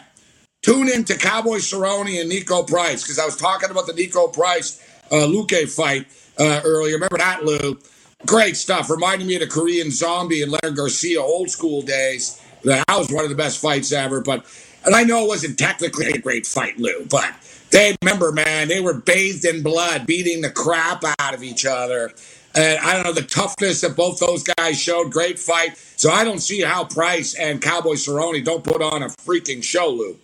Tune 0.62 0.88
in 0.88 1.04
to 1.04 1.16
Cowboy 1.16 1.58
Cerrone 1.58 2.20
and 2.20 2.30
Niko 2.30 2.66
Price 2.66 3.04
because 3.04 3.20
I 3.20 3.24
was 3.24 3.36
talking 3.36 3.70
about 3.70 3.86
the 3.86 3.92
Niko 3.92 4.32
Price 4.32 4.84
uh, 5.12 5.26
Luque 5.26 5.70
fight 5.72 6.08
uh, 6.36 6.60
earlier. 6.64 6.94
Remember 6.94 7.18
that, 7.18 7.44
Lou? 7.44 7.78
Great 8.26 8.56
stuff. 8.56 8.90
Reminding 8.90 9.28
me 9.28 9.36
of 9.36 9.40
the 9.40 9.46
Korean 9.46 9.92
Zombie 9.92 10.42
and 10.42 10.50
Leonard 10.50 10.76
Garcia 10.76 11.22
old 11.22 11.48
school 11.48 11.80
days. 11.80 12.42
That 12.64 12.84
was 12.90 13.12
one 13.12 13.22
of 13.22 13.30
the 13.30 13.36
best 13.36 13.62
fights 13.62 13.92
ever. 13.92 14.20
But 14.20 14.44
and 14.84 14.96
I 14.96 15.04
know 15.04 15.24
it 15.24 15.28
wasn't 15.28 15.60
technically 15.60 16.06
a 16.06 16.18
great 16.18 16.44
fight, 16.44 16.76
Lou, 16.78 17.06
but 17.06 17.32
they 17.70 17.96
remember, 18.02 18.32
man, 18.32 18.66
they 18.66 18.80
were 18.80 18.94
bathed 18.94 19.44
in 19.44 19.62
blood, 19.62 20.06
beating 20.06 20.40
the 20.40 20.50
crap 20.50 21.04
out 21.20 21.34
of 21.34 21.44
each 21.44 21.64
other. 21.64 22.12
And 22.54 22.78
I 22.80 22.94
don't 22.94 23.04
know 23.04 23.12
the 23.12 23.22
toughness 23.22 23.80
that 23.82 23.94
both 23.96 24.18
those 24.18 24.42
guys 24.42 24.80
showed. 24.80 25.12
Great 25.12 25.38
fight. 25.38 25.76
So 25.96 26.10
I 26.10 26.24
don't 26.24 26.40
see 26.40 26.62
how 26.62 26.84
Price 26.84 27.34
and 27.34 27.62
Cowboy 27.62 27.94
Cerrone 27.94 28.44
don't 28.44 28.64
put 28.64 28.82
on 28.82 29.02
a 29.02 29.06
freaking 29.06 29.62
show, 29.62 29.90
Lou. 29.90 30.16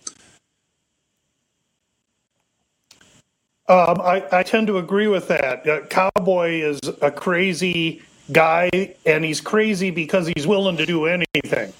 Um, 3.69 3.99
I, 4.01 4.25
I 4.31 4.43
tend 4.43 4.67
to 4.67 4.77
agree 4.77 5.07
with 5.07 5.27
that. 5.27 5.67
Uh, 5.67 5.81
Cowboy 5.87 6.61
is 6.61 6.79
a 7.01 7.11
crazy 7.11 8.01
guy, 8.31 8.69
and 9.05 9.25
he's 9.25 9.41
crazy 9.41 9.91
because 9.91 10.27
he's 10.27 10.47
willing 10.47 10.77
to 10.77 10.85
do 10.85 11.05
anything. 11.05 11.73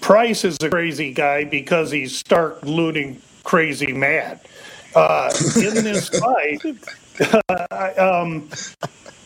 Price 0.00 0.44
is 0.44 0.56
a 0.62 0.70
crazy 0.70 1.12
guy 1.12 1.44
because 1.44 1.90
he's 1.90 2.16
stark, 2.16 2.62
looting, 2.62 3.20
crazy 3.42 3.92
mad. 3.92 4.40
Uh, 4.94 5.32
in 5.56 5.74
this 5.82 6.08
fight, 6.20 6.62
I, 7.72 7.94
um, 7.94 8.48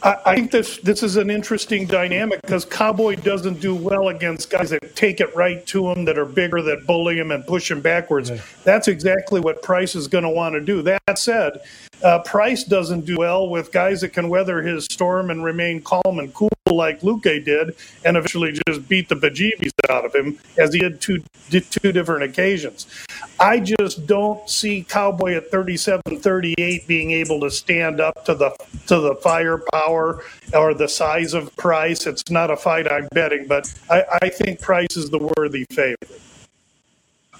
I, 0.02 0.16
I 0.26 0.34
think 0.36 0.50
this 0.50 0.78
this 0.78 1.02
is 1.02 1.16
an 1.16 1.30
interesting 1.30 1.86
dynamic 1.86 2.40
because 2.42 2.64
Cowboy 2.64 3.16
doesn't 3.16 3.60
do 3.60 3.74
well 3.74 4.08
against 4.08 4.50
guys 4.50 4.70
that 4.70 4.94
take 4.94 5.20
it 5.20 5.34
right 5.34 5.64
to 5.66 5.90
him, 5.90 6.04
that 6.04 6.18
are 6.18 6.24
bigger, 6.24 6.62
that 6.62 6.86
bully 6.86 7.18
him 7.18 7.30
and 7.30 7.46
push 7.46 7.70
him 7.70 7.80
backwards. 7.80 8.30
That's 8.64 8.88
exactly 8.88 9.40
what 9.40 9.62
Price 9.62 9.94
is 9.94 10.06
going 10.08 10.24
to 10.24 10.30
want 10.30 10.54
to 10.54 10.60
do. 10.60 10.82
That 10.82 11.18
said, 11.18 11.60
uh, 12.02 12.20
Price 12.20 12.64
doesn't 12.64 13.06
do 13.06 13.16
well 13.18 13.48
with 13.48 13.72
guys 13.72 14.00
that 14.02 14.10
can 14.10 14.28
weather 14.28 14.62
his 14.62 14.84
storm 14.84 15.30
and 15.30 15.42
remain 15.42 15.82
calm 15.82 16.18
and 16.18 16.32
cool 16.32 16.50
like 16.70 17.00
Luque 17.00 17.44
did, 17.44 17.74
and 18.04 18.16
eventually 18.16 18.58
just 18.66 18.88
beat 18.88 19.08
the 19.08 19.16
bejeebies 19.16 19.70
out 19.88 20.04
of 20.04 20.14
him 20.14 20.38
as 20.58 20.72
he 20.72 20.80
did 20.80 21.00
two 21.00 21.22
did 21.50 21.64
two 21.70 21.92
different 21.92 22.22
occasions. 22.22 22.86
I 23.40 23.60
just 23.60 24.06
don't 24.06 24.48
see 24.48 24.82
Cowboy 24.82 25.34
at 25.34 25.50
37-38 25.50 26.86
being 26.86 27.12
able 27.12 27.40
to 27.40 27.50
stand 27.50 28.00
up 28.00 28.24
to 28.24 28.34
the 28.34 28.50
to 28.86 29.00
the 29.00 29.14
firepower 29.16 30.24
or 30.54 30.74
the 30.74 30.88
size 30.88 31.34
of 31.34 31.54
Price. 31.56 32.06
It's 32.06 32.30
not 32.30 32.50
a 32.50 32.56
fight 32.56 32.90
I'm 32.90 33.08
betting, 33.12 33.46
but 33.46 33.72
I, 33.88 34.04
I 34.22 34.28
think 34.30 34.60
Price 34.60 34.96
is 34.96 35.10
the 35.10 35.32
worthy 35.36 35.66
favorite. 35.70 36.20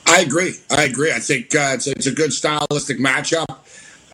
I 0.07 0.21
agree. 0.21 0.55
I 0.71 0.85
agree. 0.85 1.13
I 1.13 1.19
think 1.19 1.55
uh, 1.55 1.73
it's, 1.75 1.87
a, 1.87 1.91
it's 1.91 2.07
a 2.07 2.13
good 2.13 2.33
stylistic 2.33 2.99
matchup 2.99 3.59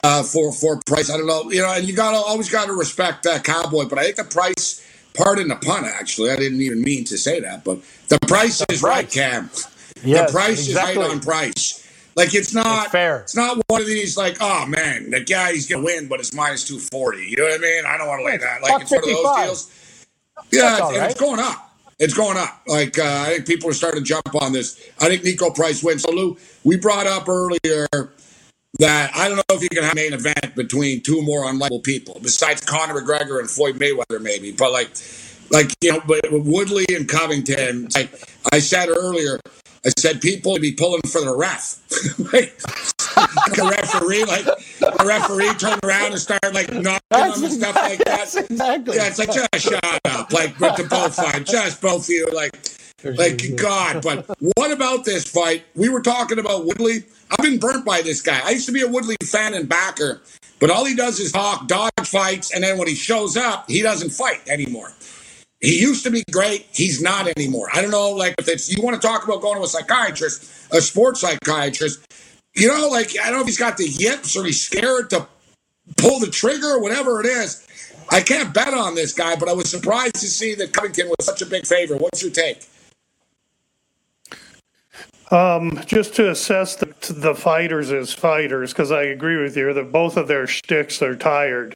uh, 0.03 0.23
for 0.23 0.53
for 0.53 0.81
Price. 0.87 1.11
I 1.11 1.19
don't 1.19 1.27
know, 1.27 1.51
you 1.51 1.61
know, 1.61 1.73
and 1.73 1.87
you 1.87 1.95
got 1.95 2.13
to 2.13 2.17
always 2.17 2.49
got 2.51 2.67
to 2.67 2.73
respect 2.73 3.25
that 3.25 3.45
Cowboy, 3.45 3.85
but 3.87 3.99
I 3.99 4.05
think 4.05 4.17
the 4.17 4.25
Price. 4.25 4.81
Pardon 5.17 5.47
the 5.47 5.55
pun. 5.55 5.85
Actually, 5.85 6.33
I 6.33 6.37
didn't 6.37 6.61
even 6.61 6.83
mean 6.83 7.05
to 7.05 7.17
say 7.17 7.39
that, 7.39 7.63
but 7.63 7.79
the 8.09 8.19
price 8.27 8.65
is 8.69 8.83
right. 8.83 9.09
Cam. 9.09 9.49
Yes, 10.05 10.31
the 10.31 10.39
price 10.39 10.67
exactly. 10.67 10.93
is 10.93 10.99
right 10.99 11.11
on 11.11 11.21
price. 11.21 11.81
Like 12.17 12.35
it's 12.35 12.55
not 12.55 12.85
It's 12.85 12.93
fair. 12.93 13.21
It's 13.21 13.37
not 13.37 13.61
one 13.67 13.81
of 13.81 13.87
these 13.87 14.17
like, 14.17 14.37
oh 14.41 14.67
man, 14.67 15.11
the 15.11 15.21
guy 15.21 15.53
he's 15.53 15.69
gonna 15.69 15.85
win, 15.85 16.09
but 16.09 16.21
it's 16.21 16.33
minus 16.33 16.67
two 16.67 16.79
forty. 16.79 17.27
You 17.27 17.37
know 17.37 17.45
what 17.45 17.55
I 17.55 17.59
mean? 17.59 17.85
I 17.87 17.99
don't 17.99 18.07
want 18.07 18.21
to 18.21 18.27
lay 18.27 18.37
that. 18.37 18.63
Like 18.63 18.83
it's 18.83 18.91
one 18.91 19.01
of 19.01 19.07
those 19.07 19.37
deals. 19.37 20.07
Yeah, 20.53 20.79
all 20.81 20.95
and 20.95 21.05
it's 21.05 21.21
going 21.21 21.41
up. 21.41 21.73
It's 21.99 22.15
going 22.15 22.37
up. 22.37 22.63
Like 22.67 22.99
uh, 22.99 23.25
I 23.27 23.31
think 23.31 23.47
people 23.47 23.71
are 23.71 23.75
starting 23.75 24.03
to 24.03 24.07
jump 24.07 24.35
on 24.41 24.53
this. 24.53 24.81
I 25.01 25.09
think 25.09 25.23
Niko 25.23 25.55
Price 25.55 25.83
wins. 25.83 26.03
So 26.03 26.13
Lou, 26.13 26.37
we 26.63 26.77
brought 26.77 27.07
up 27.07 27.29
earlier 27.29 27.89
that 28.79 29.11
I 29.15 29.29
don't 29.29 29.37
know 29.37 29.57
if 29.57 29.63
you 29.63 29.69
can 29.69 29.85
have 29.85 29.93
a 29.93 29.97
main 29.97 30.13
event 30.13 30.55
between 30.55 31.01
two 31.01 31.23
more 31.23 31.45
unlikable 31.45 31.83
people 31.83 32.19
besides 32.23 32.61
Conor 32.61 33.01
McGregor 33.01 33.39
and 33.39 33.49
Floyd 33.49 33.77
Mayweather, 33.77 34.21
maybe. 34.21 34.53
But 34.53 34.73
like, 34.73 34.91
like 35.51 35.75
you 35.83 35.93
know, 35.93 36.03
but 36.07 36.21
Woodley 36.31 36.87
and 36.95 37.09
Covington. 37.09 37.89
Like 37.95 38.11
I 38.53 38.59
said 38.59 38.89
earlier, 38.89 39.39
I 39.87 39.91
said 39.99 40.21
people 40.21 40.53
would 40.53 40.63
be 40.63 40.73
pulling 40.73 41.03
for 41.03 41.21
the 41.21 41.35
ref. 41.37 41.79
like, 42.33 42.59
a 43.59 43.69
referee, 43.69 44.25
like 44.25 44.47
a 44.47 45.05
referee 45.05 45.53
turn 45.55 45.79
around 45.85 46.13
and 46.13 46.21
start 46.21 46.55
like 46.55 46.73
knocking 46.73 47.01
that's 47.11 47.37
them 47.37 47.45
and 47.45 47.53
stuff 47.53 47.75
like 47.77 47.99
that. 48.05 48.35
Exactly. 48.51 48.97
Yeah, 48.97 49.07
it's 49.09 49.19
like 49.19 49.33
just 49.33 49.49
shut 49.59 50.01
up, 50.07 50.33
like 50.33 50.59
with 50.59 50.77
the 50.77 50.85
bullfight, 50.85 51.45
just 51.45 51.83
both 51.83 52.05
of 52.05 52.09
you, 52.09 52.29
like, 52.33 52.57
like 53.19 53.57
God. 53.57 54.03
But 54.03 54.27
what 54.57 54.71
about 54.71 55.05
this 55.05 55.25
fight? 55.25 55.65
We 55.75 55.89
were 55.91 56.01
talking 56.01 56.39
about 56.39 56.65
Woodley. 56.65 57.05
I've 57.31 57.45
been 57.45 57.59
burnt 57.59 57.85
by 57.85 58.01
this 58.03 58.23
guy. 58.23 58.41
I 58.43 58.51
used 58.51 58.67
to 58.67 58.73
be 58.73 58.83
a 58.83 58.89
Woodley 58.89 59.17
fan 59.23 59.55
and 59.55 59.69
backer, 59.69 60.23
but 60.61 60.71
all 60.71 60.85
he 60.85 60.95
does 60.95 61.21
is 61.21 61.33
talk, 61.33 61.69
dodge 61.69 61.93
fights, 62.05 62.55
and 62.55 62.65
then 62.65 62.79
when 62.79 62.89
he 62.89 62.95
shows 62.95 63.37
up, 63.37 63.69
he 63.69 63.83
doesn't 63.83 64.11
fight 64.11 64.47
anymore. 64.49 64.93
He 65.61 65.81
used 65.81 66.05
to 66.05 66.11
be 66.11 66.23
great. 66.31 66.67
He's 66.73 67.01
not 67.01 67.27
anymore. 67.27 67.69
I 67.73 67.81
don't 67.81 67.91
know, 67.91 68.11
like 68.11 68.35
if 68.39 68.49
it's 68.49 68.75
you 68.75 68.83
want 68.83 69.01
to 69.01 69.07
talk 69.07 69.25
about 69.25 69.41
going 69.41 69.57
to 69.57 69.65
a 69.65 69.69
psychiatrist, 69.69 70.73
a 70.73 70.81
sports 70.81 71.21
psychiatrist. 71.21 72.07
You 72.55 72.69
know, 72.69 72.89
like 72.89 73.19
I 73.19 73.25
don't 73.25 73.35
know 73.35 73.41
if 73.41 73.47
he's 73.47 73.59
got 73.59 73.77
the 73.77 73.89
yips 73.89 74.37
or 74.37 74.45
he's 74.45 74.65
scared 74.65 75.11
to 75.11 75.27
pull 75.97 76.21
the 76.21 76.29
trigger 76.29 76.67
or 76.67 76.83
whatever 76.83 77.21
it 77.21 77.27
is. 77.27 77.67
I 78.11 78.21
can't 78.21 78.53
bet 78.53 78.75
on 78.75 78.95
this 78.95 79.13
guy, 79.13 79.37
but 79.37 79.49
I 79.49 79.55
was 79.55 79.71
surprised 79.71 80.17
to 80.17 80.27
see 80.27 80.55
that 80.57 80.73
Covington 80.73 81.09
was 81.09 81.25
such 81.25 81.41
a 81.43 81.47
big 81.47 81.67
favorite. 81.67 82.01
What's 82.01 82.23
your 82.23 82.31
take? 82.31 82.67
Um, 85.31 85.83
just 85.87 86.15
to 86.17 86.31
assess 86.31 86.77
the, 86.77 86.95
the 87.11 87.35
fighters 87.35 87.91
as 87.91 88.13
fighters, 88.13 88.73
because 88.73 88.93
I 88.93 89.05
agree 89.05 89.43
with 89.43 89.57
you 89.57 89.73
that 89.73 89.91
both 89.91 90.17
of 90.17 90.29
their 90.29 90.47
shticks 90.47 91.01
are 91.01 91.17
tired. 91.17 91.75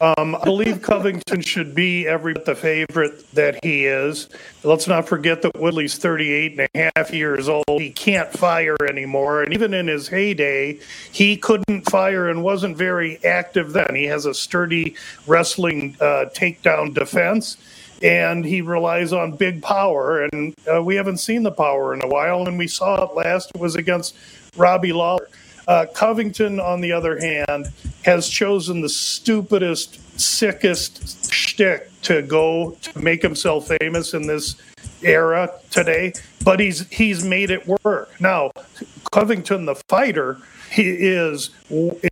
Um, 0.00 0.34
I 0.34 0.42
believe 0.44 0.82
Covington 0.82 1.40
should 1.40 1.72
be 1.72 2.04
every 2.06 2.34
bit 2.34 2.46
the 2.46 2.56
favorite 2.56 3.30
that 3.32 3.64
he 3.64 3.84
is. 3.84 4.28
Let's 4.64 4.88
not 4.88 5.06
forget 5.06 5.40
that 5.42 5.58
Woodley's 5.58 5.98
38 5.98 6.58
and 6.58 6.68
a 6.74 6.92
half 6.96 7.12
years 7.12 7.48
old. 7.48 7.64
He 7.68 7.90
can't 7.90 8.30
fire 8.32 8.76
anymore. 8.88 9.44
And 9.44 9.54
even 9.54 9.72
in 9.72 9.86
his 9.86 10.08
heyday, 10.08 10.80
he 11.12 11.36
couldn't 11.36 11.88
fire 11.88 12.28
and 12.28 12.42
wasn't 12.42 12.76
very 12.76 13.24
active 13.24 13.72
then. 13.72 13.94
He 13.94 14.04
has 14.06 14.26
a 14.26 14.34
sturdy 14.34 14.96
wrestling 15.28 15.96
uh, 16.00 16.26
takedown 16.34 16.92
defense 16.92 17.56
and 18.02 18.44
he 18.44 18.62
relies 18.62 19.12
on 19.12 19.36
big 19.36 19.62
power. 19.62 20.24
And 20.24 20.56
uh, 20.70 20.82
we 20.82 20.96
haven't 20.96 21.18
seen 21.18 21.44
the 21.44 21.52
power 21.52 21.94
in 21.94 22.02
a 22.02 22.08
while. 22.08 22.48
And 22.48 22.58
we 22.58 22.66
saw 22.66 23.04
it 23.04 23.14
last 23.14 23.52
it 23.54 23.60
was 23.60 23.76
against 23.76 24.16
Robbie 24.56 24.92
Lawler. 24.92 25.28
Uh, 25.66 25.86
Covington, 25.94 26.60
on 26.60 26.80
the 26.80 26.92
other 26.92 27.18
hand, 27.18 27.68
has 28.04 28.28
chosen 28.28 28.80
the 28.80 28.88
stupidest, 28.88 29.98
sickest 30.20 31.32
shtick 31.32 31.90
to 32.02 32.22
go 32.22 32.76
to 32.82 32.98
make 32.98 33.22
himself 33.22 33.70
famous 33.80 34.14
in 34.14 34.26
this 34.26 34.56
era 35.02 35.50
today, 35.70 36.12
but 36.44 36.60
he's 36.60 36.88
he's 36.88 37.24
made 37.24 37.50
it 37.50 37.66
work. 37.84 38.20
Now, 38.20 38.50
Covington, 39.12 39.64
the 39.64 39.74
fighter, 39.88 40.38
he 40.70 40.90
is 40.90 41.50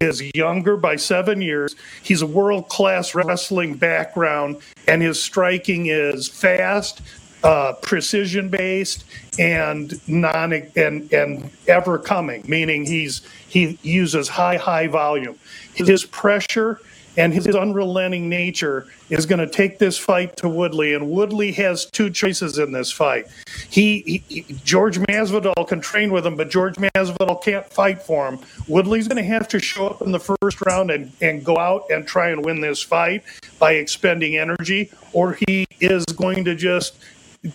is 0.00 0.22
younger 0.34 0.76
by 0.76 0.96
seven 0.96 1.42
years. 1.42 1.74
He's 2.02 2.22
a 2.22 2.26
world 2.26 2.68
class 2.68 3.14
wrestling 3.14 3.74
background, 3.74 4.58
and 4.86 5.02
his 5.02 5.22
striking 5.22 5.86
is 5.86 6.28
fast, 6.28 7.02
uh, 7.44 7.74
precision 7.74 8.48
based, 8.48 9.04
and 9.38 10.00
non 10.08 10.52
and 10.52 11.12
and 11.12 11.50
ever 11.68 11.98
coming. 11.98 12.44
Meaning 12.46 12.86
he's 12.86 13.22
he 13.48 13.78
uses 13.82 14.28
high, 14.28 14.56
high 14.56 14.86
volume. 14.86 15.38
His 15.74 16.04
pressure 16.04 16.80
and 17.16 17.32
his 17.32 17.46
unrelenting 17.54 18.28
nature 18.28 18.86
is 19.10 19.26
going 19.26 19.38
to 19.38 19.46
take 19.46 19.78
this 19.78 19.98
fight 19.98 20.36
to 20.38 20.48
Woodley, 20.48 20.94
and 20.94 21.10
Woodley 21.10 21.52
has 21.52 21.86
two 21.86 22.10
choices 22.10 22.58
in 22.58 22.72
this 22.72 22.90
fight. 22.90 23.26
He, 23.68 24.22
he, 24.28 24.42
George 24.64 24.98
Masvidal 24.98 25.66
can 25.68 25.80
train 25.80 26.12
with 26.12 26.26
him, 26.26 26.36
but 26.36 26.50
George 26.50 26.76
Masvidal 26.76 27.42
can't 27.42 27.66
fight 27.66 28.02
for 28.02 28.28
him. 28.28 28.38
Woodley's 28.66 29.08
going 29.08 29.22
to 29.22 29.28
have 29.28 29.48
to 29.48 29.60
show 29.60 29.88
up 29.88 30.02
in 30.02 30.12
the 30.12 30.20
first 30.20 30.64
round 30.64 30.90
and, 30.90 31.12
and 31.20 31.44
go 31.44 31.58
out 31.58 31.90
and 31.90 32.06
try 32.06 32.30
and 32.30 32.44
win 32.44 32.60
this 32.60 32.82
fight 32.82 33.22
by 33.58 33.72
expending 33.72 34.36
energy, 34.38 34.90
or 35.12 35.36
he 35.46 35.66
is 35.80 36.04
going 36.06 36.44
to 36.44 36.54
just 36.54 36.96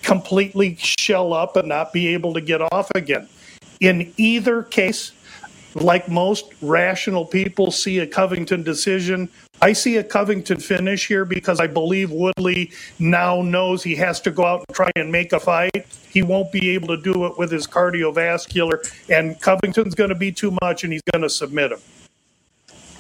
completely 0.03 0.75
shell 0.75 1.33
up 1.33 1.55
and 1.55 1.67
not 1.67 1.93
be 1.93 2.07
able 2.09 2.33
to 2.33 2.41
get 2.41 2.61
off 2.71 2.89
again. 2.95 3.27
In 3.79 4.13
either 4.17 4.63
case, 4.63 5.11
like 5.75 6.09
most 6.09 6.51
rational 6.61 7.25
people 7.25 7.71
see 7.71 7.99
a 7.99 8.07
Covington 8.07 8.63
decision. 8.63 9.29
I 9.61 9.73
see 9.73 9.97
a 9.97 10.03
Covington 10.03 10.59
finish 10.59 11.07
here 11.07 11.25
because 11.25 11.59
I 11.59 11.67
believe 11.67 12.11
Woodley 12.11 12.71
now 12.99 13.41
knows 13.41 13.83
he 13.83 13.95
has 13.95 14.19
to 14.21 14.31
go 14.31 14.45
out 14.45 14.65
and 14.67 14.75
try 14.75 14.91
and 14.95 15.11
make 15.11 15.33
a 15.33 15.39
fight. 15.39 15.85
He 16.09 16.21
won't 16.21 16.51
be 16.51 16.71
able 16.71 16.87
to 16.89 16.97
do 16.97 17.25
it 17.25 17.37
with 17.37 17.51
his 17.51 17.67
cardiovascular, 17.67 18.91
and 19.09 19.39
Covington's 19.41 19.95
going 19.95 20.09
to 20.09 20.15
be 20.15 20.31
too 20.31 20.55
much, 20.61 20.83
and 20.83 20.91
he's 20.93 21.01
going 21.13 21.21
to 21.21 21.29
submit 21.29 21.71
him. 21.71 21.79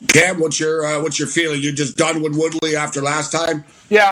Cam, 0.09 0.39
what's 0.39 0.59
your 0.59 0.85
uh, 0.85 1.01
what's 1.01 1.17
your 1.17 1.27
feeling? 1.27 1.61
You're 1.61 1.73
just 1.73 1.97
done 1.97 2.21
with 2.21 2.35
Woodley 2.35 2.75
after 2.75 3.01
last 3.01 3.31
time? 3.31 3.65
Yeah, 3.89 4.11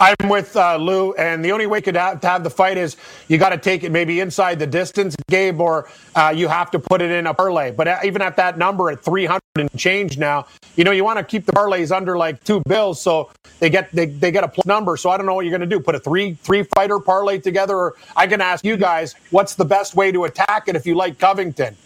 I'm 0.00 0.28
with 0.28 0.56
uh, 0.56 0.76
Lou, 0.76 1.14
and 1.14 1.44
the 1.44 1.52
only 1.52 1.66
way 1.66 1.80
could 1.80 1.96
have, 1.96 2.20
to 2.20 2.26
have 2.26 2.44
the 2.44 2.50
fight 2.50 2.76
is 2.76 2.96
you 3.28 3.38
got 3.38 3.50
to 3.50 3.58
take 3.58 3.82
it 3.82 3.90
maybe 3.90 4.20
inside 4.20 4.58
the 4.58 4.66
distance, 4.66 5.16
Gabe, 5.28 5.60
or 5.60 5.88
uh, 6.14 6.32
you 6.34 6.48
have 6.48 6.70
to 6.72 6.78
put 6.78 7.00
it 7.00 7.10
in 7.10 7.26
a 7.26 7.34
parlay. 7.34 7.70
But 7.70 7.88
uh, 7.88 7.98
even 8.04 8.20
at 8.22 8.36
that 8.36 8.58
number 8.58 8.90
at 8.90 9.02
300 9.02 9.40
and 9.56 9.74
change 9.76 10.18
now, 10.18 10.46
you 10.76 10.84
know 10.84 10.90
you 10.90 11.04
want 11.04 11.18
to 11.18 11.24
keep 11.24 11.46
the 11.46 11.52
parlays 11.52 11.94
under 11.94 12.16
like 12.16 12.42
two 12.44 12.62
bills, 12.68 13.00
so 13.00 13.30
they 13.58 13.70
get 13.70 13.90
they, 13.92 14.06
they 14.06 14.30
get 14.30 14.44
a 14.44 14.48
plus 14.48 14.66
number. 14.66 14.96
So 14.96 15.10
I 15.10 15.16
don't 15.16 15.26
know 15.26 15.34
what 15.34 15.46
you're 15.46 15.56
going 15.56 15.68
to 15.68 15.76
do. 15.76 15.80
Put 15.80 15.94
a 15.94 16.00
three 16.00 16.34
three 16.34 16.64
fighter 16.74 16.98
parlay 16.98 17.38
together, 17.38 17.76
or 17.76 17.94
I 18.16 18.26
can 18.26 18.40
ask 18.40 18.64
you 18.64 18.76
guys 18.76 19.14
what's 19.30 19.54
the 19.54 19.64
best 19.64 19.94
way 19.94 20.12
to 20.12 20.24
attack 20.24 20.68
it 20.68 20.76
if 20.76 20.86
you 20.86 20.94
like 20.94 21.18
Covington. 21.18 21.76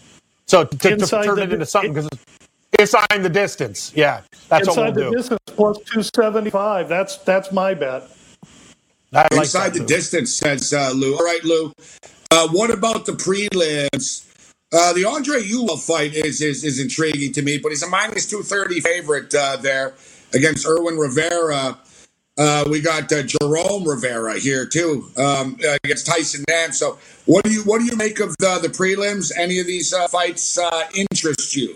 So 0.47 0.65
to, 0.65 0.77
to 0.77 1.07
turn 1.07 1.35
the, 1.35 1.43
it 1.43 1.53
into 1.53 1.65
something 1.65 1.93
because. 1.93 2.09
Inside 2.79 3.21
the 3.21 3.29
distance, 3.29 3.91
yeah, 3.95 4.21
that's 4.49 4.67
Inside 4.67 4.81
what 4.81 4.95
we'll 4.95 5.05
the 5.05 5.11
do. 5.11 5.17
distance 5.17 5.39
plus 5.45 5.77
two 5.85 6.03
seventy 6.03 6.49
five. 6.49 6.87
That's 6.87 7.17
that's 7.17 7.51
my 7.51 7.73
bet. 7.73 8.03
I 9.13 9.27
like 9.31 9.33
Inside 9.33 9.73
the 9.73 9.81
Lou. 9.81 9.85
distance, 9.87 10.33
says 10.33 10.73
uh, 10.73 10.91
Lou. 10.95 11.15
All 11.15 11.23
right, 11.23 11.43
Lou. 11.43 11.73
Uh, 12.31 12.47
what 12.49 12.71
about 12.71 13.05
the 13.05 13.11
prelims? 13.11 14.27
Uh, 14.73 14.93
the 14.93 15.03
Andre 15.05 15.41
Ewell 15.43 15.75
fight 15.77 16.13
is, 16.13 16.41
is 16.41 16.63
is 16.63 16.79
intriguing 16.79 17.33
to 17.33 17.41
me, 17.41 17.57
but 17.57 17.69
he's 17.69 17.83
a 17.83 17.89
minus 17.89 18.25
two 18.25 18.41
thirty 18.41 18.79
favorite 18.79 19.35
uh, 19.35 19.57
there 19.57 19.93
against 20.33 20.65
Irwin 20.65 20.97
Rivera. 20.97 21.77
Uh, 22.37 22.63
we 22.69 22.79
got 22.79 23.11
uh, 23.11 23.21
Jerome 23.23 23.83
Rivera 23.83 24.39
here 24.39 24.65
too 24.65 25.11
um, 25.17 25.57
against 25.83 26.07
Tyson 26.07 26.45
Nam. 26.47 26.71
So, 26.71 26.97
what 27.25 27.43
do 27.43 27.51
you 27.51 27.63
what 27.63 27.79
do 27.79 27.85
you 27.85 27.97
make 27.97 28.21
of 28.21 28.33
the, 28.39 28.59
the 28.61 28.69
prelims? 28.69 29.31
Any 29.37 29.59
of 29.59 29.67
these 29.67 29.93
fights 30.07 30.57
interest 30.95 31.55
you? 31.55 31.75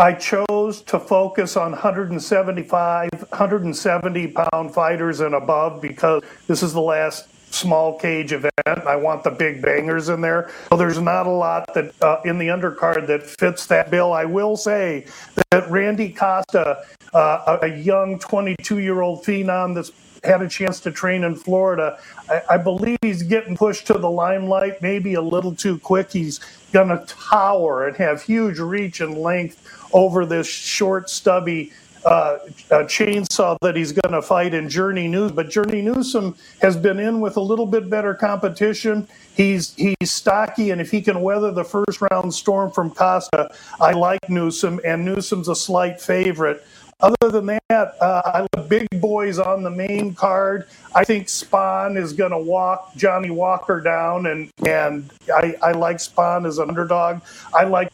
I 0.00 0.12
chose 0.12 0.82
to 0.82 1.00
focus 1.00 1.56
on 1.56 1.72
175, 1.72 3.10
170 3.12 4.28
pound 4.28 4.72
fighters 4.72 5.18
and 5.18 5.34
above 5.34 5.82
because 5.82 6.22
this 6.46 6.62
is 6.62 6.72
the 6.72 6.80
last 6.80 7.26
small 7.52 7.98
cage 7.98 8.32
event. 8.32 8.52
I 8.64 8.94
want 8.94 9.24
the 9.24 9.32
big 9.32 9.60
bangers 9.60 10.08
in 10.08 10.20
there. 10.20 10.52
So 10.70 10.76
there's 10.76 11.00
not 11.00 11.26
a 11.26 11.30
lot 11.30 11.74
that 11.74 11.92
uh, 12.00 12.20
in 12.24 12.38
the 12.38 12.46
undercard 12.46 13.08
that 13.08 13.24
fits 13.26 13.66
that 13.66 13.90
bill. 13.90 14.12
I 14.12 14.24
will 14.24 14.56
say 14.56 15.06
that 15.50 15.68
Randy 15.68 16.10
Costa, 16.10 16.84
uh, 17.12 17.58
a 17.62 17.66
young 17.68 18.20
22 18.20 18.78
year 18.78 19.00
old 19.00 19.24
phenom 19.24 19.74
that's 19.74 19.90
had 20.24 20.42
a 20.42 20.48
chance 20.48 20.80
to 20.80 20.90
train 20.90 21.24
in 21.24 21.34
Florida. 21.34 21.98
I, 22.28 22.42
I, 22.50 22.56
believe 22.56 22.98
he's 23.02 23.22
getting 23.22 23.56
pushed 23.56 23.86
to 23.86 23.94
the 23.94 24.10
limelight, 24.10 24.82
maybe 24.82 25.14
a 25.14 25.22
little 25.22 25.54
too 25.54 25.78
quick. 25.78 26.10
He's 26.10 26.40
going 26.72 26.88
to 26.88 27.04
tower 27.06 27.86
and 27.86 27.96
have 27.96 28.22
huge 28.22 28.58
reach 28.58 29.00
and 29.00 29.16
length 29.18 29.77
over 29.92 30.26
this 30.26 30.46
short, 30.46 31.10
stubby 31.10 31.72
uh, 32.04 32.38
chainsaw 32.70 33.56
that 33.60 33.76
he's 33.76 33.92
going 33.92 34.12
to 34.12 34.22
fight 34.22 34.54
in 34.54 34.68
Journey 34.68 35.08
Newson. 35.08 35.34
But 35.34 35.50
Journey 35.50 35.82
Newson 35.82 36.34
has 36.60 36.76
been 36.76 36.98
in 36.98 37.20
with 37.20 37.36
a 37.36 37.40
little 37.40 37.66
bit 37.66 37.90
better 37.90 38.14
competition. 38.14 39.08
He's 39.34 39.74
he's 39.74 40.10
stocky, 40.10 40.70
and 40.70 40.80
if 40.80 40.90
he 40.90 41.02
can 41.02 41.20
weather 41.22 41.52
the 41.52 41.64
first 41.64 42.00
round 42.10 42.32
storm 42.32 42.70
from 42.70 42.90
Costa, 42.90 43.52
I 43.80 43.92
like 43.92 44.28
Newson, 44.28 44.80
and 44.84 45.04
Newson's 45.04 45.48
a 45.48 45.56
slight 45.56 46.00
favorite. 46.00 46.64
Other 47.00 47.30
than 47.30 47.46
that, 47.46 47.94
uh, 48.00 48.22
I 48.24 48.46
love 48.56 48.68
big 48.68 48.88
boys 49.00 49.38
on 49.38 49.62
the 49.62 49.70
main 49.70 50.14
card. 50.14 50.66
I 50.96 51.04
think 51.04 51.28
Spann 51.28 51.96
is 51.96 52.12
going 52.12 52.32
to 52.32 52.38
walk 52.38 52.96
Johnny 52.96 53.30
Walker 53.30 53.80
down, 53.80 54.26
and 54.26 54.50
and 54.66 55.08
I, 55.32 55.54
I 55.62 55.72
like 55.72 55.98
Spann 55.98 56.44
as 56.44 56.58
an 56.58 56.70
underdog. 56.70 57.20
I 57.54 57.64
like 57.64 57.92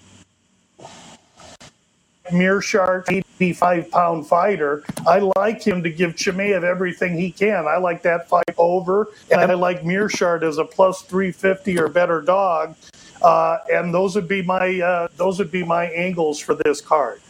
Meerschaert, 2.30 3.04
85 3.10 3.90
pound 3.90 4.26
fighter. 4.26 4.82
I 5.06 5.18
like 5.36 5.62
him 5.62 5.82
to 5.82 5.90
give 5.90 6.14
Chimaev 6.14 6.62
everything 6.62 7.16
he 7.16 7.30
can. 7.30 7.66
I 7.66 7.76
like 7.76 8.02
that 8.02 8.28
fight 8.28 8.54
over, 8.56 9.08
and 9.30 9.40
I 9.40 9.54
like 9.54 9.82
Meerschaert 9.82 10.42
as 10.42 10.58
a 10.58 10.64
plus 10.64 11.02
350 11.02 11.78
or 11.78 11.88
better 11.88 12.20
dog. 12.20 12.76
Uh, 13.22 13.58
and 13.72 13.94
those 13.94 14.14
would 14.14 14.28
be 14.28 14.42
my 14.42 14.80
uh, 14.80 15.08
those 15.16 15.38
would 15.38 15.50
be 15.50 15.64
my 15.64 15.86
angles 15.86 16.38
for 16.38 16.54
this 16.54 16.80
card. 16.80 17.20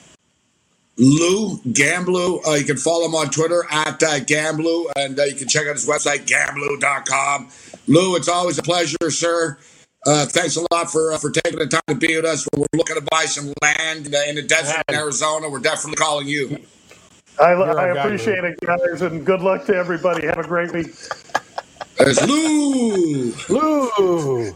Lou 0.96 1.58
Gamblou. 1.58 2.46
Uh, 2.46 2.52
you 2.52 2.64
can 2.64 2.76
follow 2.76 3.06
him 3.06 3.14
on 3.14 3.28
Twitter 3.30 3.64
at 3.70 4.02
uh, 4.02 4.20
Gamblou, 4.20 4.86
and 4.96 5.18
uh, 5.18 5.24
you 5.24 5.34
can 5.34 5.48
check 5.48 5.66
out 5.66 5.74
his 5.74 5.86
website, 5.86 6.26
gamblou.com. 6.26 7.50
Lou, 7.88 8.16
it's 8.16 8.28
always 8.28 8.58
a 8.58 8.62
pleasure, 8.62 9.10
sir. 9.10 9.58
Uh, 10.06 10.26
thanks 10.26 10.56
a 10.56 10.66
lot 10.70 10.90
for 10.90 11.12
uh, 11.12 11.18
for 11.18 11.30
taking 11.30 11.58
the 11.58 11.66
time 11.66 11.80
to 11.88 11.94
be 11.94 12.16
with 12.16 12.26
us. 12.26 12.46
We're 12.54 12.66
looking 12.74 12.96
to 12.96 13.06
buy 13.10 13.24
some 13.24 13.52
land 13.62 14.06
in 14.06 14.12
the, 14.12 14.28
in 14.28 14.34
the 14.34 14.42
desert 14.42 14.82
in 14.88 14.94
Arizona. 14.94 15.48
We're 15.48 15.60
definitely 15.60 15.96
calling 15.96 16.28
you. 16.28 16.58
I, 17.40 17.52
I 17.52 17.88
appreciate 17.88 18.44
it, 18.44 18.60
guys, 18.60 19.02
and 19.02 19.24
good 19.24 19.40
luck 19.40 19.64
to 19.66 19.74
everybody. 19.74 20.26
Have 20.26 20.38
a 20.38 20.46
great 20.46 20.72
week. 20.72 20.94
There's 21.98 22.24
Lou. 22.26 23.32
Lou, 23.48 24.54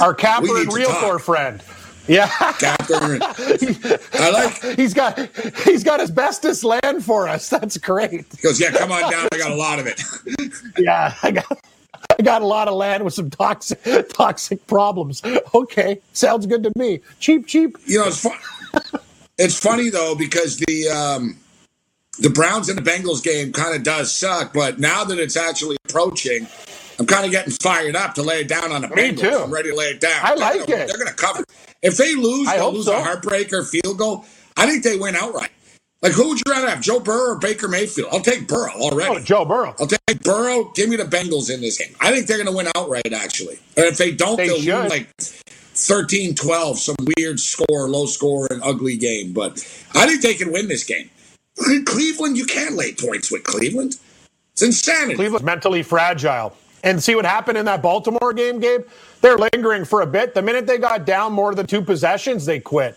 our 0.00 0.14
capper 0.14 0.60
and 0.60 0.72
realtor 0.72 1.18
friend. 1.18 1.62
Yeah, 2.08 2.26
Capper. 2.58 3.18
I 3.22 4.30
like. 4.30 4.76
he's 4.76 4.92
got 4.92 5.18
he's 5.64 5.84
got 5.84 6.00
asbestos 6.00 6.64
land 6.64 7.04
for 7.04 7.28
us. 7.28 7.48
That's 7.48 7.76
great. 7.78 8.10
He 8.10 8.42
goes, 8.42 8.60
yeah, 8.60 8.70
come 8.70 8.90
on 8.90 9.10
down. 9.10 9.28
I 9.32 9.38
got 9.38 9.52
a 9.52 9.54
lot 9.54 9.78
of 9.78 9.86
it. 9.86 10.02
Yeah, 10.78 11.14
I 11.22 11.30
got 11.30 11.58
I 12.22 12.24
got 12.24 12.40
a 12.42 12.46
lot 12.46 12.68
of 12.68 12.74
land 12.74 13.04
with 13.04 13.14
some 13.14 13.30
toxic 13.30 13.80
toxic 14.10 14.64
problems. 14.68 15.22
Okay, 15.54 16.00
sounds 16.12 16.46
good 16.46 16.62
to 16.62 16.72
me. 16.76 17.00
Cheap, 17.18 17.48
cheap. 17.48 17.76
You 17.86 17.98
know, 17.98 18.06
it's 18.06 18.20
fun. 18.22 18.38
it's 19.38 19.58
funny 19.58 19.90
though 19.90 20.14
because 20.14 20.58
the 20.58 20.88
um, 20.88 21.36
the 22.20 22.30
Browns 22.30 22.68
and 22.68 22.78
the 22.78 22.82
Bengals 22.88 23.24
game 23.24 23.52
kind 23.52 23.74
of 23.74 23.82
does 23.82 24.14
suck, 24.14 24.52
but 24.52 24.78
now 24.78 25.02
that 25.02 25.18
it's 25.18 25.36
actually 25.36 25.76
approaching, 25.88 26.46
I'm 27.00 27.06
kind 27.06 27.24
of 27.24 27.32
getting 27.32 27.52
fired 27.54 27.96
up 27.96 28.14
to 28.14 28.22
lay 28.22 28.42
it 28.42 28.48
down 28.48 28.70
on 28.70 28.82
the 28.82 28.88
Me 28.90 29.10
Bengals. 29.10 29.18
too. 29.20 29.38
I'm 29.42 29.52
ready 29.52 29.70
to 29.70 29.74
lay 29.76 29.86
it 29.86 30.00
down. 30.00 30.20
I 30.22 30.28
They're 30.28 30.36
like 30.36 30.66
gonna- 30.68 30.82
it. 30.82 30.86
They're 30.86 30.98
going 30.98 31.08
to 31.08 31.14
cover. 31.14 31.42
If 31.82 31.96
they 31.96 32.14
lose, 32.14 32.48
hope 32.48 32.74
lose 32.74 32.84
so. 32.84 32.96
a 32.96 33.02
heartbreaker 33.02 33.68
field 33.68 33.98
goal. 33.98 34.24
I 34.56 34.66
think 34.70 34.84
they 34.84 34.96
win 34.96 35.16
outright. 35.16 35.50
Like, 36.02 36.12
who 36.12 36.30
would 36.30 36.38
you 36.38 36.50
rather 36.50 36.68
have, 36.68 36.80
Joe 36.80 36.98
Burrow 36.98 37.34
or 37.34 37.38
Baker 37.38 37.68
Mayfield? 37.68 38.08
I'll 38.10 38.20
take 38.20 38.48
Burrow 38.48 38.72
already. 38.72 39.14
Oh, 39.14 39.20
Joe 39.20 39.44
Burrow. 39.44 39.74
I'll 39.78 39.86
take 39.86 40.22
Burrow. 40.22 40.72
Give 40.74 40.88
me 40.88 40.96
the 40.96 41.04
Bengals 41.04 41.48
in 41.52 41.60
this 41.60 41.78
game. 41.78 41.94
I 42.00 42.10
think 42.10 42.26
they're 42.26 42.38
going 42.42 42.48
to 42.48 42.56
win 42.56 42.66
outright, 42.74 43.12
actually. 43.12 43.60
And 43.76 43.86
if 43.86 43.98
they 43.98 44.10
don't, 44.10 44.36
They 44.36 44.48
will 44.48 44.58
lose 44.58 44.90
like 44.90 45.08
13 45.18 46.34
12, 46.34 46.78
some 46.78 46.96
weird 47.16 47.38
score, 47.38 47.88
low 47.88 48.06
score, 48.06 48.48
and 48.50 48.60
ugly 48.64 48.96
game. 48.96 49.32
But 49.32 49.52
I 49.94 50.06
think 50.08 50.22
they 50.22 50.34
can 50.34 50.52
win 50.52 50.66
this 50.66 50.82
game. 50.82 51.08
Cleveland, 51.84 52.36
you 52.36 52.46
can't 52.46 52.74
lay 52.74 52.94
points 52.94 53.30
with 53.30 53.44
Cleveland. 53.44 53.96
It's 54.54 54.62
insanity. 54.62 55.14
Cleveland's 55.14 55.44
mentally 55.44 55.84
fragile. 55.84 56.56
And 56.84 57.00
see 57.00 57.14
what 57.14 57.24
happened 57.24 57.58
in 57.58 57.64
that 57.66 57.80
Baltimore 57.80 58.32
game, 58.32 58.58
Gabe? 58.58 58.82
They're 59.20 59.38
lingering 59.38 59.84
for 59.84 60.00
a 60.00 60.06
bit. 60.06 60.34
The 60.34 60.42
minute 60.42 60.66
they 60.66 60.78
got 60.78 61.06
down 61.06 61.32
more 61.32 61.54
than 61.54 61.66
two 61.66 61.80
possessions, 61.80 62.44
they 62.44 62.58
quit. 62.58 62.96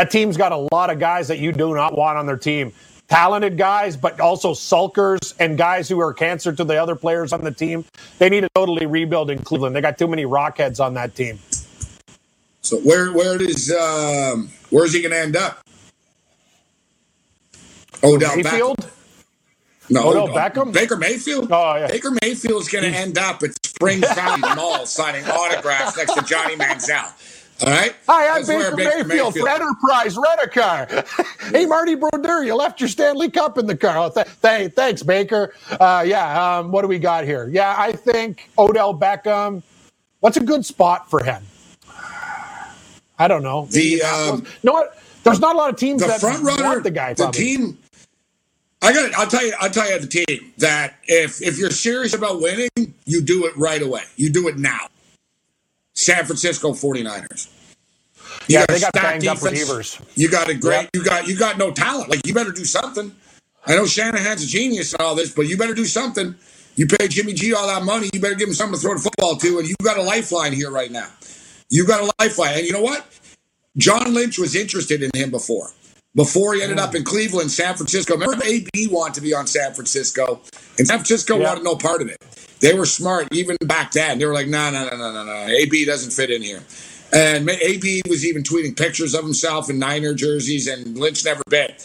That 0.00 0.10
team's 0.10 0.38
got 0.38 0.50
a 0.50 0.66
lot 0.72 0.88
of 0.88 0.98
guys 0.98 1.28
that 1.28 1.40
you 1.40 1.52
do 1.52 1.74
not 1.74 1.94
want 1.94 2.16
on 2.16 2.24
their 2.24 2.38
team. 2.38 2.72
Talented 3.08 3.58
guys, 3.58 3.98
but 3.98 4.18
also 4.18 4.54
sulkers 4.54 5.34
and 5.38 5.58
guys 5.58 5.90
who 5.90 6.00
are 6.00 6.14
cancer 6.14 6.54
to 6.54 6.64
the 6.64 6.82
other 6.82 6.96
players 6.96 7.34
on 7.34 7.44
the 7.44 7.50
team. 7.50 7.84
They 8.18 8.30
need 8.30 8.40
to 8.40 8.48
totally 8.54 8.86
rebuild 8.86 9.28
in 9.28 9.42
Cleveland. 9.42 9.76
They 9.76 9.82
got 9.82 9.98
too 9.98 10.08
many 10.08 10.24
rockheads 10.24 10.82
on 10.82 10.94
that 10.94 11.14
team. 11.14 11.38
So 12.62 12.78
where 12.78 13.12
where 13.12 13.36
does 13.36 13.70
um, 13.70 14.48
where's 14.70 14.94
he 14.94 15.02
going 15.02 15.12
to 15.12 15.18
end 15.18 15.36
up? 15.36 15.58
Odell 18.02 18.36
Mayfield? 18.36 18.78
Beckham. 18.78 18.90
No, 19.90 20.08
Odell 20.08 20.28
no, 20.28 20.32
Beckham? 20.32 20.72
Baker 20.72 20.96
Mayfield. 20.96 21.52
Oh, 21.52 21.76
yeah. 21.76 21.88
Baker 21.88 22.16
Mayfield 22.22 22.62
is 22.62 22.68
going 22.68 22.90
to 22.90 22.90
end 22.90 23.18
up 23.18 23.42
at 23.42 23.50
Springs 23.66 24.10
Valley 24.14 24.40
Mall 24.54 24.86
signing 24.86 25.26
autographs 25.26 25.94
next 25.98 26.14
to 26.14 26.22
Johnny 26.22 26.56
Manziel. 26.56 27.12
All 27.62 27.70
right. 27.70 27.94
Hi, 28.08 28.38
I'm 28.38 28.46
where 28.46 28.74
Baker, 28.74 29.04
Mayfield, 29.04 29.34
for 29.36 29.48
Enterprise. 29.48 30.16
Rent 30.16 30.40
a 30.42 30.48
car. 30.48 30.88
hey, 31.52 31.66
Marty 31.66 31.94
Brodeur, 31.94 32.42
you 32.44 32.54
left 32.54 32.80
your 32.80 32.88
Stanley 32.88 33.30
Cup 33.30 33.58
in 33.58 33.66
the 33.66 33.76
car. 33.76 33.98
Oh, 33.98 34.10
th- 34.10 34.26
th- 34.40 34.72
thanks, 34.72 35.02
Baker. 35.02 35.54
Uh, 35.70 36.02
yeah, 36.06 36.58
um, 36.58 36.70
what 36.70 36.82
do 36.82 36.88
we 36.88 36.98
got 36.98 37.24
here? 37.24 37.48
Yeah, 37.52 37.74
I 37.76 37.92
think 37.92 38.48
Odell 38.58 38.94
Beckham. 38.98 39.62
What's 40.20 40.38
a 40.38 40.40
good 40.44 40.64
spot 40.64 41.10
for 41.10 41.22
him? 41.22 41.42
I 43.18 43.28
don't 43.28 43.42
know. 43.42 43.66
The, 43.66 44.02
um, 44.02 44.46
what? 44.62 44.98
There's 45.24 45.40
not 45.40 45.54
a 45.54 45.58
lot 45.58 45.68
of 45.70 45.76
teams 45.76 46.00
the 46.00 46.08
that 46.08 46.20
front 46.20 46.42
runner, 46.42 46.64
want 46.64 46.82
the 46.82 46.90
guy. 46.90 47.12
the 47.12 47.24
Probably. 47.24 47.40
team. 47.40 47.78
I 48.80 48.94
got. 48.94 49.12
I'll 49.14 49.26
tell 49.26 49.44
you. 49.44 49.52
I'll 49.60 49.68
tell 49.70 49.90
you 49.90 49.98
the 49.98 50.06
team 50.06 50.52
that 50.58 50.94
if 51.06 51.42
if 51.42 51.58
you're 51.58 51.70
serious 51.70 52.14
about 52.14 52.40
winning, 52.40 52.70
you 53.04 53.20
do 53.20 53.44
it 53.44 53.54
right 53.58 53.82
away. 53.82 54.04
You 54.16 54.30
do 54.30 54.48
it 54.48 54.56
now. 54.56 54.88
San 56.00 56.24
Francisco 56.24 56.72
49ers. 56.72 57.48
You 58.48 58.54
Yeah, 58.54 58.60
got 58.60 58.68
they 58.68 58.80
got 58.80 58.92
banged 58.94 59.26
up 59.26 59.42
receivers. 59.42 60.00
You 60.14 60.30
got 60.30 60.48
a 60.48 60.54
great. 60.54 60.82
Yep. 60.82 60.90
You 60.94 61.04
got 61.04 61.28
you 61.28 61.36
got 61.38 61.58
no 61.58 61.70
talent. 61.72 62.10
Like 62.10 62.26
you 62.26 62.34
better 62.34 62.52
do 62.52 62.64
something. 62.64 63.12
I 63.66 63.74
know 63.76 63.86
Shanahan's 63.86 64.42
a 64.42 64.46
genius 64.46 64.92
and 64.94 65.02
all 65.02 65.14
this, 65.14 65.32
but 65.34 65.42
you 65.42 65.56
better 65.58 65.74
do 65.74 65.84
something. 65.84 66.34
You 66.76 66.86
pay 66.86 67.08
Jimmy 67.08 67.34
G 67.34 67.52
all 67.52 67.66
that 67.66 67.82
money. 67.84 68.08
You 68.12 68.20
better 68.20 68.34
give 68.34 68.48
him 68.48 68.54
something 68.54 68.76
to 68.76 68.80
throw 68.80 68.94
the 68.94 69.00
football 69.00 69.36
to, 69.36 69.58
and 69.58 69.68
you 69.68 69.74
got 69.82 69.98
a 69.98 70.02
lifeline 70.02 70.52
here 70.52 70.70
right 70.70 70.90
now. 70.90 71.08
You 71.68 71.86
got 71.86 72.00
a 72.00 72.12
lifeline, 72.18 72.58
and 72.58 72.66
you 72.66 72.72
know 72.72 72.80
what? 72.82 73.06
John 73.76 74.14
Lynch 74.14 74.38
was 74.38 74.56
interested 74.56 75.02
in 75.02 75.10
him 75.14 75.30
before. 75.30 75.70
Before 76.14 76.54
he 76.54 76.62
ended 76.62 76.78
up 76.78 76.92
mm. 76.92 76.96
in 76.96 77.04
Cleveland, 77.04 77.50
San 77.50 77.76
Francisco. 77.76 78.16
Remember, 78.16 78.42
AB 78.44 78.88
wanted 78.90 79.14
to 79.14 79.20
be 79.20 79.34
on 79.34 79.46
San 79.46 79.74
Francisco, 79.74 80.40
and 80.78 80.86
San 80.86 80.98
Francisco 80.98 81.36
Yeah. 81.38 81.48
wanted 81.48 81.64
no 81.64 81.76
part 81.76 82.02
of 82.02 82.08
it. 82.08 82.16
They 82.60 82.74
were 82.74 82.86
smart 82.86 83.28
even 83.32 83.56
back 83.62 83.92
then. 83.92 84.18
They 84.18 84.26
were 84.26 84.34
like, 84.34 84.48
no, 84.48 84.70
no, 84.70 84.88
no, 84.88 84.96
no, 84.96 85.12
no, 85.12 85.24
no. 85.24 85.46
AB 85.46 85.84
doesn't 85.86 86.12
fit 86.12 86.30
in 86.30 86.42
here. 86.42 86.62
And 87.12 87.48
AB 87.48 88.02
was 88.08 88.24
even 88.24 88.42
tweeting 88.42 88.76
pictures 88.76 89.14
of 89.14 89.24
himself 89.24 89.68
in 89.68 89.78
Niner 89.78 90.14
jerseys, 90.14 90.68
and 90.68 90.96
Lynch 90.96 91.24
never 91.24 91.42
bit. 91.48 91.84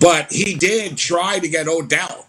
But 0.00 0.32
he 0.32 0.54
did 0.54 0.96
try 0.96 1.38
to 1.38 1.48
get 1.48 1.68
Odell. 1.68 2.26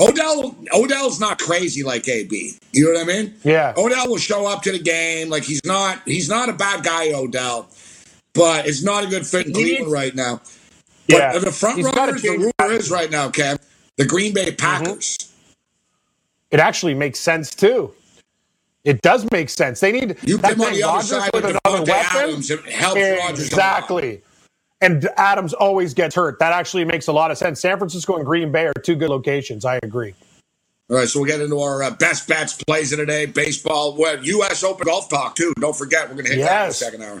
Odell 0.00 0.56
Odell's 0.72 1.20
not 1.20 1.38
crazy 1.38 1.84
like 1.84 2.08
AB. 2.08 2.54
You 2.72 2.84
know 2.86 2.98
what 2.98 3.02
I 3.02 3.22
mean? 3.22 3.34
Yeah. 3.44 3.74
Odell 3.76 4.08
will 4.08 4.16
show 4.16 4.46
up 4.46 4.62
to 4.62 4.72
the 4.72 4.78
game. 4.78 5.28
Like 5.28 5.44
he's 5.44 5.64
not 5.64 6.00
he's 6.04 6.28
not 6.28 6.48
a 6.48 6.52
bad 6.52 6.82
guy, 6.82 7.12
Odell. 7.12 7.68
But 8.32 8.66
it's 8.66 8.82
not 8.82 9.04
a 9.04 9.06
good 9.06 9.24
fit 9.24 9.46
in 9.46 9.52
Cleveland 9.52 9.92
right 9.92 10.14
now. 10.14 10.40
But 11.08 11.18
Yeah. 11.18 11.38
the 11.38 11.52
front 11.52 11.76
He's 11.76 11.86
runners, 11.86 12.22
the 12.22 12.30
rumor 12.30 12.72
is 12.72 12.90
right 12.90 13.10
now, 13.10 13.28
Cam, 13.28 13.58
the 13.96 14.06
Green 14.06 14.34
Bay 14.34 14.46
mm-hmm. 14.46 14.56
Packers. 14.56 15.16
It 16.54 16.60
actually 16.60 16.94
makes 16.94 17.18
sense 17.18 17.52
too. 17.52 17.92
It 18.84 19.02
does 19.02 19.26
make 19.32 19.50
sense. 19.50 19.80
They 19.80 19.90
need 19.90 20.16
You 20.22 20.36
that 20.38 20.52
him 20.52 20.60
on 20.60 20.72
the 20.72 20.84
other 20.84 20.92
Rodgers 20.92 21.08
side 21.08 21.30
with 21.34 21.44
another 21.46 21.82
weapon. 21.82 22.16
Adams. 22.16 22.48
It 22.48 22.64
helps. 22.66 23.40
Exactly. 23.40 24.22
And 24.80 25.08
Adams 25.16 25.52
always 25.52 25.94
gets 25.94 26.14
hurt. 26.14 26.38
That 26.38 26.52
actually 26.52 26.84
makes 26.84 27.08
a 27.08 27.12
lot 27.12 27.32
of 27.32 27.38
sense. 27.38 27.60
San 27.60 27.76
Francisco 27.76 28.14
and 28.14 28.24
Green 28.24 28.52
Bay 28.52 28.66
are 28.66 28.72
two 28.84 28.94
good 28.94 29.08
locations. 29.10 29.64
I 29.64 29.80
agree. 29.82 30.14
All 30.88 30.96
right, 30.96 31.08
so 31.08 31.18
we'll 31.18 31.28
get 31.28 31.40
into 31.40 31.58
our 31.58 31.82
uh, 31.82 31.90
best 31.90 32.28
bets 32.28 32.62
plays 32.62 32.92
of 32.92 33.00
the 33.00 33.06
day. 33.06 33.26
Baseball, 33.26 33.96
well, 33.98 34.22
U.S. 34.22 34.62
Open 34.62 34.84
golf 34.84 35.08
talk 35.08 35.34
too. 35.34 35.52
Don't 35.58 35.74
forget, 35.74 36.08
we're 36.08 36.22
going 36.22 36.26
to 36.26 36.34
hit 36.34 36.44
that 36.44 36.62
in 36.62 36.68
the 36.68 36.74
second 36.74 37.02
hour. 37.02 37.20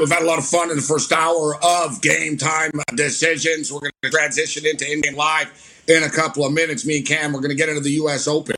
we've 0.00 0.10
had 0.10 0.22
a 0.22 0.26
lot 0.26 0.38
of 0.38 0.46
fun 0.46 0.70
in 0.70 0.76
the 0.76 0.82
first 0.82 1.12
hour 1.12 1.56
of 1.62 2.00
game 2.02 2.36
time 2.36 2.70
decisions. 2.94 3.72
We're 3.72 3.80
going 3.80 3.92
to 4.02 4.10
transition 4.10 4.66
into 4.66 4.90
Indian 4.90 5.14
Live 5.14 5.84
in 5.88 6.02
a 6.02 6.10
couple 6.10 6.44
of 6.44 6.52
minutes. 6.52 6.86
Me 6.86 6.98
and 6.98 7.06
Cam, 7.06 7.32
we're 7.32 7.40
going 7.40 7.50
to 7.50 7.56
get 7.56 7.68
into 7.68 7.80
the 7.80 7.92
U.S. 7.92 8.28
Open. 8.28 8.56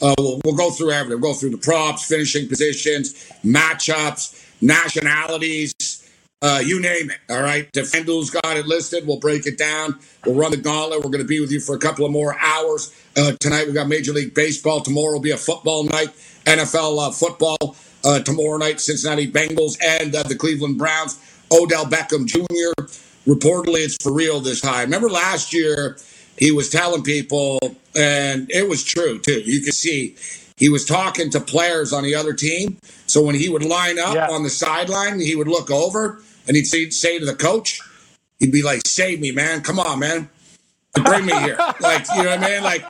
Uh, 0.00 0.14
we'll, 0.18 0.40
we'll 0.44 0.56
go 0.56 0.70
through 0.70 0.92
everything. 0.92 1.20
We'll 1.20 1.32
go 1.32 1.38
through 1.38 1.50
the 1.50 1.58
props, 1.58 2.06
finishing 2.06 2.48
positions, 2.48 3.30
matchups, 3.44 4.60
nationalities, 4.60 5.74
uh, 6.42 6.60
you 6.64 6.80
name 6.80 7.08
it. 7.10 7.18
All 7.30 7.40
right, 7.40 7.70
Defender's 7.72 8.30
got 8.30 8.56
it 8.56 8.66
listed. 8.66 9.06
We'll 9.06 9.20
break 9.20 9.46
it 9.46 9.56
down. 9.56 9.98
We'll 10.26 10.34
run 10.34 10.50
the 10.50 10.56
gauntlet. 10.56 11.04
We're 11.04 11.10
going 11.10 11.22
to 11.22 11.28
be 11.28 11.40
with 11.40 11.52
you 11.52 11.60
for 11.60 11.76
a 11.76 11.78
couple 11.78 12.04
of 12.04 12.10
more 12.10 12.36
hours. 12.40 12.92
Uh, 13.16 13.32
tonight 13.38 13.66
we've 13.66 13.74
got 13.74 13.86
Major 13.88 14.12
League 14.12 14.34
Baseball. 14.34 14.80
Tomorrow 14.80 15.12
will 15.12 15.20
be 15.20 15.30
a 15.30 15.36
football 15.36 15.84
night, 15.84 16.08
NFL 16.44 17.08
uh, 17.08 17.10
football. 17.12 17.76
Uh, 18.04 18.20
tomorrow 18.20 18.56
night, 18.58 18.80
Cincinnati 18.80 19.30
Bengals 19.30 19.76
and 19.84 20.14
uh, 20.14 20.22
the 20.24 20.34
Cleveland 20.34 20.78
Browns. 20.78 21.18
Odell 21.52 21.84
Beckham 21.84 22.26
Jr. 22.26 22.84
Reportedly, 23.26 23.84
it's 23.84 23.96
for 24.02 24.12
real 24.12 24.40
this 24.40 24.60
time. 24.60 24.84
Remember 24.84 25.08
last 25.10 25.52
year, 25.52 25.96
he 26.38 26.50
was 26.50 26.70
telling 26.70 27.02
people, 27.02 27.58
and 27.94 28.50
it 28.50 28.68
was 28.68 28.82
true 28.82 29.18
too. 29.18 29.40
You 29.42 29.60
could 29.60 29.74
see 29.74 30.16
he 30.56 30.68
was 30.68 30.84
talking 30.84 31.30
to 31.30 31.40
players 31.40 31.92
on 31.92 32.02
the 32.04 32.14
other 32.14 32.32
team. 32.32 32.78
So 33.06 33.22
when 33.22 33.34
he 33.34 33.48
would 33.48 33.64
line 33.64 33.98
up 33.98 34.14
Yeah. 34.14 34.28
on 34.30 34.42
the 34.42 34.50
sideline, 34.50 35.20
he 35.20 35.34
would 35.36 35.48
look 35.48 35.70
over 35.70 36.20
and 36.48 36.56
he'd 36.56 36.66
say, 36.66 36.88
say 36.90 37.18
to 37.18 37.24
the 37.26 37.34
coach, 37.34 37.80
he'd 38.38 38.50
be 38.50 38.62
like, 38.62 38.86
"Save 38.86 39.20
me, 39.20 39.30
man! 39.30 39.60
Come 39.60 39.78
on, 39.78 39.98
man! 39.98 40.28
Bring 40.94 41.26
me 41.26 41.32
here!" 41.40 41.56
like 41.80 42.06
you 42.14 42.22
know 42.22 42.30
what 42.30 42.44
I 42.44 42.50
mean? 42.50 42.62
Like 42.62 42.84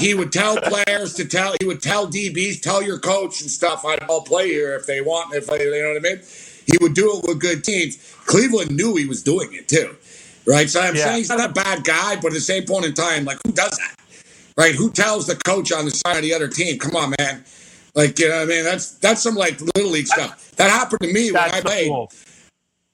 he 0.00 0.14
would 0.14 0.32
tell 0.32 0.56
players 0.56 1.14
to 1.14 1.24
tell. 1.24 1.54
He 1.60 1.66
would 1.66 1.82
tell 1.82 2.06
DBs, 2.06 2.60
tell 2.60 2.82
your 2.82 2.98
coach 2.98 3.40
and 3.40 3.50
stuff. 3.50 3.84
I'll 3.84 4.22
play 4.22 4.48
here 4.48 4.74
if 4.74 4.86
they 4.86 5.00
want. 5.00 5.34
If 5.34 5.46
they, 5.46 5.64
you 5.64 5.82
know 5.82 5.88
what 5.88 6.06
I 6.06 6.14
mean? 6.14 6.22
He 6.66 6.78
would 6.80 6.94
do 6.94 7.18
it 7.18 7.24
with 7.26 7.40
good 7.40 7.64
teams. 7.64 7.96
Cleveland 8.26 8.70
knew 8.70 8.94
he 8.96 9.06
was 9.06 9.22
doing 9.22 9.52
it 9.52 9.68
too, 9.68 9.96
right? 10.46 10.70
So 10.70 10.80
I'm 10.80 10.94
yeah. 10.94 11.04
saying 11.04 11.16
he's 11.18 11.28
not 11.28 11.50
a 11.50 11.52
bad 11.52 11.84
guy, 11.84 12.16
but 12.16 12.26
at 12.26 12.34
the 12.34 12.40
same 12.40 12.64
point 12.64 12.84
in 12.84 12.94
time, 12.94 13.24
like 13.24 13.38
who 13.44 13.52
does 13.52 13.76
that, 13.76 13.96
right? 14.56 14.74
Who 14.74 14.90
tells 14.90 15.26
the 15.26 15.36
coach 15.36 15.72
on 15.72 15.84
the 15.84 15.90
side 15.90 16.16
of 16.16 16.22
the 16.22 16.34
other 16.34 16.48
team, 16.48 16.78
"Come 16.78 16.96
on, 16.96 17.14
man"? 17.18 17.44
Like 17.94 18.18
you 18.18 18.28
know, 18.28 18.36
what 18.36 18.44
I 18.44 18.46
mean, 18.46 18.64
that's 18.64 18.92
that's 18.92 19.22
some 19.22 19.34
like 19.34 19.60
little 19.60 19.90
league 19.90 20.06
stuff 20.06 20.52
that 20.56 20.70
happened 20.70 21.00
to 21.02 21.12
me 21.12 21.32
when 21.32 21.42
I 21.42 21.60
played. 21.60 21.88
Cool. 21.88 22.10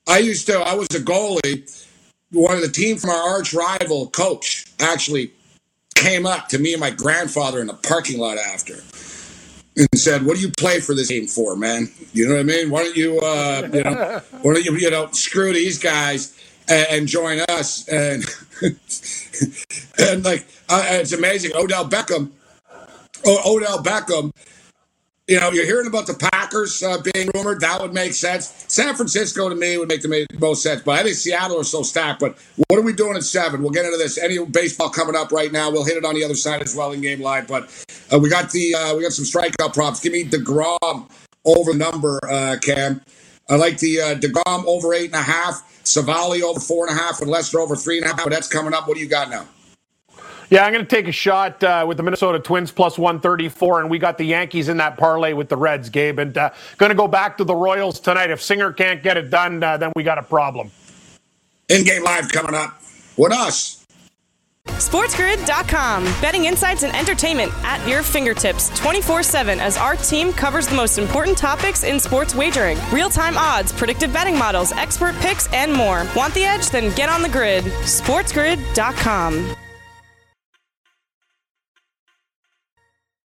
I 0.09 0.19
used 0.19 0.47
to. 0.47 0.59
I 0.59 0.75
was 0.75 0.89
a 0.95 1.01
goalie. 1.01 1.87
One 2.33 2.57
of 2.57 2.63
the 2.63 2.69
team 2.69 2.99
from 2.99 3.11
our 3.11 3.23
arch 3.37 3.55
rival 3.55 4.09
coach 4.09 4.67
actually 4.81 5.33
came 5.95 6.27
up 6.27 6.49
to 6.49 6.59
me 6.59 6.73
and 6.75 6.81
my 6.81 6.91
grandfather 6.91 7.61
in 7.61 7.67
the 7.67 7.75
parking 7.75 8.19
lot 8.19 8.39
after 8.39 8.75
and 9.77 9.89
said, 9.99 10.25
"What 10.27 10.37
do 10.37 10.43
you 10.43 10.51
play 10.51 10.81
for 10.81 10.95
this 10.95 11.09
team 11.09 11.27
for, 11.27 11.57
man? 11.57 11.91
You 12.13 12.29
know 12.29 12.35
what 12.35 12.41
I 12.41 12.45
mean? 12.45 12.71
Why 12.71 12.83
don't 12.85 12.97
you, 12.97 13.21
uh, 13.21 13.69
you 13.73 13.83
know, 13.85 14.23
why 14.43 14.55
don't 14.55 14.65
you, 14.65 14.77
you 14.77 14.91
know, 14.91 15.11
screw 15.13 15.53
these 15.53 15.79
guys 15.79 16.37
and, 16.69 16.87
and 16.91 17.09
join 17.09 17.41
us?" 17.49 17.89
And 17.89 18.25
and 19.99 20.25
like, 20.25 20.47
uh, 20.69 20.85
it's 20.91 21.13
amazing. 21.13 21.53
Odell 21.55 21.89
Beckham, 21.89 22.31
o- 23.25 23.57
Odell 23.57 23.83
Beckham 23.83 24.33
you 25.29 25.39
know, 25.39 25.51
you're 25.53 25.67
hearing 25.67 25.87
about 25.87 26.07
the 26.07 26.15
Packers 26.15 26.83
uh, 26.83 26.97
being 27.13 27.31
rumored. 27.35 27.61
That 27.61 27.83
would 27.83 27.93
make 27.93 28.15
sense. 28.15 28.65
San 28.67 28.95
Francisco 28.95 29.51
to 29.51 29.55
me 29.55 29.77
would 29.77 29.89
make 29.89 30.01
the 30.01 30.27
most 30.39 30.63
sense. 30.63 30.81
But 30.83 30.99
I 30.99 31.03
think 31.03 31.17
Seattle 31.17 31.61
are 31.61 31.65
so 31.65 31.83
stacked. 31.83 32.21
But 32.21 32.39
what 32.69 32.79
are 32.79 32.83
we 32.83 32.95
doing 32.95 33.15
at 33.15 33.23
seven? 33.23 33.61
We'll 33.61 33.71
get 33.71 33.85
into 33.85 33.99
this. 33.99 34.17
Any 34.17 34.43
baseball 34.47 34.89
coming 34.89 35.15
up 35.15 35.31
right 35.31 35.53
now? 35.53 35.71
We'll 35.71 35.85
hit 35.85 35.99
it 35.99 36.05
on 36.05 36.15
the 36.15 36.25
other 36.25 36.35
side 36.35 36.63
as 36.63 36.75
well 36.75 36.93
in 36.93 37.03
game 37.03 37.21
live. 37.21 37.47
But 37.47 37.69
uh, 38.11 38.19
we 38.19 38.31
got 38.31 38.51
the 38.51 38.75
uh, 38.75 38.97
we 38.97 39.03
got 39.03 39.13
some 39.13 39.27
strikeout 39.27 39.75
props. 39.75 40.01
Give 40.01 40.15
me 40.15 40.25
Degrom 40.25 41.11
over 41.45 41.75
number, 41.75 42.19
uh, 42.27 42.57
Cam. 42.63 43.03
I 43.51 43.57
like 43.57 43.79
the 43.79 44.01
uh, 44.01 44.15
Degrom 44.15 44.65
over 44.65 44.95
eight 44.95 45.07
and 45.07 45.15
a 45.15 45.23
half. 45.23 45.63
Civale 45.85 46.43
over 46.43 46.61
four 46.61 46.87
and 46.87 46.99
a 46.99 47.01
half, 47.01 47.21
and 47.21 47.31
Lester 47.31 47.61
over 47.61 47.77
three 47.77 47.99
and 47.99 48.07
a 48.07 48.09
half. 48.09 48.25
But 48.25 48.31
that's 48.31 48.49
coming 48.49 48.73
up. 48.73 48.89
What 48.89 48.95
do 48.95 49.03
you 49.03 49.09
got 49.09 49.29
now? 49.29 49.47
Yeah, 50.51 50.65
I'm 50.65 50.73
going 50.73 50.85
to 50.85 50.89
take 50.89 51.09
a 51.09 51.13
shot 51.13 51.63
uh, 51.63 51.85
with 51.87 51.99
the 51.99 52.03
Minnesota 52.03 52.41
Twins 52.41 52.73
plus 52.73 52.99
134, 52.99 53.83
and 53.83 53.91
we 53.91 53.99
got 53.99 54.17
the 54.17 54.25
Yankees 54.25 54.69
in 54.69 54.79
that 54.79 54.97
parlay 54.97 55.35
with 55.35 55.49
the 55.49 55.57
Reds, 55.57 55.91
Gabe. 55.91 56.19
And 56.19 56.37
uh, 56.37 56.51
going 56.79 56.91
to 56.91 56.97
go 56.97 57.07
back 57.07 57.37
to 57.39 57.45
the 57.45 57.55
Royals 57.55 58.01
tonight. 58.01 58.31
If 58.31 58.43
Singer 58.43 58.73
can't 58.73 59.03
get 59.03 59.17
it 59.19 59.29
done, 59.31 59.63
uh, 59.63 59.77
then 59.77 59.93
we 59.95 60.03
got 60.05 60.17
a 60.17 60.23
problem. 60.23 60.71
In 61.69 61.85
game 61.85 62.03
live 62.03 62.31
coming 62.33 62.55
up 62.55 62.81
with 63.19 63.33
us. 63.33 63.85
SportsGrid.com. 64.69 66.05
Betting 66.21 66.45
insights 66.45 66.83
and 66.83 66.95
entertainment 66.95 67.53
at 67.65 67.87
your 67.89 68.03
fingertips 68.03 68.71
24 68.79 69.23
7 69.23 69.61
as 69.61 69.77
our 69.77 69.97
team 69.97 70.33
covers 70.33 70.67
the 70.67 70.77
most 70.77 70.99
important 70.99 71.37
topics 71.37 71.85
in 71.85 71.99
sports 71.99 72.35
wagering 72.35 72.79
real 72.93 73.11
time 73.11 73.37
odds, 73.37 73.73
predictive 73.73 74.13
betting 74.13 74.39
models, 74.39 74.73
expert 74.73 75.15
picks, 75.17 75.53
and 75.53 75.73
more. 75.73 76.07
Want 76.15 76.33
the 76.35 76.45
edge? 76.45 76.71
Then 76.71 76.95
get 76.95 77.09
on 77.09 77.23
the 77.23 77.29
grid. 77.29 77.65
SportsGrid.com. 77.65 79.57